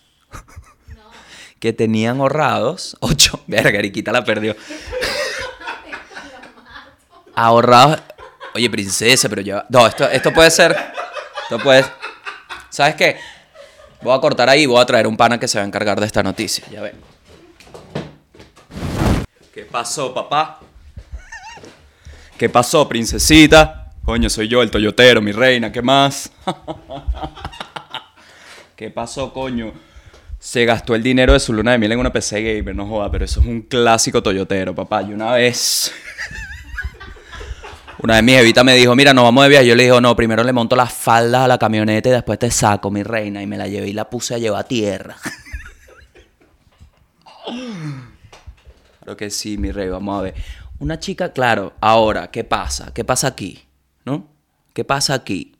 que 1.60 1.72
tenían 1.72 2.20
ahorrados. 2.20 2.98
8, 3.00 3.44
verga, 3.48 3.80
Eriquita 3.80 4.12
la 4.12 4.26
perdió. 4.26 4.54
ahorrados. 7.36 8.02
Oye, 8.54 8.70
princesa, 8.70 9.30
pero 9.30 9.42
ya. 9.42 9.66
No, 9.70 9.88
esto, 9.88 10.10
esto 10.10 10.34
puede 10.34 10.52
ser. 10.52 10.76
Esto 11.44 11.58
puede. 11.60 11.86
¿Sabes 12.70 12.96
qué? 12.96 13.18
Voy 14.06 14.16
a 14.16 14.22
cortar 14.22 14.48
ahí 14.48 14.62
y 14.62 14.66
voy 14.68 14.80
a 14.80 14.86
traer 14.86 15.08
un 15.08 15.18
pana 15.18 15.40
que 15.40 15.48
se 15.48 15.58
va 15.58 15.64
a 15.64 15.68
encargar 15.68 16.00
de 16.00 16.06
esta 16.06 16.22
noticia. 16.22 16.64
Ya 16.72 16.80
ven. 16.80 16.94
¿Qué 19.52 19.64
pasó, 19.64 20.14
papá? 20.14 20.60
¿Qué 22.38 22.48
pasó, 22.48 22.88
princesita? 22.88 23.94
Coño, 24.04 24.30
soy 24.30 24.48
yo, 24.48 24.62
el 24.62 24.70
toyotero, 24.70 25.24
mi 25.24 25.32
reina, 25.32 25.72
¿qué 25.72 25.82
más? 25.82 26.32
¿Qué 28.76 28.92
pasó, 28.92 29.34
coño? 29.34 29.74
Se 30.38 30.66
gastó 30.66 30.94
el 30.94 31.02
dinero 31.02 31.34
de 31.34 31.40
su 31.40 31.52
luna 31.52 31.72
de 31.72 31.80
miel 31.80 31.94
en 31.94 32.00
una 32.00 32.14
PC 32.14 32.44
gamer, 32.44 32.76
no 32.76 32.86
joda, 32.86 33.10
pero 33.10 33.26
eso 33.26 33.40
es 33.40 33.48
un 33.48 33.64
clásico 33.64 34.22
toyotero, 34.22 34.76
papá. 34.76 35.02
Y 35.02 35.14
una 35.14 35.32
vez. 35.32 35.92
Una 38.06 38.14
vez 38.14 38.24
mi 38.24 38.34
jevita 38.34 38.64
me 38.64 38.76
dijo, 38.76 38.96
mira, 38.96 39.16
nos 39.16 39.24
vamos 39.24 39.44
de 39.46 39.50
viaje. 39.50 39.66
Yo 39.66 39.74
le 39.74 39.86
dije, 39.86 40.00
no, 40.00 40.16
primero 40.16 40.44
le 40.44 40.54
monto 40.54 40.76
las 40.76 40.94
faldas 40.94 41.46
a 41.46 41.48
la 41.48 41.58
camioneta 41.58 42.08
y 42.08 42.12
después 42.12 42.38
te 42.38 42.52
saco, 42.52 42.92
mi 42.92 43.02
reina. 43.02 43.42
Y 43.42 43.48
me 43.48 43.58
la 43.58 43.68
llevé 43.68 43.88
y 43.88 43.94
la 43.94 44.12
puse 44.12 44.36
a 44.36 44.38
llevar 44.38 44.62
a 44.62 44.68
tierra. 44.68 45.18
Claro 49.00 49.18
que 49.18 49.30
sí, 49.30 49.58
mi 49.60 49.72
rey, 49.72 49.88
vamos 49.90 50.20
a 50.20 50.24
ver. 50.24 50.36
Una 50.80 51.00
chica, 51.00 51.32
claro, 51.32 51.74
ahora, 51.80 52.32
¿qué 52.32 52.44
pasa? 52.44 52.92
¿Qué 52.92 53.04
pasa 53.04 53.28
aquí? 53.28 53.64
¿No? 54.04 54.28
¿Qué 54.74 54.84
pasa 54.84 55.14
aquí? 55.14 55.56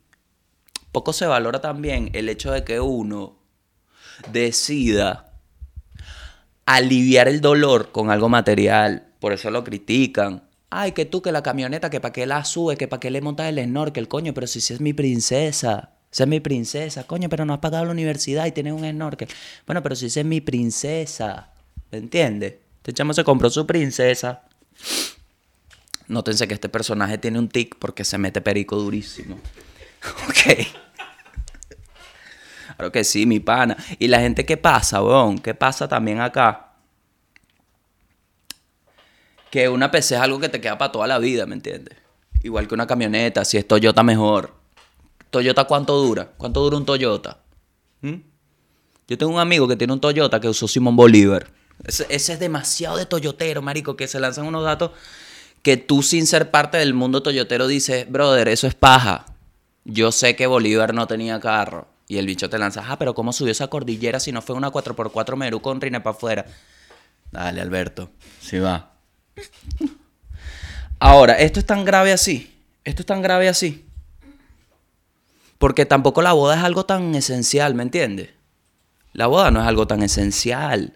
Poco 0.92 1.14
se 1.14 1.28
valora 1.28 1.62
también 1.62 2.10
el 2.14 2.28
hecho 2.28 2.52
de 2.52 2.64
que 2.64 2.80
uno 2.80 3.38
decida 4.32 5.34
aliviar 6.66 7.28
el 7.28 7.42
dolor 7.42 7.92
con 7.92 8.10
algo 8.10 8.30
material. 8.30 9.08
Por 9.20 9.34
eso 9.34 9.52
lo 9.52 9.64
critican. 9.64 10.45
Ay, 10.70 10.92
que 10.92 11.06
tú, 11.06 11.22
que 11.22 11.32
la 11.32 11.44
camioneta, 11.44 11.90
que 11.90 12.02
para 12.02 12.12
qué 12.12 12.26
la 12.26 12.44
sube, 12.44 12.76
que 12.76 12.88
para 12.88 13.00
qué 13.00 13.12
le 13.12 13.22
montas 13.22 13.48
el 13.48 13.64
snorkel, 13.64 14.08
coño, 14.08 14.34
pero 14.34 14.48
si, 14.48 14.62
si 14.62 14.74
es 14.74 14.82
mi 14.82 14.94
princesa. 14.94 15.92
Esa 16.12 16.24
es 16.24 16.30
mi 16.30 16.40
princesa, 16.40 17.06
coño, 17.06 17.28
pero 17.28 17.44
no 17.44 17.54
has 17.54 17.60
pagado 17.60 17.86
la 17.86 17.92
universidad 17.92 18.46
y 18.46 18.52
tienes 18.52 18.74
un 18.74 18.90
snorkel. 18.90 19.28
Bueno, 19.66 19.84
pero 19.84 19.96
si 19.96 20.06
es 20.06 20.24
mi 20.24 20.42
princesa. 20.42 21.50
¿Me 21.92 21.98
entiendes? 21.98 22.56
Este 22.78 22.94
chamo 22.94 23.14
se 23.14 23.24
compró 23.24 23.50
su 23.50 23.66
princesa. 23.68 24.44
Nótense 26.08 26.48
que 26.48 26.54
este 26.54 26.70
personaje 26.70 27.18
tiene 27.18 27.40
un 27.40 27.50
tic 27.50 27.76
porque 27.80 28.04
se 28.04 28.18
mete 28.18 28.42
perico 28.42 28.78
durísimo. 28.78 29.40
Ok. 30.30 30.68
Claro 32.76 32.92
que 32.92 33.04
sí, 33.04 33.26
mi 33.26 33.40
pana. 33.40 33.76
Y 33.98 34.08
la 34.08 34.20
gente, 34.20 34.46
¿qué 34.46 34.56
pasa, 34.56 35.02
weón? 35.02 35.40
¿Qué 35.40 35.56
pasa 35.56 35.88
también 35.88 36.20
acá? 36.20 36.75
Que 39.56 39.70
una 39.70 39.90
PC 39.90 40.16
es 40.16 40.22
algo 40.22 40.38
que 40.38 40.50
te 40.50 40.60
queda 40.60 40.78
para 40.78 40.92
toda 40.92 41.08
la 41.08 41.18
vida, 41.18 41.46
¿me 41.46 41.56
entiendes? 41.56 41.96
Igual 42.44 42.68
que 42.68 42.74
una 42.74 42.88
camioneta, 42.88 43.46
si 43.46 43.56
es 43.56 43.66
Toyota 43.66 44.04
mejor. 44.04 44.54
¿Toyota 45.30 45.64
cuánto 45.64 45.96
dura? 45.96 46.34
¿Cuánto 46.36 46.60
dura 46.60 46.76
un 46.76 46.86
Toyota? 46.86 47.38
¿Mm? 48.02 48.16
Yo 49.08 49.18
tengo 49.18 49.32
un 49.32 49.40
amigo 49.40 49.66
que 49.66 49.78
tiene 49.78 49.94
un 49.94 50.02
Toyota 50.02 50.42
que 50.42 50.50
usó 50.50 50.68
Simón 50.68 50.98
Bolívar. 50.98 51.48
Ese, 51.86 52.06
es 52.10 52.38
demasiado 52.38 52.98
de 52.98 53.06
toyotero, 53.06 53.62
marico, 53.62 53.96
que 53.96 54.10
se 54.10 54.20
lanzan 54.20 54.46
unos 54.46 54.66
datos 54.66 54.92
que 55.62 55.78
tú 55.78 56.04
sin 56.04 56.28
ser 56.28 56.52
parte 56.52 56.78
del 56.78 56.94
mundo 56.94 57.24
toyotero 57.24 57.68
dices, 57.68 58.12
brother, 58.12 58.50
eso 58.50 58.68
es 58.68 58.76
paja. 58.76 59.26
Yo 59.86 60.12
sé 60.12 60.36
que 60.36 60.48
Bolívar 60.48 60.94
no 60.94 61.08
tenía 61.08 61.40
carro. 61.40 61.88
Y 62.10 62.18
el 62.18 62.26
bicho 62.26 62.50
te 62.50 62.58
lanza, 62.58 62.84
ah, 62.86 63.00
pero 63.00 63.16
¿cómo 63.16 63.32
subió 63.32 63.54
esa 63.54 63.70
cordillera 63.70 64.20
si 64.20 64.34
no 64.34 64.42
fue 64.42 64.58
una 64.58 64.70
4x4 64.70 65.38
Merú 65.38 65.62
con 65.62 65.80
rine 65.80 66.02
para 66.02 66.14
afuera? 66.14 66.46
Dale, 67.32 67.62
Alberto, 67.62 68.10
sí 68.42 68.60
va. 68.60 68.95
Ahora, 71.00 71.34
esto 71.34 71.60
es 71.60 71.66
tan 71.66 71.86
grave 71.86 72.12
así. 72.12 72.54
Esto 72.84 73.02
es 73.02 73.06
tan 73.06 73.22
grave 73.22 73.50
así. 73.50 73.86
Porque 75.58 75.86
tampoco 75.86 76.22
la 76.22 76.34
boda 76.34 76.58
es 76.58 76.64
algo 76.64 76.86
tan 76.86 77.16
esencial, 77.16 77.76
¿me 77.76 77.84
entiendes? 77.84 78.30
La 79.14 79.28
boda 79.28 79.52
no 79.52 79.62
es 79.62 79.68
algo 79.68 79.88
tan 79.88 80.04
esencial. 80.04 80.94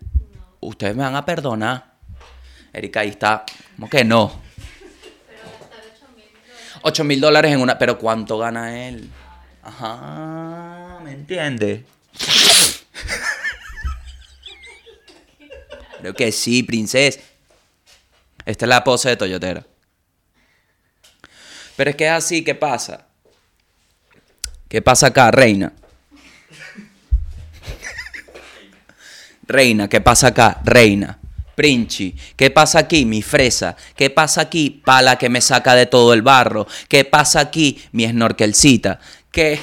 Ustedes 0.60 0.96
me 0.96 1.04
van 1.04 1.16
a 1.16 1.26
perdonar. 1.26 1.94
Erika, 2.74 3.00
ahí 3.02 3.10
está. 3.10 3.46
¿Cómo 3.76 3.90
que 3.90 4.04
no? 4.04 4.32
8 6.82 7.04
mil 7.04 7.22
dólares 7.22 7.54
en 7.54 7.62
una. 7.62 7.78
Pero 7.78 7.98
¿cuánto 7.98 8.38
gana 8.38 8.88
él? 8.88 9.10
Ajá, 9.64 11.00
¿me 11.04 11.14
entiendes? 11.14 11.84
Creo 16.00 16.14
que 16.14 16.32
sí, 16.32 16.64
princesa. 16.64 17.20
Esta 18.50 18.66
es 18.66 18.70
la 18.70 18.84
pose 18.84 19.10
de 19.10 19.16
Toyotera. 19.16 19.64
Pero 21.76 21.92
es 21.92 21.96
que 21.96 22.06
es 22.06 22.12
así, 22.12 22.44
¿qué 22.44 22.56
pasa? 22.56 23.06
¿Qué 24.68 24.82
pasa 24.82 25.06
acá, 25.08 25.30
reina? 25.30 25.72
Reina, 29.44 29.88
¿qué 29.88 30.02
pasa 30.02 30.30
acá? 30.30 30.62
Reina. 30.64 31.20
Princhi, 31.54 32.16
¿qué 32.36 32.50
pasa 32.50 32.80
aquí? 32.80 33.06
Mi 33.06 33.22
fresa. 33.22 33.76
¿Qué 33.96 34.10
pasa 34.10 34.42
aquí? 34.42 34.82
Pala 34.84 35.20
que 35.20 35.30
me 35.30 35.42
saca 35.42 35.76
de 35.76 35.86
todo 35.86 36.12
el 36.14 36.24
barro. 36.24 36.66
¿Qué 36.88 37.06
pasa 37.06 37.42
aquí? 37.42 37.80
Mi 37.92 38.08
snorkelcita. 38.08 39.00
¿Qué? 39.32 39.60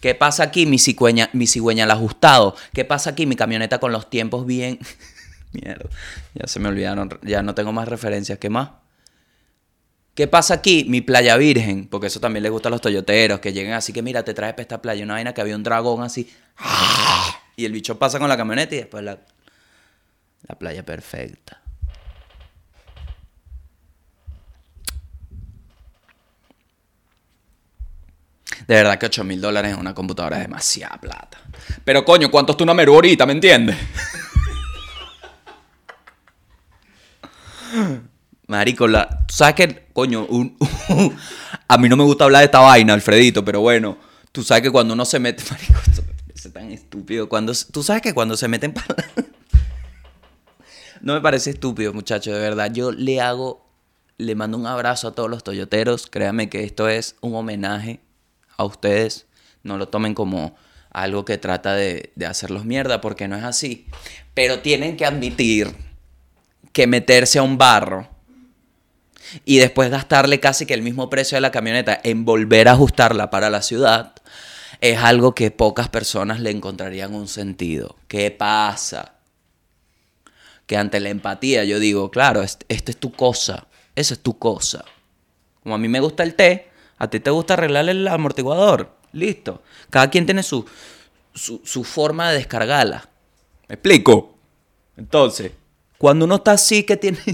¿Qué 0.00 0.16
pasa 0.16 0.42
aquí? 0.42 0.66
Mi 0.66 0.80
cigüeña, 0.80 1.30
mi 1.32 1.46
cigüeña 1.46 1.84
al 1.84 1.92
ajustado. 1.92 2.56
¿Qué 2.72 2.84
pasa 2.84 3.10
aquí? 3.10 3.24
Mi 3.24 3.36
camioneta 3.36 3.78
con 3.78 3.92
los 3.92 4.10
tiempos 4.10 4.46
bien. 4.46 4.80
Mierda. 5.52 5.88
Ya 6.34 6.46
se 6.46 6.60
me 6.60 6.68
olvidaron. 6.68 7.18
Ya 7.22 7.42
no 7.42 7.54
tengo 7.54 7.72
más 7.72 7.88
referencias. 7.88 8.38
¿Qué 8.38 8.50
más? 8.50 8.70
¿Qué 10.14 10.26
pasa 10.26 10.54
aquí? 10.54 10.84
Mi 10.88 11.00
playa 11.00 11.36
virgen, 11.36 11.86
porque 11.86 12.08
eso 12.08 12.18
también 12.18 12.42
le 12.42 12.50
gusta 12.50 12.68
a 12.68 12.70
los 12.72 12.80
toyoteros, 12.80 13.38
que 13.38 13.52
lleguen 13.52 13.74
así 13.74 13.92
que 13.92 14.02
mira, 14.02 14.24
te 14.24 14.34
traes 14.34 14.52
para 14.52 14.62
esta 14.62 14.82
playa 14.82 15.04
una 15.04 15.14
vaina 15.14 15.32
que 15.32 15.40
había 15.40 15.54
un 15.54 15.62
dragón 15.62 16.02
así. 16.02 16.28
Y 17.54 17.64
el 17.64 17.72
bicho 17.72 17.98
pasa 18.00 18.18
con 18.18 18.28
la 18.28 18.36
camioneta 18.36 18.74
y 18.74 18.78
después 18.78 19.04
la, 19.04 19.18
la 20.48 20.58
playa 20.58 20.84
perfecta. 20.84 21.62
De 28.66 28.74
verdad 28.74 28.98
que 28.98 29.06
8 29.06 29.24
mil 29.24 29.40
dólares 29.40 29.72
en 29.72 29.78
una 29.78 29.94
computadora 29.94 30.36
es 30.36 30.42
demasiada 30.42 31.00
plata. 31.00 31.38
Pero 31.84 32.04
coño, 32.04 32.30
¿cuánto 32.30 32.52
está 32.52 32.64
una 32.64 32.74
Meru 32.74 32.94
ahorita? 32.94 33.24
¿Me 33.24 33.32
entiendes? 33.32 33.76
Marico, 38.46 38.88
la, 38.88 39.26
¿tú 39.26 39.34
sabes 39.34 39.54
que, 39.54 39.86
coño, 39.92 40.24
un- 40.26 40.56
a 41.68 41.78
mí 41.78 41.88
no 41.88 41.96
me 41.96 42.04
gusta 42.04 42.24
hablar 42.24 42.40
de 42.40 42.46
esta 42.46 42.60
vaina, 42.60 42.94
Alfredito, 42.94 43.44
pero 43.44 43.60
bueno, 43.60 43.98
tú 44.32 44.42
sabes 44.42 44.62
que 44.62 44.70
cuando 44.70 44.94
uno 44.94 45.04
se 45.04 45.18
mete, 45.18 45.42
marico, 45.50 45.74
esto 46.34 46.50
tan 46.50 46.70
estúpido, 46.72 47.28
cuando, 47.28 47.52
tú 47.72 47.82
sabes 47.82 48.00
que 48.00 48.14
cuando 48.14 48.36
se 48.36 48.48
meten 48.48 48.72
para... 48.72 48.86
no 51.02 51.12
me 51.14 51.20
parece 51.20 51.50
estúpido, 51.50 51.92
muchacho, 51.92 52.32
de 52.32 52.40
verdad, 52.40 52.72
yo 52.72 52.90
le 52.90 53.20
hago, 53.20 53.66
le 54.16 54.34
mando 54.34 54.56
un 54.56 54.66
abrazo 54.66 55.08
a 55.08 55.14
todos 55.14 55.28
los 55.28 55.44
toyoteros, 55.44 56.06
créanme 56.06 56.48
que 56.48 56.64
esto 56.64 56.88
es 56.88 57.16
un 57.20 57.34
homenaje 57.34 58.00
a 58.56 58.64
ustedes, 58.64 59.26
no 59.62 59.76
lo 59.76 59.88
tomen 59.88 60.14
como 60.14 60.56
algo 60.90 61.26
que 61.26 61.36
trata 61.36 61.74
de 61.74 62.12
hacerlos 62.26 62.64
mierda, 62.64 63.02
porque 63.02 63.28
no 63.28 63.36
es 63.36 63.44
así, 63.44 63.86
pero 64.32 64.60
tienen 64.60 64.96
que 64.96 65.04
admitir 65.04 65.74
que 66.72 66.86
meterse 66.86 67.38
a 67.38 67.42
un 67.42 67.58
barro 67.58 68.08
y 69.44 69.58
después 69.58 69.90
gastarle 69.90 70.40
casi 70.40 70.64
que 70.66 70.74
el 70.74 70.82
mismo 70.82 71.10
precio 71.10 71.36
de 71.36 71.40
la 71.42 71.50
camioneta 71.50 71.98
en 72.02 72.24
volver 72.24 72.68
a 72.68 72.72
ajustarla 72.72 73.30
para 73.30 73.50
la 73.50 73.62
ciudad, 73.62 74.14
es 74.80 74.98
algo 74.98 75.34
que 75.34 75.50
pocas 75.50 75.88
personas 75.88 76.40
le 76.40 76.50
encontrarían 76.50 77.14
un 77.14 77.28
sentido. 77.28 77.96
¿Qué 78.08 78.30
pasa? 78.30 79.14
Que 80.66 80.76
ante 80.76 81.00
la 81.00 81.08
empatía 81.08 81.64
yo 81.64 81.78
digo, 81.78 82.10
claro, 82.10 82.42
est- 82.42 82.62
esta 82.68 82.90
es 82.90 82.96
tu 82.98 83.12
cosa, 83.12 83.66
esa 83.96 84.14
es 84.14 84.20
tu 84.20 84.38
cosa. 84.38 84.84
Como 85.62 85.74
a 85.74 85.78
mí 85.78 85.88
me 85.88 86.00
gusta 86.00 86.22
el 86.22 86.34
té, 86.34 86.68
a 86.98 87.08
ti 87.08 87.20
te 87.20 87.30
gusta 87.30 87.54
arreglar 87.54 87.88
el 87.88 88.06
amortiguador. 88.06 88.96
Listo. 89.12 89.62
Cada 89.90 90.10
quien 90.10 90.26
tiene 90.26 90.42
su, 90.42 90.64
su, 91.34 91.60
su 91.64 91.84
forma 91.84 92.30
de 92.30 92.38
descargarla. 92.38 93.08
¿Me 93.68 93.74
explico? 93.74 94.36
Entonces, 94.96 95.52
cuando 95.98 96.24
uno 96.24 96.36
está 96.36 96.52
así 96.52 96.84
que 96.84 96.96
tiene... 96.96 97.18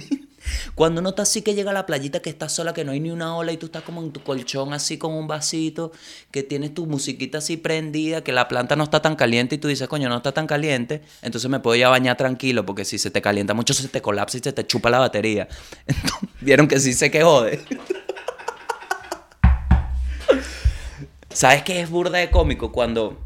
Cuando 0.74 1.00
uno 1.00 1.08
está 1.10 1.22
así 1.22 1.40
que 1.40 1.54
llega 1.54 1.70
a 1.70 1.74
la 1.74 1.86
playita 1.86 2.20
que 2.20 2.28
está 2.28 2.50
sola, 2.50 2.74
que 2.74 2.84
no 2.84 2.92
hay 2.92 3.00
ni 3.00 3.10
una 3.10 3.34
ola 3.34 3.50
y 3.52 3.56
tú 3.56 3.64
estás 3.66 3.82
como 3.82 4.02
en 4.02 4.12
tu 4.12 4.22
colchón 4.22 4.74
así 4.74 4.98
con 4.98 5.14
un 5.14 5.26
vasito, 5.26 5.90
que 6.30 6.42
tienes 6.42 6.74
tu 6.74 6.84
musiquita 6.84 7.38
así 7.38 7.56
prendida, 7.56 8.22
que 8.22 8.30
la 8.30 8.46
planta 8.46 8.76
no 8.76 8.84
está 8.84 9.00
tan 9.00 9.16
caliente 9.16 9.54
y 9.54 9.58
tú 9.58 9.68
dices, 9.68 9.88
coño, 9.88 10.10
no 10.10 10.18
está 10.18 10.32
tan 10.32 10.46
caliente, 10.46 11.00
entonces 11.22 11.50
me 11.50 11.60
puedo 11.60 11.76
ir 11.76 11.86
a 11.86 11.88
bañar 11.88 12.18
tranquilo 12.18 12.66
porque 12.66 12.84
si 12.84 12.98
se 12.98 13.10
te 13.10 13.22
calienta 13.22 13.54
mucho 13.54 13.72
se 13.72 13.88
te 13.88 14.02
colapsa 14.02 14.36
y 14.36 14.40
se 14.40 14.52
te 14.52 14.66
chupa 14.66 14.90
la 14.90 14.98
batería. 14.98 15.48
Vieron 16.42 16.68
que 16.68 16.78
sí 16.78 16.92
sé 16.92 17.10
que 17.10 17.22
jode. 17.22 17.64
¿Sabes 21.30 21.62
qué 21.62 21.80
es 21.80 21.88
burda 21.88 22.18
de 22.18 22.30
cómico 22.30 22.70
cuando 22.70 23.18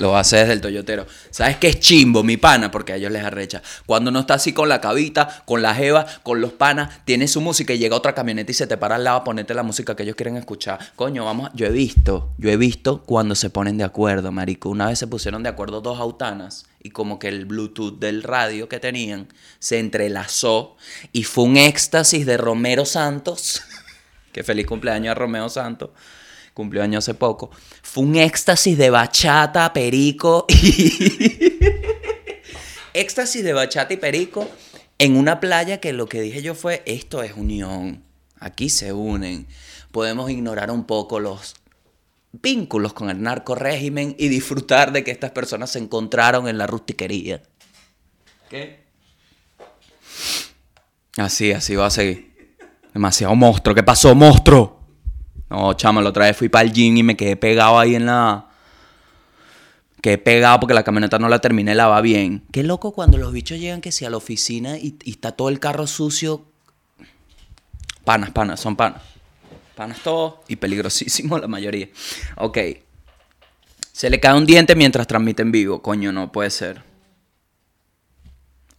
lo 0.00 0.16
hace 0.16 0.38
desde 0.38 0.54
el 0.54 0.60
toyotero? 0.60 1.06
¿Sabes 1.30 1.58
qué 1.58 1.68
es 1.68 1.78
chimbo, 1.78 2.24
mi 2.24 2.36
pana? 2.36 2.70
Porque 2.70 2.92
a 2.92 2.96
ellos 2.96 3.12
les 3.12 3.22
arrecha. 3.22 3.62
Cuando 3.86 4.10
no 4.10 4.20
está 4.20 4.34
así 4.34 4.52
con 4.52 4.68
la 4.68 4.80
cabita, 4.80 5.42
con 5.44 5.62
la 5.62 5.74
jeva, 5.74 6.06
con 6.22 6.40
los 6.40 6.52
panas, 6.52 7.04
tiene 7.04 7.28
su 7.28 7.40
música 7.40 7.72
y 7.72 7.78
llega 7.78 7.94
otra 7.94 8.14
camioneta 8.14 8.50
y 8.50 8.54
se 8.54 8.66
te 8.66 8.76
para 8.76 8.96
al 8.96 9.04
lado 9.04 9.18
a 9.18 9.24
ponerte 9.24 9.54
la 9.54 9.62
música 9.62 9.94
que 9.94 10.02
ellos 10.02 10.16
quieren 10.16 10.36
escuchar. 10.36 10.80
Coño, 10.96 11.24
vamos. 11.24 11.50
Yo 11.54 11.66
he 11.66 11.70
visto, 11.70 12.30
yo 12.38 12.50
he 12.50 12.56
visto 12.56 13.02
cuando 13.02 13.34
se 13.34 13.50
ponen 13.50 13.78
de 13.78 13.84
acuerdo, 13.84 14.32
marico. 14.32 14.70
Una 14.70 14.86
vez 14.88 14.98
se 14.98 15.06
pusieron 15.06 15.42
de 15.42 15.50
acuerdo 15.50 15.80
dos 15.80 16.00
autanas 16.00 16.66
y 16.82 16.90
como 16.90 17.18
que 17.18 17.28
el 17.28 17.44
Bluetooth 17.44 17.98
del 17.98 18.22
radio 18.22 18.68
que 18.68 18.80
tenían 18.80 19.28
se 19.58 19.78
entrelazó 19.78 20.76
y 21.12 21.24
fue 21.24 21.44
un 21.44 21.56
éxtasis 21.56 22.26
de 22.26 22.36
Romero 22.36 22.84
Santos. 22.86 23.62
que 24.32 24.42
feliz 24.42 24.66
cumpleaños 24.66 25.12
a 25.12 25.14
Romeo 25.14 25.48
Santos 25.48 25.90
cumplió 26.54 26.82
año 26.82 26.98
hace 26.98 27.14
poco, 27.14 27.50
fue 27.82 28.04
un 28.04 28.16
éxtasis 28.16 28.76
de 28.76 28.90
bachata, 28.90 29.72
perico 29.72 30.46
y... 30.48 31.58
éxtasis 32.94 33.44
de 33.44 33.52
bachata 33.52 33.94
y 33.94 33.96
perico 33.96 34.48
en 34.98 35.16
una 35.16 35.40
playa 35.40 35.80
que 35.80 35.92
lo 35.92 36.08
que 36.08 36.20
dije 36.20 36.42
yo 36.42 36.54
fue, 36.54 36.82
esto 36.86 37.22
es 37.22 37.32
unión, 37.36 38.04
aquí 38.38 38.68
se 38.68 38.92
unen, 38.92 39.46
podemos 39.92 40.30
ignorar 40.30 40.70
un 40.70 40.84
poco 40.84 41.20
los 41.20 41.54
vínculos 42.32 42.92
con 42.92 43.10
el 43.10 43.22
narco 43.22 43.54
régimen 43.54 44.14
y 44.18 44.28
disfrutar 44.28 44.92
de 44.92 45.02
que 45.04 45.10
estas 45.10 45.32
personas 45.32 45.70
se 45.70 45.78
encontraron 45.78 46.48
en 46.48 46.58
la 46.58 46.66
rustiquería. 46.66 47.42
¿Qué? 48.48 48.84
Así, 51.16 51.52
así 51.52 51.74
va 51.74 51.86
a 51.86 51.90
seguir. 51.90 52.30
Demasiado 52.92 53.34
monstruo. 53.34 53.74
¿Qué 53.74 53.82
pasó, 53.82 54.14
monstruo? 54.14 54.79
No, 55.50 55.74
chama, 55.74 56.00
la 56.00 56.10
otra 56.10 56.26
vez 56.26 56.36
fui 56.36 56.48
para 56.48 56.64
el 56.64 56.72
gym 56.72 56.96
y 56.96 57.02
me 57.02 57.16
quedé 57.16 57.36
pegado 57.36 57.78
ahí 57.78 57.96
en 57.96 58.06
la. 58.06 58.46
Quedé 60.00 60.16
pegado 60.16 60.60
porque 60.60 60.74
la 60.74 60.84
camioneta 60.84 61.18
no 61.18 61.28
la 61.28 61.40
terminé 61.40 61.72
de 61.72 61.74
lavar 61.74 62.02
bien. 62.02 62.44
Qué 62.52 62.62
loco 62.62 62.92
cuando 62.92 63.18
los 63.18 63.32
bichos 63.32 63.58
llegan 63.58 63.80
que 63.80 63.92
si 63.92 64.04
a 64.04 64.10
la 64.10 64.16
oficina 64.16 64.78
y, 64.78 64.96
y 65.02 65.10
está 65.10 65.32
todo 65.32 65.48
el 65.48 65.58
carro 65.58 65.86
sucio. 65.86 66.46
Panas, 68.04 68.30
panas, 68.30 68.60
son 68.60 68.76
panas. 68.76 69.02
Panas 69.74 69.98
todos 70.02 70.34
y 70.48 70.56
peligrosísimos 70.56 71.40
la 71.40 71.48
mayoría. 71.48 71.88
Ok. 72.36 72.58
Se 73.92 74.08
le 74.08 74.20
cae 74.20 74.36
un 74.36 74.46
diente 74.46 74.74
mientras 74.74 75.06
transmite 75.06 75.42
en 75.42 75.52
vivo. 75.52 75.82
Coño, 75.82 76.12
no 76.12 76.32
puede 76.32 76.50
ser. 76.50 76.82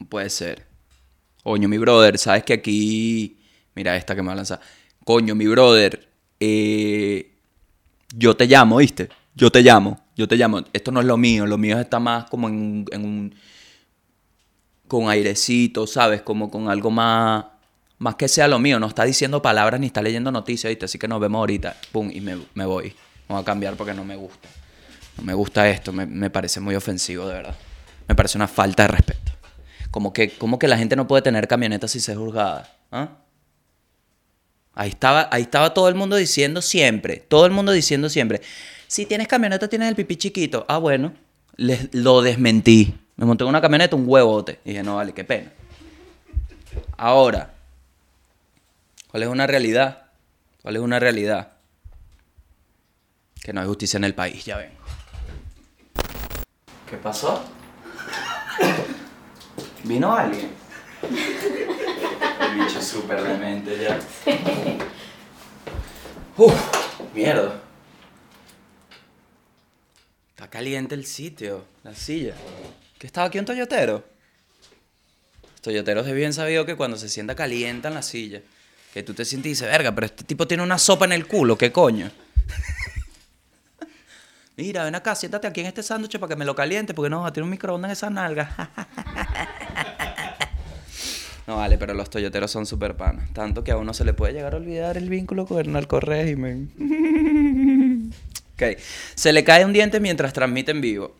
puede 0.10 0.30
ser. 0.30 0.66
Coño, 1.44 1.68
mi 1.68 1.78
brother, 1.78 2.18
sabes 2.18 2.44
que 2.44 2.54
aquí. 2.54 3.38
Mira 3.76 3.96
esta 3.98 4.16
que 4.16 4.22
me 4.22 4.28
va 4.28 4.34
a 4.34 4.38
lanzar. 4.38 4.62
Coño, 5.04 5.36
mi 5.36 5.48
brother. 5.48 6.11
Eh, 6.42 7.32
yo 8.16 8.36
te 8.36 8.48
llamo, 8.48 8.78
¿viste? 8.78 9.10
Yo 9.36 9.52
te 9.52 9.62
llamo, 9.62 10.02
yo 10.16 10.28
te 10.28 10.36
llamo. 10.36 10.64
Esto 10.74 10.92
no 10.92 11.00
es 11.00 11.06
lo 11.06 11.16
mío, 11.16 11.46
lo 11.46 11.58
mío 11.58 11.80
está 11.80 12.00
más 12.00 12.26
como 12.30 12.50
en, 12.50 12.86
en 12.92 13.06
un. 13.06 13.36
con 14.88 15.08
airecito, 15.08 15.86
¿sabes? 15.86 16.24
Como 16.24 16.50
con 16.50 16.68
algo 16.68 16.90
más. 16.90 17.46
Más 18.00 18.16
que 18.16 18.28
sea 18.28 18.48
lo 18.48 18.58
mío, 18.58 18.80
no 18.80 18.88
está 18.88 19.04
diciendo 19.04 19.44
palabras 19.44 19.80
ni 19.80 19.86
está 19.86 20.02
leyendo 20.02 20.32
noticias, 20.32 20.72
¿viste? 20.72 20.86
Así 20.86 20.98
que 20.98 21.08
nos 21.08 21.22
vemos 21.22 21.38
ahorita. 21.38 21.78
Pum, 21.92 22.10
y 22.12 22.20
me, 22.20 22.66
voy. 22.66 22.96
Voy 23.28 23.40
a 23.40 23.44
cambiar 23.44 23.76
porque 23.76 23.94
no 23.94 24.04
me 24.04 24.16
gusta. 24.16 24.50
No 25.18 25.24
me 25.24 25.36
gusta 25.36 25.70
esto, 25.70 25.94
me, 25.94 26.08
me 26.08 26.32
parece 26.32 26.60
muy 26.60 26.74
ofensivo, 26.74 27.28
de 27.28 27.36
verdad. 27.36 27.56
Me 28.08 28.16
parece 28.16 28.40
una 28.40 28.48
falta 28.48 28.84
de 28.84 28.88
respeto. 28.88 29.32
Como 29.92 30.12
que, 30.14 30.32
como 30.32 30.58
que 30.58 30.68
la 30.68 30.80
gente 30.80 30.96
no 30.96 31.06
puede 31.08 31.22
tener 31.22 31.48
camionetas 31.48 31.92
sin 31.92 32.02
ser 32.02 32.18
juzgada. 32.18 32.74
¿ah? 32.92 33.21
Ahí 34.74 34.90
estaba, 34.90 35.28
ahí 35.32 35.42
estaba 35.44 35.74
todo 35.74 35.90
el 35.90 35.96
mundo 35.96 36.16
diciendo 36.16 36.62
siempre, 36.62 37.18
todo 37.18 37.46
el 37.46 37.52
mundo 37.52 37.72
diciendo 37.74 38.10
siempre, 38.10 38.42
si 38.88 39.06
tienes 39.06 39.28
camioneta 39.28 39.68
tienes 39.68 39.90
el 39.90 39.96
pipí 39.96 40.16
chiquito. 40.16 40.66
Ah, 40.70 40.78
bueno, 40.78 41.14
les- 41.58 41.94
lo 41.94 42.22
desmentí. 42.22 42.96
Me 43.18 43.26
monté 43.26 43.44
en 43.44 43.50
una 43.50 43.62
camioneta, 43.62 43.96
un 43.96 44.06
huevote. 44.08 44.60
Y 44.66 44.70
dije, 44.70 44.84
no, 44.84 44.96
vale, 44.96 45.14
qué 45.14 45.24
pena. 45.24 45.52
Ahora, 46.98 47.54
¿cuál 49.10 49.24
es 49.24 49.30
una 49.30 49.46
realidad? 49.46 50.04
¿Cuál 50.62 50.78
es 50.78 50.82
una 50.82 51.00
realidad? 51.00 51.52
Que 53.44 53.54
no 53.54 53.62
hay 53.62 53.68
justicia 53.68 53.98
en 53.98 54.04
el 54.06 54.14
país, 54.16 54.46
ya 54.46 54.58
ven. 54.58 54.72
¿Qué 56.90 56.98
pasó? 56.98 57.44
¿Vino 59.84 60.14
alguien? 60.16 60.50
Bicho 62.56 62.82
súper 62.82 63.24
demente 63.24 63.78
ya. 63.82 64.00
Uf, 66.38 66.54
mierda. 67.14 67.62
Está 70.30 70.50
caliente 70.50 70.96
el 70.96 71.06
sitio, 71.06 71.66
la 71.84 71.94
silla. 71.94 72.34
¿Qué 72.98 73.08
estaba 73.08 73.28
aquí 73.28 73.40
un 73.40 73.46
toyotero? 73.46 74.04
Los 75.44 75.62
toyoteros 75.62 76.08
es 76.08 76.14
bien 76.14 76.34
sabido 76.34 76.66
que 76.66 76.76
cuando 76.76 76.98
se 76.98 77.10
sienta 77.10 77.36
calienta 77.36 77.90
en 77.90 77.94
la 77.94 78.02
silla, 78.02 78.42
que 78.94 79.04
tú 79.04 79.14
te 79.14 79.24
sientes 79.24 79.48
y 79.48 79.50
dices, 79.50 79.68
verga, 79.68 79.94
pero 79.94 80.06
este 80.06 80.24
tipo 80.24 80.48
tiene 80.48 80.64
una 80.64 80.78
sopa 80.78 81.06
en 81.06 81.12
el 81.12 81.28
culo, 81.28 81.58
¿qué 81.58 81.72
coño? 81.72 82.10
Mira, 84.58 84.84
ven 84.84 84.96
acá, 84.96 85.16
siéntate 85.16 85.48
aquí 85.48 85.62
en 85.62 85.68
este 85.68 85.84
sándwich 85.84 86.20
para 86.20 86.30
que 86.30 86.36
me 86.36 86.46
lo 86.46 86.56
caliente, 86.56 86.94
porque 86.94 87.10
no, 87.10 87.32
tiene 87.32 87.46
un 87.46 87.52
microondas 87.52 87.90
en 87.90 87.94
esa 87.94 88.10
nalga. 88.10 88.70
no 91.52 91.58
vale, 91.58 91.78
pero 91.78 91.94
los 91.94 92.10
toyoteros 92.10 92.50
son 92.50 92.66
súper 92.66 92.96
panas. 92.96 93.30
Tanto 93.34 93.62
que 93.62 93.72
a 93.72 93.78
uno 93.78 93.94
se 93.94 94.06
le 94.06 94.14
puede 94.14 94.32
llegar 94.32 94.54
a 94.54 94.58
olvidar 94.58 94.96
el 94.96 95.10
vínculo 95.10 95.46
con 95.46 95.60
el 95.60 95.70
narcorrégimen. 95.70 96.72
ok, 98.56 98.64
se 99.16 99.34
le 99.34 99.44
cae 99.44 99.66
un 99.66 99.74
diente 99.74 100.00
mientras 100.00 100.32
transmite 100.32 100.72
en 100.72 100.80
vivo. 100.80 101.14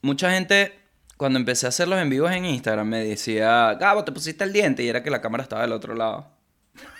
Mucha 0.00 0.30
gente, 0.30 0.72
cuando 1.18 1.38
empecé 1.38 1.66
a 1.66 1.68
hacer 1.68 1.88
los 1.88 2.00
en 2.00 2.08
vivos 2.08 2.32
en 2.32 2.46
Instagram, 2.46 2.88
me 2.88 3.04
decía, 3.04 3.74
Gabo, 3.74 4.02
te 4.02 4.12
pusiste 4.12 4.44
el 4.44 4.52
diente, 4.54 4.82
y 4.82 4.88
era 4.88 5.02
que 5.02 5.10
la 5.10 5.20
cámara 5.20 5.42
estaba 5.42 5.60
del 5.60 5.72
otro 5.72 5.94
lado. 5.94 6.37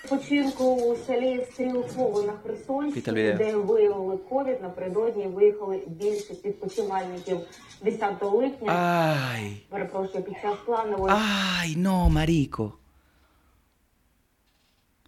Починку 0.09 0.75
у 0.75 0.95
селі 0.95 1.47
Стрілково 1.53 2.21
на 2.21 2.33
Після 2.33 2.53
Херсонщині, 2.55 3.17
відео. 3.21 3.37
де 3.37 3.55
виявили 3.55 4.17
ковід, 4.17 4.61
напередодні 4.61 5.27
виїхали 5.27 5.81
більшість 5.87 6.45
відпочивальників 6.45 7.39
10 7.81 8.23
липня. 8.23 8.71
Ay, 8.71 9.51
Перепрошую, 9.69 10.23
під 10.23 10.33
час 10.41 10.55
планової 10.65 11.13
Ay, 11.15 11.77
no, 11.77 12.09
marico. 12.09 12.71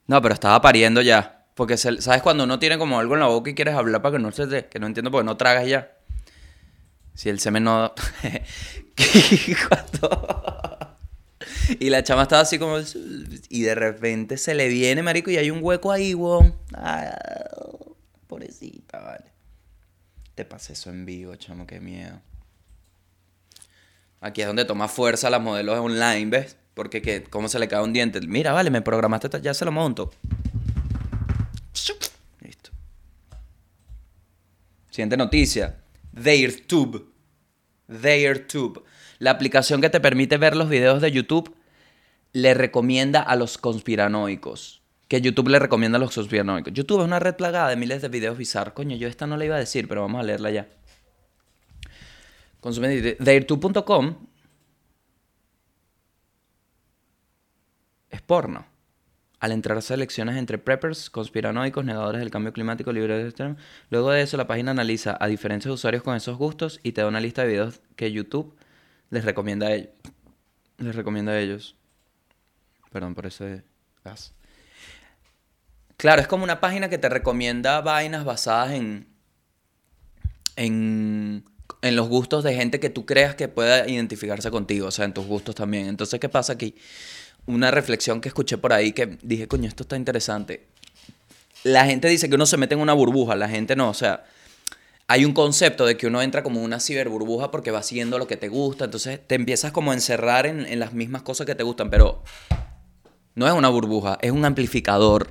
No, 0.07 0.21
pero 0.21 0.33
estaba 0.33 0.59
pariendo 0.61 1.01
ya. 1.01 1.21
Porque, 1.55 1.77
se- 1.77 2.01
¿sabes? 2.01 2.21
Cuando 2.21 2.43
uno 2.43 2.59
tiene 2.59 2.77
como 2.77 2.99
algo 2.99 3.13
en 3.15 3.19
la 3.21 3.27
boca 3.27 3.49
y 3.49 3.55
quieres 3.55 3.75
hablar 3.75 4.01
para 4.01 4.17
que 4.17 4.23
no 4.23 4.31
se 4.31 4.45
te... 4.47 4.65
Que 4.69 4.79
no 4.79 4.87
entiendo 4.87 5.09
porque 5.11 5.25
no 5.25 5.35
tragas 5.37 5.67
ya. 5.67 5.91
Si 7.13 7.29
el 7.29 7.39
semen 7.39 7.63
no... 7.63 7.91
Cuando- 9.67 10.77
y 11.78 11.90
la 11.90 12.02
chama 12.02 12.22
estaba 12.22 12.42
así 12.42 12.58
como... 12.58 12.78
Y 13.48 13.62
de 13.62 13.74
repente 13.74 14.36
se 14.36 14.54
le 14.54 14.68
viene, 14.68 15.02
marico, 15.02 15.30
y 15.30 15.36
hay 15.36 15.50
un 15.50 15.60
hueco 15.62 15.92
ahí, 15.92 16.14
weón. 16.14 16.54
Ah, 16.74 17.16
pobrecita, 18.26 19.00
vale. 19.00 19.26
Te 20.34 20.44
pasé 20.44 20.72
eso 20.72 20.90
en 20.90 21.04
vivo, 21.04 21.36
chamo, 21.36 21.66
qué 21.66 21.80
miedo. 21.80 22.20
Aquí 24.20 24.40
es 24.40 24.46
donde 24.46 24.64
toma 24.64 24.88
fuerza 24.88 25.30
las 25.30 25.40
modelos 25.40 25.78
online, 25.78 26.26
¿ves? 26.26 26.56
Porque 26.74 27.02
que, 27.02 27.24
¿cómo 27.24 27.48
se 27.48 27.58
le 27.58 27.68
cae 27.68 27.82
un 27.82 27.92
diente? 27.92 28.20
Mira, 28.20 28.52
vale, 28.52 28.70
me 28.70 28.82
programaste, 28.82 29.28
ya 29.40 29.54
se 29.54 29.64
lo 29.64 29.72
monto. 29.72 30.10
Listo. 32.40 32.70
Siguiente 34.90 35.16
noticia. 35.16 35.78
TheirTube. 36.14 37.06
TheirTube. 38.02 38.82
La 39.18 39.32
aplicación 39.32 39.80
que 39.80 39.90
te 39.90 40.00
permite 40.00 40.36
ver 40.38 40.56
los 40.56 40.68
videos 40.68 41.00
de 41.00 41.12
YouTube 41.12 41.54
le 42.32 42.54
recomienda 42.54 43.22
a 43.22 43.36
los 43.36 43.58
conspiranoicos. 43.58 44.82
Que 45.08 45.20
YouTube 45.20 45.48
le 45.48 45.58
recomienda 45.58 45.96
a 45.96 46.00
los 46.00 46.14
conspiranoicos. 46.14 46.72
YouTube 46.72 47.00
es 47.00 47.06
una 47.06 47.18
red 47.18 47.34
plagada 47.34 47.68
de 47.68 47.76
miles 47.76 48.00
de 48.02 48.08
videos 48.08 48.38
bizarros. 48.38 48.74
Coño, 48.74 48.96
yo 48.96 49.08
esta 49.08 49.26
no 49.26 49.36
la 49.36 49.44
iba 49.44 49.56
a 49.56 49.58
decir, 49.58 49.88
pero 49.88 50.02
vamos 50.02 50.20
a 50.20 50.22
leerla 50.22 50.50
ya. 50.50 50.68
Consume 52.60 53.14
TheirTube.com 53.14 54.14
es 58.10 58.20
porno. 58.20 58.66
Al 59.40 59.52
entrar 59.52 59.80
selecciones 59.80 60.36
entre 60.36 60.58
preppers, 60.58 61.08
conspiranoicos, 61.08 61.82
negadores 61.84 62.20
del 62.20 62.30
cambio 62.30 62.52
climático, 62.52 62.92
libres 62.92 63.22
de 63.22 63.28
extremo. 63.28 63.56
Luego 63.88 64.10
de 64.10 64.20
eso, 64.20 64.36
la 64.36 64.46
página 64.46 64.72
analiza 64.72 65.16
a 65.18 65.26
diferentes 65.28 65.66
usuarios 65.66 66.02
con 66.02 66.14
esos 66.14 66.36
gustos 66.36 66.78
y 66.82 66.92
te 66.92 67.00
da 67.00 67.08
una 67.08 67.20
lista 67.20 67.42
de 67.42 67.48
videos 67.48 67.80
que 67.96 68.12
YouTube 68.12 68.54
les 69.08 69.24
recomienda 69.24 69.68
a 69.68 69.72
ellos. 69.72 69.90
Les 70.76 70.94
recomienda 70.94 71.32
a 71.32 71.40
ellos. 71.40 71.79
Perdón 72.90 73.14
por 73.14 73.26
ese 73.26 73.62
gas. 74.04 74.32
Claro, 75.96 76.22
es 76.22 76.28
como 76.28 76.44
una 76.44 76.60
página 76.60 76.88
que 76.88 76.98
te 76.98 77.08
recomienda 77.08 77.80
vainas 77.82 78.24
basadas 78.24 78.72
en, 78.72 79.06
en, 80.56 81.44
en 81.82 81.96
los 81.96 82.08
gustos 82.08 82.42
de 82.42 82.54
gente 82.54 82.80
que 82.80 82.90
tú 82.90 83.04
creas 83.06 83.34
que 83.34 83.48
pueda 83.48 83.88
identificarse 83.88 84.50
contigo, 84.50 84.88
o 84.88 84.90
sea, 84.90 85.04
en 85.04 85.12
tus 85.12 85.26
gustos 85.26 85.54
también. 85.54 85.88
Entonces, 85.88 86.18
¿qué 86.18 86.28
pasa 86.28 86.54
aquí? 86.54 86.74
Una 87.46 87.70
reflexión 87.70 88.20
que 88.20 88.28
escuché 88.28 88.58
por 88.58 88.72
ahí 88.72 88.92
que 88.92 89.18
dije, 89.22 89.46
coño, 89.46 89.68
esto 89.68 89.82
está 89.82 89.96
interesante. 89.96 90.66
La 91.64 91.84
gente 91.84 92.08
dice 92.08 92.28
que 92.28 92.34
uno 92.34 92.46
se 92.46 92.56
mete 92.56 92.74
en 92.74 92.80
una 92.80 92.94
burbuja, 92.94 93.36
la 93.36 93.48
gente 93.48 93.76
no, 93.76 93.90
o 93.90 93.94
sea, 93.94 94.24
hay 95.06 95.26
un 95.26 95.34
concepto 95.34 95.84
de 95.84 95.98
que 95.98 96.06
uno 96.06 96.22
entra 96.22 96.42
como 96.42 96.62
una 96.62 96.80
ciberburbuja 96.80 97.50
porque 97.50 97.70
va 97.70 97.82
siguiendo 97.82 98.18
lo 98.18 98.26
que 98.26 98.38
te 98.38 98.48
gusta, 98.48 98.86
entonces 98.86 99.20
te 99.26 99.34
empiezas 99.34 99.70
como 99.70 99.90
a 99.90 99.94
encerrar 99.94 100.46
en, 100.46 100.64
en 100.64 100.78
las 100.78 100.94
mismas 100.94 101.20
cosas 101.20 101.46
que 101.46 101.54
te 101.54 101.62
gustan, 101.62 101.90
pero 101.90 102.22
no 103.40 103.46
es 103.46 103.54
una 103.54 103.70
burbuja, 103.70 104.18
es 104.20 104.32
un 104.32 104.44
amplificador 104.44 105.30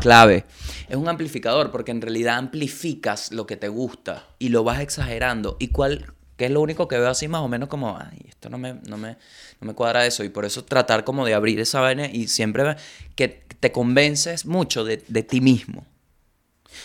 clave. 0.00 0.44
Es 0.88 0.96
un 0.96 1.08
amplificador 1.08 1.70
porque 1.70 1.92
en 1.92 2.00
realidad 2.00 2.36
amplificas 2.36 3.30
lo 3.30 3.46
que 3.46 3.56
te 3.56 3.68
gusta 3.68 4.26
y 4.40 4.48
lo 4.48 4.64
vas 4.64 4.80
exagerando. 4.80 5.56
¿Y 5.60 5.68
cuál? 5.68 6.12
Que 6.36 6.46
es 6.46 6.50
lo 6.50 6.60
único 6.60 6.88
que 6.88 6.98
veo 6.98 7.08
así 7.08 7.28
más 7.28 7.42
o 7.42 7.48
menos 7.48 7.68
como, 7.68 7.96
ay, 7.96 8.26
esto 8.28 8.50
no 8.50 8.58
me, 8.58 8.74
no 8.88 8.96
me, 8.96 9.18
no 9.60 9.68
me 9.68 9.74
cuadra 9.74 10.04
eso. 10.04 10.24
Y 10.24 10.30
por 10.30 10.44
eso 10.44 10.64
tratar 10.64 11.04
como 11.04 11.24
de 11.24 11.34
abrir 11.34 11.60
esa 11.60 11.78
vaina 11.78 12.06
y 12.06 12.26
siempre 12.26 12.74
que 13.14 13.28
te 13.28 13.70
convences 13.70 14.44
mucho 14.44 14.82
de, 14.82 15.04
de 15.06 15.22
ti 15.22 15.40
mismo. 15.40 15.86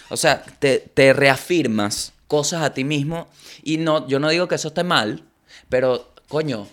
O 0.10 0.18
sea, 0.18 0.44
te, 0.44 0.78
te 0.94 1.14
reafirmas 1.14 2.14
cosas 2.28 2.62
a 2.62 2.76
ti 2.76 2.84
mismo 2.84 3.28
y 3.64 3.78
no, 3.78 4.08
yo 4.08 4.20
no 4.20 4.30
digo 4.30 4.48
que 4.48 4.54
eso 4.54 4.68
esté 4.68 4.84
mal, 4.84 5.24
pero 5.68 6.14
coño, 6.28 6.68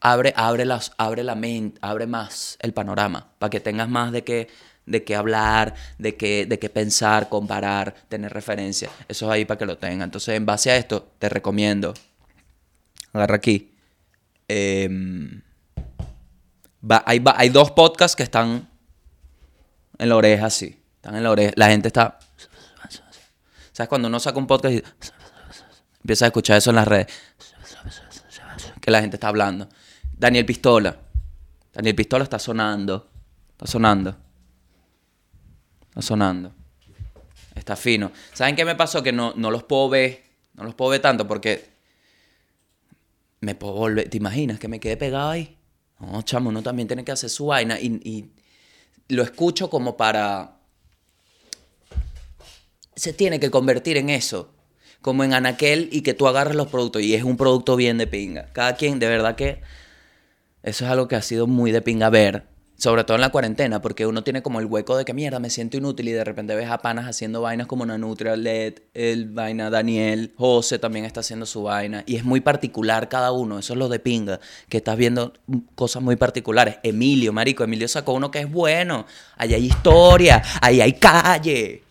abre, 0.00 0.32
abre, 0.36 0.64
las, 0.64 0.92
abre 0.98 1.22
la 1.24 1.34
mente, 1.34 1.78
abre 1.82 2.06
más 2.06 2.56
el 2.60 2.72
panorama, 2.72 3.28
para 3.38 3.50
que 3.50 3.60
tengas 3.60 3.88
más 3.88 4.12
de 4.12 4.24
qué, 4.24 4.48
de 4.86 5.04
qué 5.04 5.16
hablar, 5.16 5.74
de 5.98 6.16
qué, 6.16 6.46
de 6.46 6.58
qué 6.58 6.68
pensar, 6.68 7.28
comparar, 7.28 7.94
tener 8.08 8.32
referencia. 8.32 8.90
Eso 9.08 9.26
es 9.26 9.32
ahí 9.32 9.44
para 9.44 9.58
que 9.58 9.66
lo 9.66 9.78
tengas. 9.78 10.04
Entonces, 10.06 10.34
en 10.36 10.46
base 10.46 10.70
a 10.70 10.76
esto, 10.76 11.12
te 11.18 11.28
recomiendo, 11.28 11.92
agarra 13.12 13.36
aquí, 13.36 13.74
em, 14.48 15.42
va- 16.88 17.02
hay, 17.06 17.22
hay 17.36 17.48
dos 17.48 17.70
podcasts 17.72 18.14
que 18.16 18.22
están 18.22 18.68
en 19.98 20.08
la 20.08 20.16
oreja, 20.16 20.50
sí. 20.50 20.82
Están 20.96 21.16
en 21.16 21.22
la 21.22 21.30
oreja. 21.30 21.52
La 21.56 21.68
gente 21.68 21.88
está... 21.88 22.18
¿Sabes? 23.72 23.88
Cuando 23.88 24.08
uno 24.08 24.18
saca 24.20 24.38
un 24.38 24.46
podcast 24.46 24.74
y 24.74 24.82
empieza 26.02 26.24
a 26.24 26.28
escuchar 26.28 26.56
eso 26.58 26.70
en 26.70 26.76
las 26.76 26.88
redes 26.88 27.06
que 28.80 28.90
la 28.90 29.00
gente 29.00 29.16
está 29.16 29.28
hablando. 29.28 29.68
Daniel 30.16 30.46
Pistola. 30.46 30.96
Daniel 31.72 31.94
Pistola 31.94 32.24
está 32.24 32.38
sonando. 32.38 33.08
Está 33.52 33.66
sonando. 33.66 34.16
Está 35.88 36.02
sonando. 36.02 36.52
Está 37.54 37.76
fino. 37.76 38.12
¿Saben 38.32 38.56
qué 38.56 38.64
me 38.64 38.74
pasó? 38.74 39.02
Que 39.02 39.12
no, 39.12 39.34
no 39.36 39.50
los 39.50 39.62
puedo 39.64 39.88
ver. 39.88 40.24
No 40.54 40.64
los 40.64 40.74
puedo 40.74 40.90
ver 40.92 41.00
tanto 41.00 41.26
porque 41.26 41.68
me 43.40 43.54
puedo 43.54 43.74
volver. 43.74 44.08
¿Te 44.08 44.16
imaginas 44.16 44.58
que 44.58 44.68
me 44.68 44.80
quede 44.80 44.96
pegado 44.96 45.30
ahí? 45.30 45.56
No, 46.00 46.22
chamo, 46.22 46.50
uno 46.50 46.62
también 46.62 46.88
tiene 46.88 47.04
que 47.04 47.12
hacer 47.12 47.30
su 47.30 47.46
vaina 47.46 47.80
y, 47.80 48.00
y 48.04 48.30
lo 49.14 49.22
escucho 49.22 49.70
como 49.70 49.96
para. 49.96 50.58
Se 52.94 53.12
tiene 53.12 53.38
que 53.38 53.50
convertir 53.50 53.96
en 53.96 54.10
eso. 54.10 54.52
Como 55.02 55.24
en 55.24 55.34
anaquel 55.34 55.88
y 55.92 56.00
que 56.00 56.14
tú 56.14 56.26
agarras 56.26 56.56
los 56.56 56.68
productos 56.68 57.02
y 57.02 57.14
es 57.14 57.22
un 57.22 57.36
producto 57.36 57.76
bien 57.76 57.98
de 57.98 58.06
pinga. 58.06 58.52
Cada 58.52 58.76
quien, 58.76 58.98
de 58.98 59.08
verdad 59.08 59.36
que. 59.36 59.62
Eso 60.66 60.84
es 60.84 60.90
algo 60.90 61.06
que 61.06 61.14
ha 61.14 61.22
sido 61.22 61.46
muy 61.46 61.70
de 61.70 61.80
pinga 61.80 62.10
ver. 62.10 62.42
Sobre 62.76 63.04
todo 63.04 63.14
en 63.14 63.20
la 63.20 63.30
cuarentena, 63.30 63.80
porque 63.80 64.04
uno 64.04 64.24
tiene 64.24 64.42
como 64.42 64.58
el 64.58 64.66
hueco 64.66 64.96
de 64.96 65.04
que 65.04 65.14
mierda, 65.14 65.38
me 65.38 65.48
siento 65.48 65.76
inútil 65.76 66.08
y 66.08 66.12
de 66.12 66.24
repente 66.24 66.56
ves 66.56 66.68
a 66.68 66.78
panas 66.78 67.06
haciendo 67.06 67.40
vainas 67.40 67.68
como 67.68 67.86
Nanutria, 67.86 68.36
LED, 68.36 68.80
el 68.92 69.30
vaina 69.30 69.70
Daniel, 69.70 70.34
José 70.36 70.80
también 70.80 71.04
está 71.04 71.20
haciendo 71.20 71.46
su 71.46 71.62
vaina. 71.62 72.02
Y 72.04 72.16
es 72.16 72.24
muy 72.24 72.40
particular 72.40 73.08
cada 73.08 73.30
uno, 73.30 73.60
eso 73.60 73.74
es 73.74 73.78
lo 73.78 73.88
de 73.88 74.00
pinga, 74.00 74.40
que 74.68 74.78
estás 74.78 74.96
viendo 74.96 75.34
cosas 75.76 76.02
muy 76.02 76.16
particulares. 76.16 76.78
Emilio, 76.82 77.32
marico, 77.32 77.62
Emilio 77.62 77.86
sacó 77.86 78.12
uno 78.12 78.32
que 78.32 78.40
es 78.40 78.50
bueno. 78.50 79.06
Ahí 79.36 79.54
hay 79.54 79.66
historia, 79.66 80.42
ahí 80.60 80.80
hay 80.80 80.94
calle. 80.94 81.85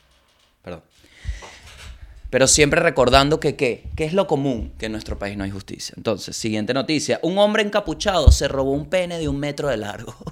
Pero 2.35 2.47
siempre 2.47 2.81
recordando 2.81 3.39
que 3.39 3.55
qué, 3.55 3.85
qué 3.95 4.03
es 4.03 4.11
lo 4.11 4.27
común, 4.27 4.73
que 4.77 4.87
en 4.87 4.91
nuestro 4.91 5.17
país 5.17 5.37
no 5.37 5.45
hay 5.45 5.51
justicia. 5.51 5.93
Entonces, 5.95 6.35
siguiente 6.35 6.73
noticia. 6.73 7.17
Un 7.23 7.37
hombre 7.37 7.63
encapuchado 7.63 8.29
se 8.29 8.49
robó 8.49 8.73
un 8.73 8.89
pene 8.89 9.17
de 9.19 9.29
un 9.29 9.39
metro 9.39 9.69
de 9.69 9.77
largo. 9.77 10.13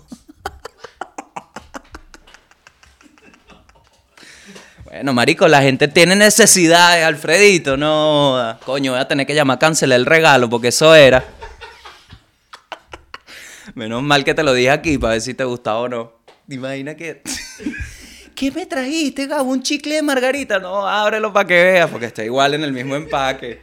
Bueno, 4.84 5.14
marico, 5.14 5.48
la 5.48 5.62
gente 5.62 5.88
tiene 5.88 6.16
necesidades, 6.16 7.06
Alfredito. 7.06 7.78
No, 7.78 8.60
coño, 8.66 8.92
voy 8.92 9.00
a 9.02 9.08
tener 9.08 9.26
que 9.26 9.34
llamar 9.34 9.56
a 9.56 9.60
cancelar 9.60 9.98
el 9.98 10.06
regalo 10.06 10.50
porque 10.50 10.68
eso 10.68 10.94
era. 10.94 11.24
Menos 13.76 14.04
mal 14.04 14.26
que 14.26 14.34
te 14.34 14.44
lo 14.44 14.54
dije 14.54 14.72
aquí 14.72 14.98
para 14.98 15.14
ver 15.14 15.22
si 15.22 15.34
te 15.34 15.46
gustaba 15.46 15.80
o 15.80 15.88
no. 15.88 16.12
Imagina 16.50 16.96
que... 16.96 17.24
¿Qué 18.44 18.52
me 18.52 18.66
trajiste, 18.66 19.26
Gabo? 19.28 19.50
¿Un 19.52 19.64
chicle 19.64 19.96
de 19.96 20.02
margarita? 20.02 20.60
No, 20.60 20.86
ábrelo 20.86 21.32
para 21.32 21.48
que 21.48 21.64
veas, 21.64 21.90
porque 21.90 22.08
está 22.08 22.26
igual 22.26 22.54
en 22.54 22.66
el 22.66 22.74
mismo 22.74 22.94
empaque. 22.94 23.62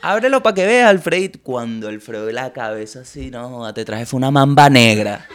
Ábrelo 0.00 0.42
para 0.42 0.54
que 0.54 0.64
veas, 0.64 0.88
Alfredito. 0.88 1.38
Cuando 1.42 1.88
Alfredo 1.88 2.32
la 2.32 2.54
cabeza 2.54 3.00
así, 3.00 3.30
no, 3.30 3.70
te 3.74 3.84
traje 3.84 4.06
fue 4.06 4.16
una 4.16 4.30
mamba 4.30 4.70
negra. 4.70 5.28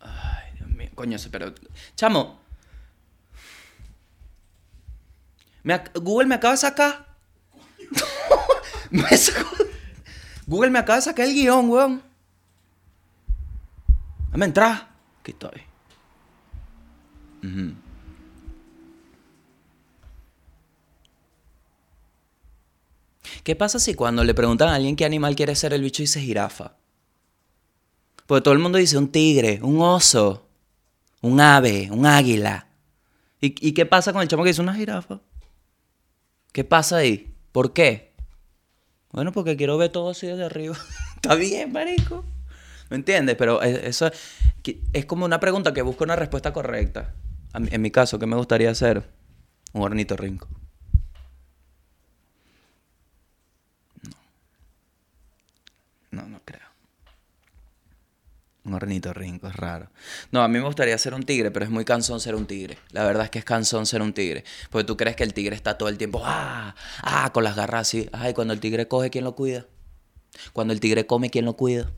Ay, 0.00 0.52
Dios 0.58 0.68
mío. 0.68 0.90
Coño, 0.94 1.16
pero... 1.30 1.54
Chamo. 1.96 2.38
Google 5.94 6.26
me 6.26 6.34
acaba 6.34 6.52
de 6.52 6.58
sacar. 6.58 7.06
me 8.90 9.16
sacó- 9.16 9.69
Google 10.50 10.70
me 10.70 10.80
acaba 10.80 10.96
de 10.96 11.02
sacar 11.02 11.26
el 11.26 11.32
guion, 11.32 11.70
weón. 11.70 12.02
Dame 14.32 14.46
entrar. 14.46 14.90
Aquí 15.20 15.30
estoy. 15.30 15.62
¿Qué 23.44 23.54
pasa 23.54 23.78
si 23.78 23.94
cuando 23.94 24.24
le 24.24 24.34
preguntan 24.34 24.70
a 24.70 24.74
alguien 24.74 24.96
qué 24.96 25.04
animal 25.04 25.36
quiere 25.36 25.54
ser 25.54 25.72
el 25.72 25.82
bicho 25.82 26.02
dice 26.02 26.20
jirafa? 26.20 26.72
Porque 28.26 28.42
todo 28.42 28.52
el 28.52 28.58
mundo 28.58 28.78
dice 28.78 28.98
un 28.98 29.12
tigre, 29.12 29.60
un 29.62 29.80
oso, 29.80 30.48
un 31.20 31.40
ave, 31.40 31.88
un 31.92 32.06
águila. 32.06 32.66
¿Y, 33.40 33.68
y 33.68 33.72
qué 33.72 33.86
pasa 33.86 34.12
con 34.12 34.20
el 34.20 34.26
chamo 34.26 34.42
que 34.42 34.48
dice 34.48 34.62
una 34.62 34.74
jirafa? 34.74 35.20
¿Qué 36.50 36.64
pasa 36.64 36.96
ahí? 36.96 37.32
¿Por 37.52 37.72
qué? 37.72 38.09
Bueno, 39.12 39.32
porque 39.32 39.56
quiero 39.56 39.76
ver 39.76 39.90
todo 39.90 40.10
así 40.10 40.26
desde 40.26 40.44
arriba. 40.44 40.76
Está 41.16 41.34
bien, 41.34 41.72
marico. 41.72 42.24
¿Me 42.90 42.96
entiendes? 42.96 43.36
Pero 43.36 43.62
eso 43.62 44.10
es 44.92 45.04
como 45.06 45.24
una 45.24 45.40
pregunta 45.40 45.72
que 45.72 45.82
busca 45.82 46.04
una 46.04 46.16
respuesta 46.16 46.52
correcta. 46.52 47.14
En 47.54 47.82
mi 47.82 47.90
caso, 47.90 48.18
¿qué 48.18 48.26
me 48.26 48.36
gustaría 48.36 48.70
hacer? 48.70 49.08
Un 49.72 49.82
ornitorrinco. 49.82 50.48
No. 54.02 54.16
No, 56.22 56.28
no 56.28 56.40
creo. 56.44 56.60
Un 58.62 58.74
ornitorrinco, 58.74 59.48
es 59.48 59.56
raro. 59.56 59.88
No, 60.32 60.42
a 60.42 60.48
mí 60.48 60.58
me 60.58 60.64
gustaría 60.64 60.96
ser 60.98 61.14
un 61.14 61.22
tigre, 61.22 61.50
pero 61.50 61.64
es 61.64 61.70
muy 61.70 61.84
cansón 61.84 62.20
ser 62.20 62.34
un 62.34 62.46
tigre. 62.46 62.76
La 62.90 63.04
verdad 63.04 63.24
es 63.24 63.30
que 63.30 63.38
es 63.38 63.44
cansón 63.44 63.86
ser 63.86 64.02
un 64.02 64.12
tigre. 64.12 64.44
Porque 64.68 64.84
tú 64.84 64.96
crees 64.98 65.16
que 65.16 65.24
el 65.24 65.32
tigre 65.32 65.56
está 65.56 65.78
todo 65.78 65.88
el 65.88 65.96
tiempo, 65.96 66.20
ah, 66.24 66.74
ah, 67.02 67.30
con 67.32 67.42
las 67.42 67.56
garras 67.56 67.88
así. 67.88 68.08
Ay, 68.12 68.34
cuando 68.34 68.52
el 68.52 68.60
tigre 68.60 68.86
coge, 68.86 69.08
¿quién 69.08 69.24
lo 69.24 69.34
cuida? 69.34 69.66
Cuando 70.52 70.74
el 70.74 70.80
tigre 70.80 71.06
come, 71.06 71.30
¿quién 71.30 71.46
lo 71.46 71.54
cuida? 71.56 71.90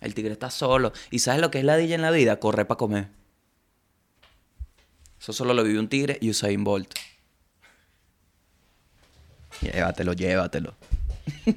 El 0.00 0.14
tigre 0.14 0.32
está 0.32 0.50
solo. 0.50 0.92
¿Y 1.10 1.20
sabes 1.20 1.40
lo 1.40 1.50
que 1.50 1.58
es 1.58 1.64
la 1.64 1.78
en 1.78 2.02
la 2.02 2.10
vida? 2.10 2.40
Correr 2.40 2.66
para 2.66 2.78
comer. 2.78 3.08
Eso 5.20 5.32
solo 5.32 5.54
lo 5.54 5.62
vive 5.62 5.78
un 5.78 5.88
tigre 5.88 6.18
y 6.20 6.30
Usain 6.30 6.64
Bolt. 6.64 6.92
Llévatelo, 9.60 10.14
llévatelo. 10.14 10.74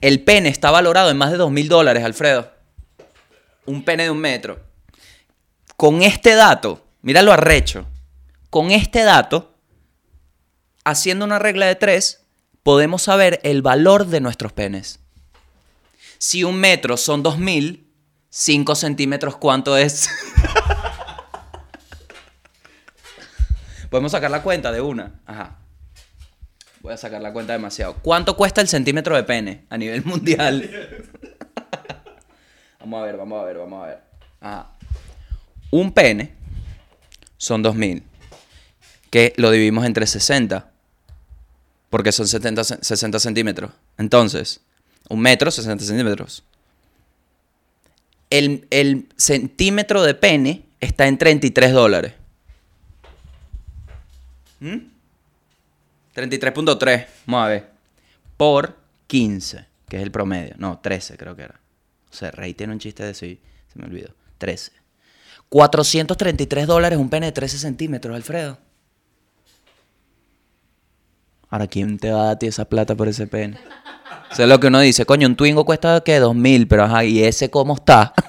El 0.00 0.22
pene 0.22 0.48
está 0.48 0.70
valorado 0.70 1.10
en 1.10 1.16
más 1.16 1.32
de 1.32 1.36
dos 1.36 1.50
mil 1.50 1.68
dólares, 1.68 2.04
Alfredo. 2.04 2.53
Un 3.66 3.84
pene 3.84 4.04
de 4.04 4.10
un 4.10 4.18
metro. 4.18 4.60
Con 5.76 6.02
este 6.02 6.34
dato, 6.34 6.86
mira 7.02 7.22
lo 7.22 7.32
arrecho. 7.32 7.86
Con 8.50 8.70
este 8.70 9.02
dato, 9.02 9.54
haciendo 10.84 11.24
una 11.24 11.38
regla 11.38 11.66
de 11.66 11.74
tres, 11.74 12.24
podemos 12.62 13.02
saber 13.02 13.40
el 13.42 13.62
valor 13.62 14.06
de 14.06 14.20
nuestros 14.20 14.52
penes. 14.52 15.00
Si 16.18 16.44
un 16.44 16.56
metro 16.56 16.96
son 16.96 17.22
dos 17.22 17.38
mil, 17.38 17.90
cinco 18.30 18.74
centímetros, 18.74 19.36
¿cuánto 19.36 19.76
es? 19.76 20.08
Podemos 23.90 24.12
sacar 24.12 24.30
la 24.30 24.42
cuenta 24.42 24.72
de 24.72 24.80
una. 24.80 25.20
Ajá. 25.26 25.58
Voy 26.80 26.92
a 26.92 26.96
sacar 26.96 27.22
la 27.22 27.32
cuenta 27.32 27.52
demasiado. 27.52 27.94
¿Cuánto 28.02 28.36
cuesta 28.36 28.60
el 28.60 28.68
centímetro 28.68 29.16
de 29.16 29.22
pene 29.22 29.66
a 29.70 29.78
nivel 29.78 30.04
mundial? 30.06 31.03
Vamos 32.84 33.02
a 33.02 33.06
ver, 33.06 33.16
vamos 33.16 33.40
a 33.40 33.44
ver, 33.44 33.56
vamos 33.58 33.82
a 33.82 33.86
ver. 33.86 33.98
Ajá. 34.40 34.68
Un 35.70 35.92
pene 35.92 36.32
son 37.36 37.62
2000. 37.62 38.02
Que 39.10 39.32
lo 39.36 39.50
dividimos 39.50 39.84
entre 39.86 40.06
60. 40.06 40.70
Porque 41.90 42.12
son 42.12 42.26
70, 42.28 42.64
ce- 42.64 42.78
60 42.82 43.18
centímetros. 43.20 43.70
Entonces, 43.98 44.60
un 45.08 45.20
metro, 45.20 45.50
60 45.50 45.84
centímetros. 45.84 46.44
El, 48.30 48.66
el 48.70 49.08
centímetro 49.16 50.02
de 50.02 50.14
pene 50.14 50.64
está 50.80 51.06
en 51.06 51.18
33 51.18 51.72
dólares. 51.72 52.14
¿Mm? 54.60 54.76
33.3, 56.14 57.06
vamos 57.26 57.44
a 57.44 57.48
ver. 57.48 57.70
Por 58.36 58.76
15, 59.06 59.66
que 59.88 59.96
es 59.96 60.02
el 60.02 60.10
promedio. 60.10 60.54
No, 60.58 60.78
13 60.78 61.16
creo 61.16 61.36
que 61.36 61.42
era. 61.42 61.60
Sea, 62.14 62.30
Rey 62.30 62.54
tiene 62.54 62.72
un 62.72 62.78
chiste 62.78 63.02
de 63.02 63.10
y 63.10 63.12
se 63.12 63.78
me 63.78 63.84
olvidó. 63.84 64.14
13. 64.38 64.72
433 65.48 66.66
dólares 66.66 66.98
un 66.98 67.10
pene 67.10 67.26
de 67.26 67.32
13 67.32 67.58
centímetros, 67.58 68.14
Alfredo. 68.14 68.58
Ahora, 71.50 71.66
¿quién 71.66 71.98
te 71.98 72.10
va 72.10 72.22
a 72.22 72.24
dar 72.24 72.34
a 72.34 72.38
ti 72.38 72.46
esa 72.46 72.64
plata 72.64 72.94
por 72.94 73.08
ese 73.08 73.26
pene? 73.26 73.58
Eso 74.30 74.42
es 74.42 74.48
lo 74.48 74.58
que 74.58 74.68
uno 74.68 74.80
dice. 74.80 75.06
Coño, 75.06 75.28
un 75.28 75.36
Twingo 75.36 75.64
cuesta, 75.64 76.02
¿qué? 76.02 76.18
2000, 76.18 76.66
pero 76.66 76.84
ajá, 76.84 77.04
¿y 77.04 77.22
ese 77.22 77.50
cómo 77.50 77.74
está? 77.74 78.14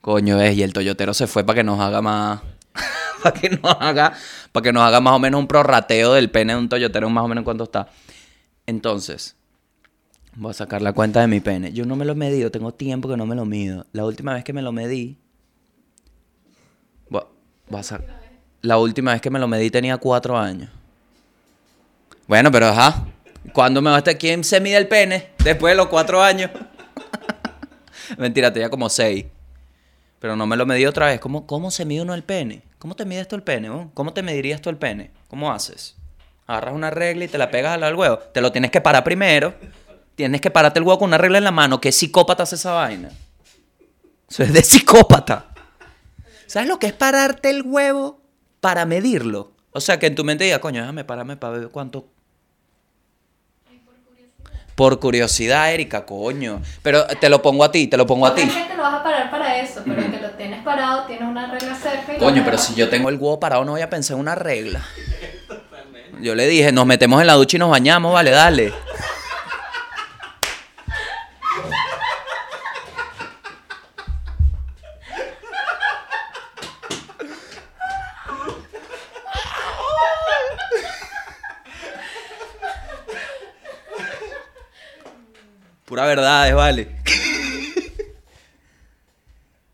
Coño, 0.00 0.40
es, 0.40 0.56
y 0.56 0.62
el 0.62 0.72
Toyotero 0.72 1.14
se 1.14 1.26
fue 1.26 1.44
para 1.44 1.58
que 1.58 1.64
nos 1.64 1.80
haga 1.80 2.02
más... 2.02 2.40
para 3.22 3.40
que 3.40 3.50
nos 3.50 3.76
haga... 3.80 4.12
Para 4.50 4.64
que 4.64 4.72
nos 4.72 4.82
haga 4.82 5.00
más 5.00 5.14
o 5.14 5.18
menos 5.18 5.40
un 5.40 5.46
prorrateo 5.46 6.14
del 6.14 6.30
pene 6.30 6.54
de 6.54 6.58
un 6.58 6.68
Toyotero, 6.68 7.08
más 7.08 7.24
o 7.24 7.28
menos 7.28 7.40
en 7.40 7.44
cuánto 7.44 7.64
está. 7.64 7.88
Entonces, 8.66 9.36
voy 10.36 10.50
a 10.50 10.54
sacar 10.54 10.82
la 10.82 10.92
cuenta 10.92 11.20
de 11.20 11.26
mi 11.26 11.40
pene. 11.40 11.72
Yo 11.72 11.84
no 11.84 11.96
me 11.96 12.04
lo 12.04 12.12
he 12.12 12.16
medido, 12.16 12.50
tengo 12.50 12.72
tiempo 12.72 13.08
que 13.08 13.16
no 13.16 13.26
me 13.26 13.34
lo 13.34 13.44
mido. 13.44 13.86
La 13.92 14.04
última 14.04 14.34
vez 14.34 14.44
que 14.44 14.52
me 14.52 14.62
lo 14.62 14.72
medí... 14.72 15.18
Voy 17.08 17.22
a- 17.72 17.78
a 17.78 17.82
sa- 17.82 18.00
La 18.62 18.78
última 18.78 19.12
vez 19.12 19.20
que 19.20 19.30
me 19.30 19.38
lo 19.38 19.48
medí 19.48 19.70
tenía 19.70 19.96
cuatro 19.98 20.38
años. 20.38 20.70
Bueno, 22.26 22.50
pero 22.50 22.66
ajá. 22.68 23.06
¿Cuándo 23.52 23.82
me 23.82 23.90
va 23.90 23.96
a 23.96 23.98
estar? 23.98 24.16
¿Quién 24.16 24.44
se 24.44 24.60
mide 24.60 24.76
el 24.76 24.88
pene? 24.88 25.30
Después 25.42 25.72
de 25.72 25.76
los 25.76 25.88
cuatro 25.88 26.22
años. 26.22 26.50
Mentira, 28.18 28.52
tenía 28.52 28.70
como 28.70 28.88
seis. 28.88 29.26
Pero 30.20 30.36
no 30.36 30.46
me 30.46 30.56
lo 30.56 30.64
medí 30.64 30.86
otra 30.86 31.06
vez. 31.06 31.18
¿Cómo, 31.20 31.46
cómo 31.46 31.70
se 31.72 31.84
mide 31.84 32.02
uno 32.02 32.14
el 32.14 32.22
pene? 32.22 32.62
¿Cómo 32.78 32.94
te 32.94 33.04
mides 33.04 33.26
tú 33.26 33.34
el 33.36 33.42
pene? 33.42 33.88
¿Cómo 33.94 34.12
te 34.12 34.22
medirías 34.22 34.60
tú 34.60 34.70
el 34.70 34.76
pene? 34.76 35.10
¿Cómo 35.28 35.52
haces? 35.52 35.96
Agarras 36.46 36.74
una 36.74 36.90
regla 36.90 37.24
y 37.24 37.28
te 37.28 37.38
la 37.38 37.50
pegas 37.50 37.80
al 37.82 37.94
huevo. 37.96 38.18
Te 38.18 38.40
lo 38.40 38.52
tienes 38.52 38.70
que 38.70 38.80
parar 38.80 39.02
primero. 39.02 39.54
Tienes 40.14 40.40
que 40.40 40.50
pararte 40.50 40.78
el 40.78 40.84
huevo 40.84 40.98
con 40.98 41.08
una 41.08 41.18
regla 41.18 41.38
en 41.38 41.44
la 41.44 41.50
mano. 41.50 41.80
¿Qué 41.80 41.92
psicópata 41.92 42.42
hace 42.42 42.56
esa 42.56 42.72
vaina? 42.72 43.10
Eso 44.28 44.42
es 44.42 44.52
de 44.52 44.62
psicópata. 44.62 45.46
¿Sabes 46.46 46.68
lo 46.68 46.78
que 46.78 46.86
es 46.86 46.92
pararte 46.92 47.50
el 47.50 47.62
huevo 47.62 48.20
para 48.60 48.84
medirlo? 48.84 49.52
O 49.72 49.80
sea, 49.80 49.98
que 49.98 50.06
en 50.06 50.14
tu 50.14 50.22
mente 50.22 50.44
diga, 50.44 50.60
coño, 50.60 50.80
déjame 50.80 51.04
pararme 51.04 51.36
para 51.36 51.58
ver 51.58 51.68
cuánto. 51.68 52.08
Por 54.74 55.00
curiosidad, 55.00 55.72
Erika, 55.72 56.04
coño. 56.04 56.62
Pero 56.82 57.06
te 57.06 57.28
lo 57.28 57.40
pongo 57.40 57.64
a 57.64 57.72
ti, 57.72 57.86
te 57.88 57.96
lo 57.96 58.06
pongo 58.06 58.26
a 58.26 58.34
ti. 58.34 58.42
Te 58.42 58.76
lo 58.76 58.82
vas 58.82 58.94
a 58.94 59.02
parar 59.02 59.30
para 59.30 59.60
eso, 59.60 59.82
pero 59.84 60.10
que 60.10 60.18
lo 60.18 60.30
tienes 60.30 60.62
parado, 60.62 61.06
tienes 61.06 61.28
una 61.28 61.50
regla 61.50 61.74
cerca 61.74 62.14
y 62.14 62.18
Coño, 62.18 62.42
pero 62.44 62.58
si 62.58 62.74
yo 62.74 62.88
tengo 62.88 63.08
el 63.08 63.16
huevo 63.16 63.38
parado, 63.38 63.64
no 63.64 63.72
voy 63.72 63.82
a 63.82 63.90
pensar 63.90 64.14
en 64.14 64.20
una 64.20 64.34
regla. 64.34 64.82
Yo 66.20 66.34
le 66.34 66.46
dije, 66.46 66.72
nos 66.72 66.86
metemos 66.86 67.20
en 67.20 67.26
la 67.26 67.34
ducha 67.34 67.56
y 67.56 67.60
nos 67.60 67.70
bañamos, 67.70 68.12
vale, 68.12 68.30
dale. 68.30 68.72
Pura 86.12 86.22
verdad, 86.22 86.54
vale. 86.54 86.88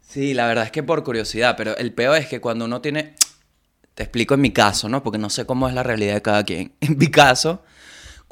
Sí, 0.00 0.32
la 0.32 0.46
verdad 0.46 0.64
es 0.64 0.70
que 0.72 0.82
por 0.82 1.04
curiosidad, 1.04 1.54
pero 1.56 1.76
el 1.76 1.92
peor 1.92 2.16
es 2.16 2.26
que 2.26 2.40
cuando 2.40 2.64
uno 2.64 2.80
tiene... 2.80 3.14
Te 3.94 4.04
explico 4.04 4.34
en 4.34 4.40
mi 4.40 4.52
caso, 4.52 4.88
¿no? 4.88 5.02
Porque 5.02 5.18
no 5.18 5.28
sé 5.28 5.44
cómo 5.44 5.68
es 5.68 5.74
la 5.74 5.82
realidad 5.82 6.14
de 6.14 6.22
cada 6.22 6.44
quien. 6.44 6.72
En 6.80 6.96
mi 6.96 7.08
caso, 7.08 7.62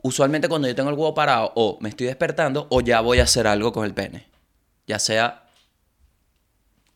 usualmente 0.02 0.48
cuando 0.48 0.68
yo 0.68 0.74
tengo 0.74 0.88
el 0.88 0.96
huevo 0.96 1.14
parado, 1.14 1.52
o 1.54 1.78
me 1.80 1.90
estoy 1.90 2.06
despertando, 2.06 2.66
o 2.70 2.80
ya 2.80 3.00
voy 3.02 3.18
a 3.18 3.24
hacer 3.24 3.46
algo 3.46 3.72
con 3.72 3.84
el 3.84 3.92
pene. 3.92 4.26
Ya 4.86 4.98
sea... 4.98 5.48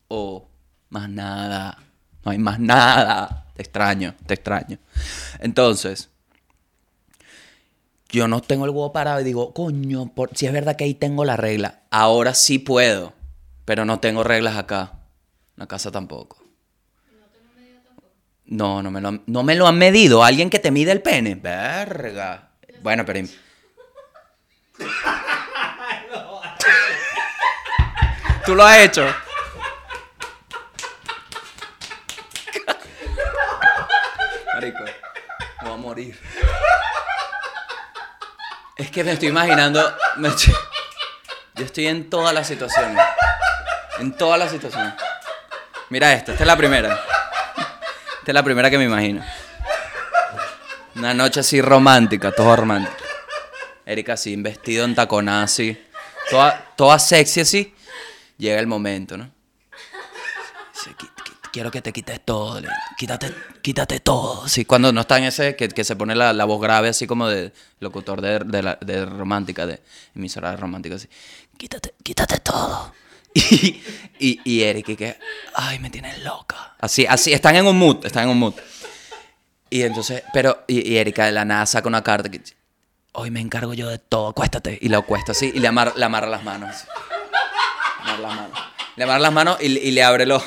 O 0.07 0.49
más 0.89 1.09
nada. 1.09 1.77
No 2.25 2.31
hay 2.31 2.39
más 2.39 2.59
nada. 2.59 3.45
Te 3.53 3.61
extraño, 3.61 4.15
te 4.25 4.33
extraño. 4.33 4.79
Entonces, 5.39 6.09
yo 8.11 8.27
no 8.27 8.41
tengo 8.41 8.65
el 8.65 8.71
huevo 8.71 8.91
parado 8.91 9.21
y 9.21 9.23
digo, 9.23 9.53
coño, 9.53 10.13
por... 10.13 10.35
si 10.35 10.45
es 10.45 10.53
verdad 10.53 10.75
que 10.75 10.83
ahí 10.83 10.93
tengo 10.93 11.25
la 11.25 11.37
regla. 11.37 11.83
Ahora 11.89 12.33
sí 12.33 12.59
puedo, 12.59 13.13
pero 13.65 13.85
no 13.85 13.99
tengo 13.99 14.23
reglas 14.23 14.57
acá. 14.57 14.93
En 15.55 15.61
la 15.61 15.67
casa 15.67 15.91
tampoco. 15.91 16.37
No, 18.45 18.83
no 18.83 18.91
me, 18.91 18.99
lo 18.99 19.21
no 19.25 19.43
me 19.43 19.55
lo 19.55 19.65
han 19.65 19.77
medido. 19.77 20.25
Alguien 20.25 20.49
que 20.49 20.59
te 20.59 20.71
mide 20.71 20.91
el 20.91 21.01
pene. 21.01 21.35
Verga. 21.35 22.49
Bueno, 22.81 23.05
pero... 23.05 23.25
¿Tú 28.45 28.55
lo 28.55 28.65
has 28.65 28.79
hecho? 28.79 29.05
Marico, 34.53 34.83
me 34.83 35.69
voy 35.69 35.73
a 35.73 35.77
morir. 35.77 36.19
Es 38.81 38.89
que 38.89 39.03
me 39.03 39.11
estoy 39.11 39.27
imaginando. 39.29 39.95
yo 41.55 41.65
estoy 41.65 41.85
en 41.87 42.09
todas 42.09 42.33
las 42.33 42.47
situaciones. 42.47 42.97
En 43.99 44.11
todas 44.17 44.39
las 44.39 44.49
situaciones. 44.51 44.93
Mira 45.89 46.11
esta, 46.13 46.31
esta 46.31 46.43
es 46.43 46.47
la 46.47 46.57
primera. 46.57 46.87
Esta 46.95 48.31
es 48.31 48.33
la 48.33 48.41
primera 48.43 48.69
que 48.71 48.77
me 48.79 48.85
imagino. 48.85 49.23
Una 50.95 51.13
noche 51.13 51.41
así 51.41 51.61
romántica, 51.61 52.31
todo 52.31 52.55
romántico. 52.55 52.97
Erika 53.85 54.13
así, 54.13 54.35
vestido 54.37 54.83
en 54.85 54.95
taconada 54.95 55.43
así. 55.43 55.79
Toda, 56.31 56.71
toda 56.75 56.97
sexy 56.97 57.41
así. 57.41 57.75
Llega 58.37 58.59
el 58.59 58.65
momento, 58.67 59.15
¿no? 59.15 59.29
Dice, 60.73 60.89
"Qui- 60.97 61.09
qui- 61.15 61.20
quiero 61.51 61.71
que 61.71 61.81
te 61.81 61.91
quites 61.91 62.21
todo, 62.23 62.61
quítate, 62.97 63.33
quítate 63.61 63.99
todo. 63.99 64.47
Sí, 64.47 64.65
cuando 64.65 64.91
no 64.91 65.01
está 65.01 65.17
en 65.17 65.25
ese, 65.25 65.55
que, 65.55 65.67
que 65.69 65.83
se 65.83 65.95
pone 65.95 66.15
la, 66.15 66.33
la 66.33 66.45
voz 66.45 66.61
grave 66.61 66.89
así 66.89 67.07
como 67.07 67.27
de 67.27 67.51
locutor 67.79 68.21
de, 68.21 68.39
de, 68.81 69.05
romántica, 69.05 69.65
de 69.65 69.81
emisora 70.15 70.51
de 70.51 70.57
romántica, 70.57 70.95
así. 70.95 71.07
Quítate, 71.57 71.93
quítate 72.03 72.39
todo. 72.39 72.93
Y, 73.33 73.81
y, 74.19 74.41
y 74.43 74.63
Eric, 74.63 74.97
que, 74.97 75.17
ay, 75.55 75.79
me 75.79 75.89
tienes 75.89 76.21
loca. 76.21 76.75
Así, 76.79 77.05
así, 77.05 77.31
están 77.31 77.55
en 77.55 77.65
un 77.65 77.79
mood, 77.79 78.05
están 78.05 78.23
en 78.23 78.29
un 78.31 78.39
mood. 78.39 78.53
Y 79.69 79.83
entonces, 79.83 80.21
pero, 80.33 80.65
y, 80.67 80.85
y 80.85 80.97
Erika 80.97 81.25
de 81.27 81.31
la 81.31 81.45
nada 81.45 81.65
saca 81.65 81.87
una 81.87 82.03
carta 82.03 82.29
que 82.29 82.41
hoy 83.13 83.31
me 83.31 83.39
encargo 83.39 83.73
yo 83.73 83.87
de 83.87 83.99
todo, 83.99 84.27
acuéstate. 84.27 84.77
Y 84.81 84.89
la 84.89 84.97
acuesta 84.97 85.31
así 85.31 85.49
y 85.55 85.59
le 85.59 85.67
amarra, 85.69 85.93
le 85.95 86.03
amarra 86.03 86.27
las 86.27 86.43
manos. 86.43 86.75
Le 88.03 88.11
amarra 88.11 88.21
las 88.21 88.35
manos. 88.35 88.59
Le 88.97 89.03
amarra 89.05 89.19
las 89.19 89.33
manos 89.33 89.57
y, 89.61 89.65
y 89.77 89.91
le 89.91 90.03
abre 90.03 90.25
los... 90.25 90.43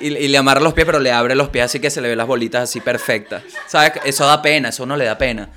Y, 0.00 0.10
le 0.10 0.38
amarra 0.38 0.60
los 0.60 0.74
pies, 0.74 0.86
pero 0.86 0.98
le 0.98 1.12
abre 1.12 1.34
los 1.34 1.48
pies 1.48 1.66
así 1.66 1.80
que 1.80 1.90
se 1.90 2.00
le 2.00 2.08
ve 2.08 2.16
las 2.16 2.26
bolitas 2.26 2.64
así 2.64 2.80
perfectas. 2.80 3.42
¿Sabes? 3.66 3.92
Eso 4.04 4.26
da 4.26 4.40
pena, 4.42 4.70
eso 4.70 4.86
no 4.86 4.96
le 4.96 5.04
da 5.04 5.16
pena. 5.18 5.50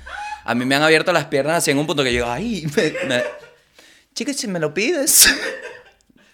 A 0.44 0.54
mí 0.54 0.64
me 0.64 0.74
han 0.74 0.82
abierto 0.82 1.12
las 1.12 1.26
piernas 1.26 1.58
así 1.58 1.70
en 1.70 1.78
un 1.78 1.86
punto 1.86 2.02
que 2.02 2.12
yo, 2.12 2.30
ay, 2.30 2.66
me, 2.76 3.22
si 4.34 4.48
me 4.48 4.58
lo 4.58 4.72
pides. 4.72 5.28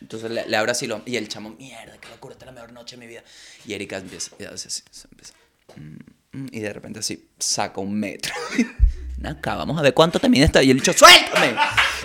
Entonces 0.01 0.31
le, 0.31 0.47
le 0.47 0.57
abre 0.57 0.73
así 0.73 0.87
lo, 0.87 1.03
y 1.07 1.17
el 1.17 1.29
chamo, 1.29 1.51
mierda, 1.59 1.97
qué 1.99 2.09
locura, 2.09 2.35
esta 2.35 2.45
es 2.45 2.47
la 2.47 2.53
mejor 2.53 2.73
noche 2.73 2.97
de 2.97 3.01
mi 3.01 3.07
vida. 3.07 3.23
Y 3.67 3.73
Erika 3.73 3.97
empieza, 3.97 4.33
y 4.39 4.45
hace 4.45 4.69
así, 4.69 4.83
empieza. 5.11 5.33
mm, 5.77 6.39
mm, 6.39 6.49
Y 6.53 6.61
de 6.61 6.73
repente 6.73 6.99
así, 6.99 7.29
saca 7.39 7.81
un 7.81 7.99
metro. 7.99 8.35
Acá, 9.25 9.55
vamos 9.55 9.79
a 9.79 9.83
ver 9.83 9.95
cuánto 9.95 10.21
te 10.21 10.29
mide 10.29 10.45
esta. 10.45 10.63
Y 10.63 10.71
el 10.71 10.79
dicho, 10.79 10.93
suéltame. 10.93 11.57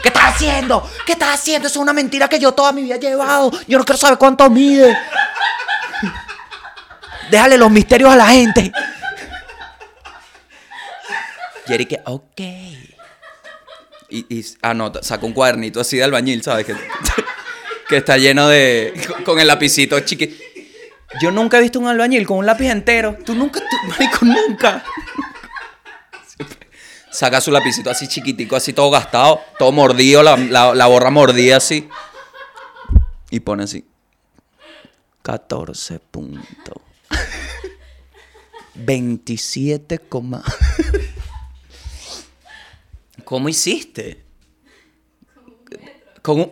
¿Qué 0.02 0.08
estás 0.08 0.36
haciendo? 0.36 0.90
¿Qué 1.06 1.14
estás 1.14 1.38
haciendo? 1.38 1.68
Eso 1.68 1.80
es 1.80 1.84
una 1.84 1.92
mentira 1.92 2.30
que 2.30 2.40
yo 2.40 2.54
toda 2.54 2.72
mi 2.72 2.84
vida 2.84 2.96
he 2.96 3.00
llevado. 3.00 3.52
Yo 3.68 3.78
no 3.78 3.84
quiero 3.84 3.98
saber 3.98 4.18
cuánto 4.18 4.50
mide. 4.50 4.98
Déjale 7.32 7.58
los 7.58 7.70
misterios 7.72 8.12
a 8.12 8.16
la 8.16 8.28
gente. 8.28 8.72
Y 11.68 11.74
Erika, 11.74 11.98
ok. 12.06 12.40
Y, 14.10 14.26
y 14.40 14.46
anota, 14.62 15.04
saca 15.04 15.26
un 15.26 15.34
cuadernito 15.34 15.80
así 15.80 15.98
de 15.98 16.04
albañil, 16.04 16.42
¿sabes? 16.42 16.66
Que, 16.66 16.76
que 17.88 17.98
está 17.98 18.18
lleno 18.18 18.48
de. 18.48 18.94
con- 19.24 19.40
el 19.40 19.48
lapicito 19.48 20.00
chiqui. 20.00 20.40
Yo 21.22 21.32
nunca 21.32 21.58
he 21.58 21.62
visto 21.62 21.80
un 21.80 21.88
albañil 21.88 22.26
con 22.26 22.38
un 22.38 22.46
lápiz 22.46 22.70
entero. 22.70 23.18
Tú 23.26 23.36
nunca, 23.36 23.60
tú, 23.60 23.78
marico, 23.88 24.26
nunca. 24.26 24.84
Saca 27.12 27.42
su 27.42 27.52
lapicito 27.52 27.90
así 27.90 28.08
chiquitico, 28.08 28.56
así 28.56 28.72
todo 28.74 28.92
gastado, 28.92 29.42
todo 29.58 29.72
mordido, 29.72 30.22
la, 30.24 30.38
la, 30.38 30.74
la 30.76 30.86
borra 30.88 31.10
mordida 31.10 31.58
así. 31.58 31.90
Y 33.32 33.40
pone 33.42 33.64
así. 33.64 33.86
14 35.24 36.00
puntos. 36.00 36.78
27, 38.76 40.00
coma- 40.00 40.44
¿Cómo 43.26 43.50
hiciste? 43.50 44.24
Con, 46.22 46.40
un- 46.42 46.52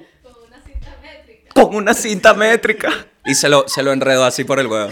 con 1.54 1.76
una 1.76 1.94
cinta 1.94 2.34
métrica. 2.34 2.90
Y 3.26 3.36
se 3.36 3.50
lo, 3.50 3.68
se 3.68 3.82
lo 3.84 3.92
enredó 3.92 4.24
así 4.26 4.44
por 4.44 4.60
el 4.60 4.68
huevo. 4.68 4.92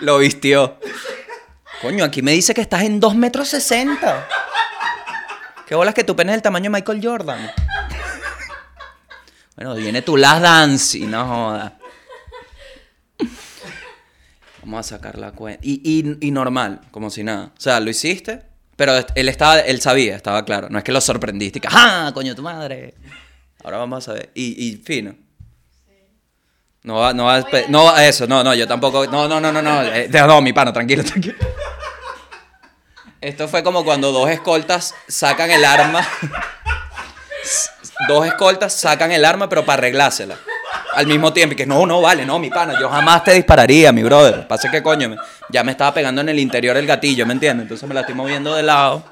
Lo 0.00 0.18
vistió. 0.18 0.78
Coño, 1.82 2.04
aquí 2.04 2.22
me 2.22 2.32
dice 2.32 2.54
que 2.54 2.60
estás 2.62 2.82
en 2.82 2.98
2 3.00 3.14
metros 3.16 3.48
60. 3.48 4.28
Qué 5.66 5.74
bolas 5.74 5.94
que 5.94 6.04
tu 6.04 6.16
pene 6.16 6.32
es 6.32 6.36
el 6.36 6.42
tamaño 6.42 6.64
de 6.64 6.70
Michael 6.70 7.00
Jordan. 7.02 7.50
Bueno, 9.56 9.74
viene 9.74 10.02
tu 10.02 10.16
last 10.16 10.42
dance 10.42 10.98
y 10.98 11.02
no 11.02 11.26
joda. 11.26 11.78
Vamos 14.64 14.80
a 14.86 14.96
sacar 14.96 15.18
la 15.18 15.32
cuenta. 15.32 15.60
Y, 15.62 15.80
y, 15.84 16.26
y 16.26 16.30
normal, 16.30 16.80
como 16.90 17.10
si 17.10 17.22
nada. 17.22 17.52
O 17.56 17.60
sea, 17.60 17.80
lo 17.80 17.90
hiciste, 17.90 18.42
pero 18.76 18.94
él 19.14 19.28
estaba, 19.28 19.60
él 19.60 19.80
sabía, 19.80 20.16
estaba 20.16 20.44
claro. 20.44 20.68
No 20.70 20.78
es 20.78 20.84
que 20.84 20.92
lo 20.92 21.00
sorprendiste 21.02 21.58
y 21.58 21.60
que, 21.60 21.68
¡ah, 21.70 22.10
coño, 22.14 22.34
tu 22.34 22.42
madre! 22.42 22.94
Ahora 23.62 23.76
vamos 23.78 24.08
a 24.08 24.14
ver. 24.14 24.30
Y, 24.34 24.68
y 24.70 24.76
fino. 24.76 25.14
No 26.82 26.94
va, 26.96 27.12
no 27.14 27.24
va, 27.24 27.42
no 27.68 27.84
va- 27.84 28.06
eso, 28.06 28.26
no, 28.26 28.44
no, 28.44 28.54
yo 28.54 28.66
tampoco, 28.68 29.06
no, 29.06 29.26
no, 29.26 29.40
no, 29.40 29.50
no, 29.52 29.62
no, 29.62 29.82
eh, 29.94 30.08
no, 30.12 30.40
mi 30.42 30.52
pana, 30.52 30.72
tranquilo, 30.72 31.02
tranquilo. 31.04 31.34
Esto 33.20 33.48
fue 33.48 33.62
como 33.62 33.84
cuando 33.84 34.12
dos 34.12 34.28
escoltas 34.28 34.94
sacan 35.08 35.50
el 35.50 35.64
arma, 35.64 36.06
dos 38.08 38.26
escoltas 38.26 38.74
sacan 38.74 39.12
el 39.12 39.24
arma, 39.24 39.48
pero 39.48 39.64
para 39.64 39.78
arreglársela. 39.80 40.36
Al 40.94 41.06
mismo 41.06 41.32
tiempo, 41.32 41.54
y 41.54 41.56
que 41.56 41.66
no, 41.66 41.84
no, 41.86 42.00
vale, 42.00 42.24
no, 42.24 42.38
mi 42.38 42.50
pana, 42.50 42.74
yo 42.80 42.88
jamás 42.88 43.24
te 43.24 43.32
dispararía, 43.32 43.92
mi 43.92 44.02
brother. 44.02 44.46
Pasa 44.46 44.70
que, 44.70 44.82
coño, 44.82 45.08
me- 45.08 45.16
ya 45.50 45.64
me 45.64 45.72
estaba 45.72 45.92
pegando 45.92 46.20
en 46.20 46.28
el 46.28 46.38
interior 46.38 46.76
el 46.76 46.86
gatillo, 46.86 47.26
¿me 47.26 47.32
entiendes? 47.32 47.64
Entonces 47.64 47.88
me 47.88 47.94
la 47.94 48.00
estoy 48.00 48.14
moviendo 48.14 48.54
de 48.54 48.62
lado. 48.62 49.02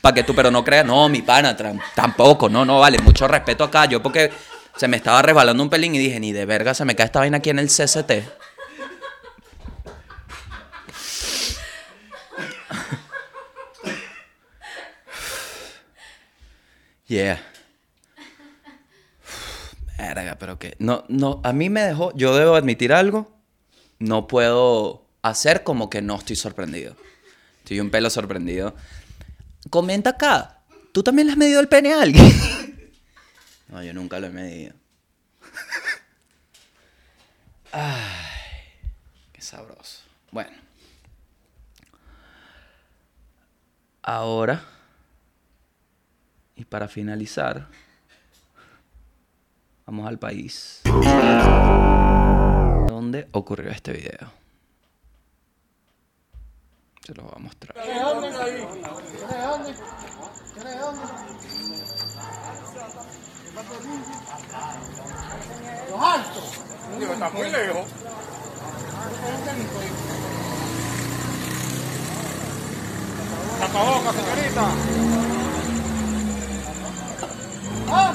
Para 0.00 0.14
que 0.14 0.22
tú, 0.22 0.34
pero 0.34 0.50
no 0.50 0.62
creas, 0.62 0.86
no, 0.86 1.08
mi 1.08 1.22
pana, 1.22 1.56
tampoco, 1.94 2.48
no, 2.48 2.64
no, 2.64 2.78
vale, 2.80 2.98
mucho 2.98 3.26
respeto 3.26 3.64
acá. 3.64 3.86
Yo 3.86 4.00
porque 4.00 4.30
se 4.76 4.86
me 4.86 4.96
estaba 4.96 5.20
resbalando 5.22 5.60
un 5.62 5.70
pelín 5.70 5.94
y 5.94 5.98
dije, 5.98 6.20
ni 6.20 6.32
de 6.32 6.46
verga 6.46 6.72
se 6.72 6.84
me 6.84 6.94
cae 6.94 7.06
esta 7.06 7.18
vaina 7.18 7.38
aquí 7.38 7.50
en 7.50 7.58
el 7.58 7.68
CCT. 7.68 8.12
Yeah. 17.06 17.38
Verga, 19.98 20.36
pero 20.38 20.58
que. 20.58 20.76
No, 20.78 21.04
no, 21.08 21.40
a 21.42 21.52
mí 21.52 21.68
me 21.68 21.82
dejó. 21.82 22.14
Yo 22.14 22.36
debo 22.36 22.54
admitir 22.54 22.92
algo. 22.92 23.36
No 23.98 24.28
puedo 24.28 25.04
hacer 25.22 25.64
como 25.64 25.90
que 25.90 26.00
no 26.00 26.14
estoy 26.14 26.36
sorprendido. 26.36 26.96
Estoy 27.58 27.80
un 27.80 27.90
pelo 27.90 28.08
sorprendido. 28.08 28.76
Comenta 29.70 30.10
acá. 30.10 30.60
¿Tú 30.92 31.02
también 31.02 31.26
le 31.26 31.32
has 31.32 31.38
medido 31.38 31.60
el 31.60 31.68
pene 31.68 31.92
a 31.92 32.02
alguien? 32.02 32.24
no, 33.68 33.82
yo 33.82 33.92
nunca 33.92 34.20
lo 34.20 34.28
he 34.28 34.30
medido. 34.30 34.74
Ay, 37.72 37.98
qué 39.32 39.42
sabroso. 39.42 40.04
Bueno. 40.30 40.56
Ahora. 44.02 44.64
Y 46.54 46.64
para 46.64 46.86
finalizar. 46.86 47.66
Vamos 49.88 50.06
al 50.06 50.18
país. 50.18 50.82
¿Dónde 52.88 53.26
ocurrió 53.32 53.70
este 53.70 53.94
video? 53.94 54.30
Se 57.06 57.14
los 57.14 57.24
voy 57.24 57.34
a 57.34 57.38
mostrar. 57.38 57.74
Digo, 66.98 67.12
está 67.14 67.30
muy 67.30 67.50
lejos. 67.50 67.86
Tapaboca, 73.58 74.12
señorita. 74.12 74.70
Ah, 77.90 78.14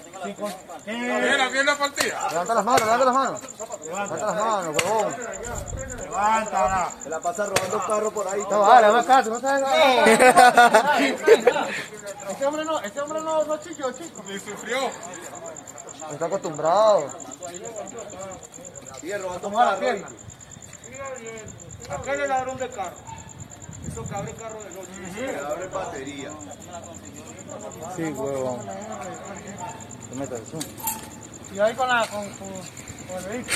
Mira, 0.85 1.37
la 1.37 1.49
pierna 1.49 1.77
partida. 1.77 2.29
Levanta 2.29 2.53
las 2.53 2.65
manos, 2.65 2.81
levanta 2.81 3.05
las 3.05 3.13
manos. 3.13 3.41
Levanta 3.85 4.15
las 4.17 4.35
manos, 4.35 4.83
huevón. 4.83 5.15
Levántala. 5.97 6.91
Se 7.01 7.09
la 7.09 7.19
pasa 7.19 7.45
robando 7.45 7.77
un 7.77 7.83
carro 7.83 8.11
por 8.11 8.27
ahí. 8.27 8.41
No, 8.49 8.59
vale, 8.59 8.87
no 8.87 9.05
caso, 9.05 9.29
no 9.31 9.39
sabes 9.39 9.63
Este 12.29 12.45
hombre 12.45 12.65
no, 12.65 12.79
este 12.79 13.01
hombre 13.01 13.21
no, 13.21 13.43
no 13.43 13.57
chico, 13.57 13.91
chico. 13.91 14.23
Y 14.29 14.39
sufrió. 14.39 14.77
Está 16.11 16.25
acostumbrado. 16.25 17.09
Sigue 18.99 19.17
robando 19.17 19.47
un 19.47 19.55
carro. 19.55 20.07
Acá 21.89 22.13
el 22.13 22.29
ladrón 22.29 22.57
de 22.57 22.69
carro. 22.69 22.95
Eso 23.87 24.03
que 24.07 24.15
abre 24.15 24.33
carro 24.33 24.59
de 24.63 24.69
noche. 24.71 25.39
abre 25.45 25.67
batería. 25.67 26.29
Sí, 27.95 28.03
huevón. 28.03 28.59
Te 30.11 30.17
metes 30.17 30.39
el 30.39 30.45
zoom. 30.45 30.61
Y 31.55 31.59
ahí 31.59 31.73
con 31.73 31.87
la 31.87 32.05
con, 32.07 32.27
con, 32.31 32.49
con 33.07 33.17
el 33.17 33.25
vehículo. 33.29 33.55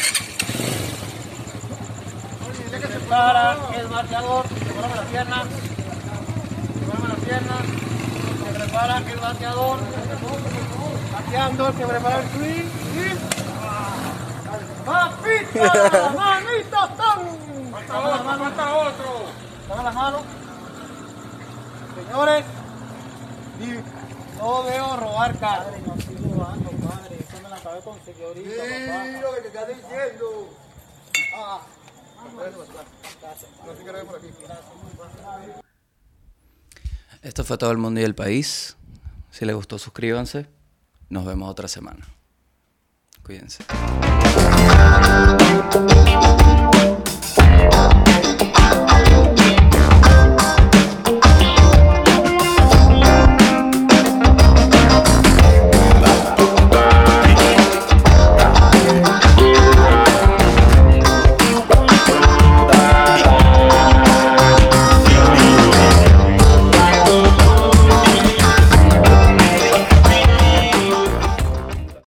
Dice 2.64 2.80
que 2.80 2.88
se 2.88 3.00
para 3.10 3.58
el 3.76 3.88
bateador, 3.88 4.48
se 4.48 4.74
mueve 4.74 4.96
la 4.96 5.02
pierna, 5.04 5.44
se 5.44 6.86
mueve 6.86 7.08
la 7.10 7.16
pierna, 7.16 7.58
se 8.46 8.54
prepara 8.54 8.98
el 9.00 9.20
bateador, 9.20 9.80
bateando, 11.12 11.74
se 11.74 11.86
prepara 11.86 12.22
el 12.22 12.30
swing 12.30 12.70
y... 12.96 13.36
¡Papita! 14.86 16.14
¡Manita! 16.16 16.88
¡Tan! 16.96 17.20
¡Falta 17.72 18.00
otro! 18.00 18.40
¡Falta 18.40 18.76
otro! 18.76 19.26
Dame 19.68 19.84
las 19.84 19.94
manos. 19.94 20.22
Señores, 21.96 22.46
y 23.60 23.95
no 24.38 24.64
veo 24.64 24.98
robar 24.98 25.38
carro. 25.40 25.72
No 25.86 25.96
estoy 25.96 26.16
robando, 26.16 26.70
padre. 26.72 27.18
Eso 27.20 27.42
me 27.42 27.50
la 27.50 27.56
acabé 27.56 27.76
de 27.78 27.82
conseguir 27.82 28.24
ahorita, 28.26 28.50
papá. 28.50 29.22
lo 29.22 29.36
que 29.36 29.42
te 29.42 29.48
está 29.48 29.66
diciendo. 29.66 30.50
Esto 37.22 37.44
fue 37.44 37.58
todo 37.58 37.72
el 37.72 37.78
mundo 37.78 38.00
y 38.00 38.04
el 38.04 38.16
país. 38.16 38.78
Si 39.32 39.46
les 39.46 39.56
gustó, 39.56 39.80
suscríbanse. 39.80 40.48
Nos 41.10 41.26
vemos 41.26 41.50
otra 41.50 41.68
semana. 41.68 42.08
Cuídense. 43.24 43.66
Thank 48.96 49.55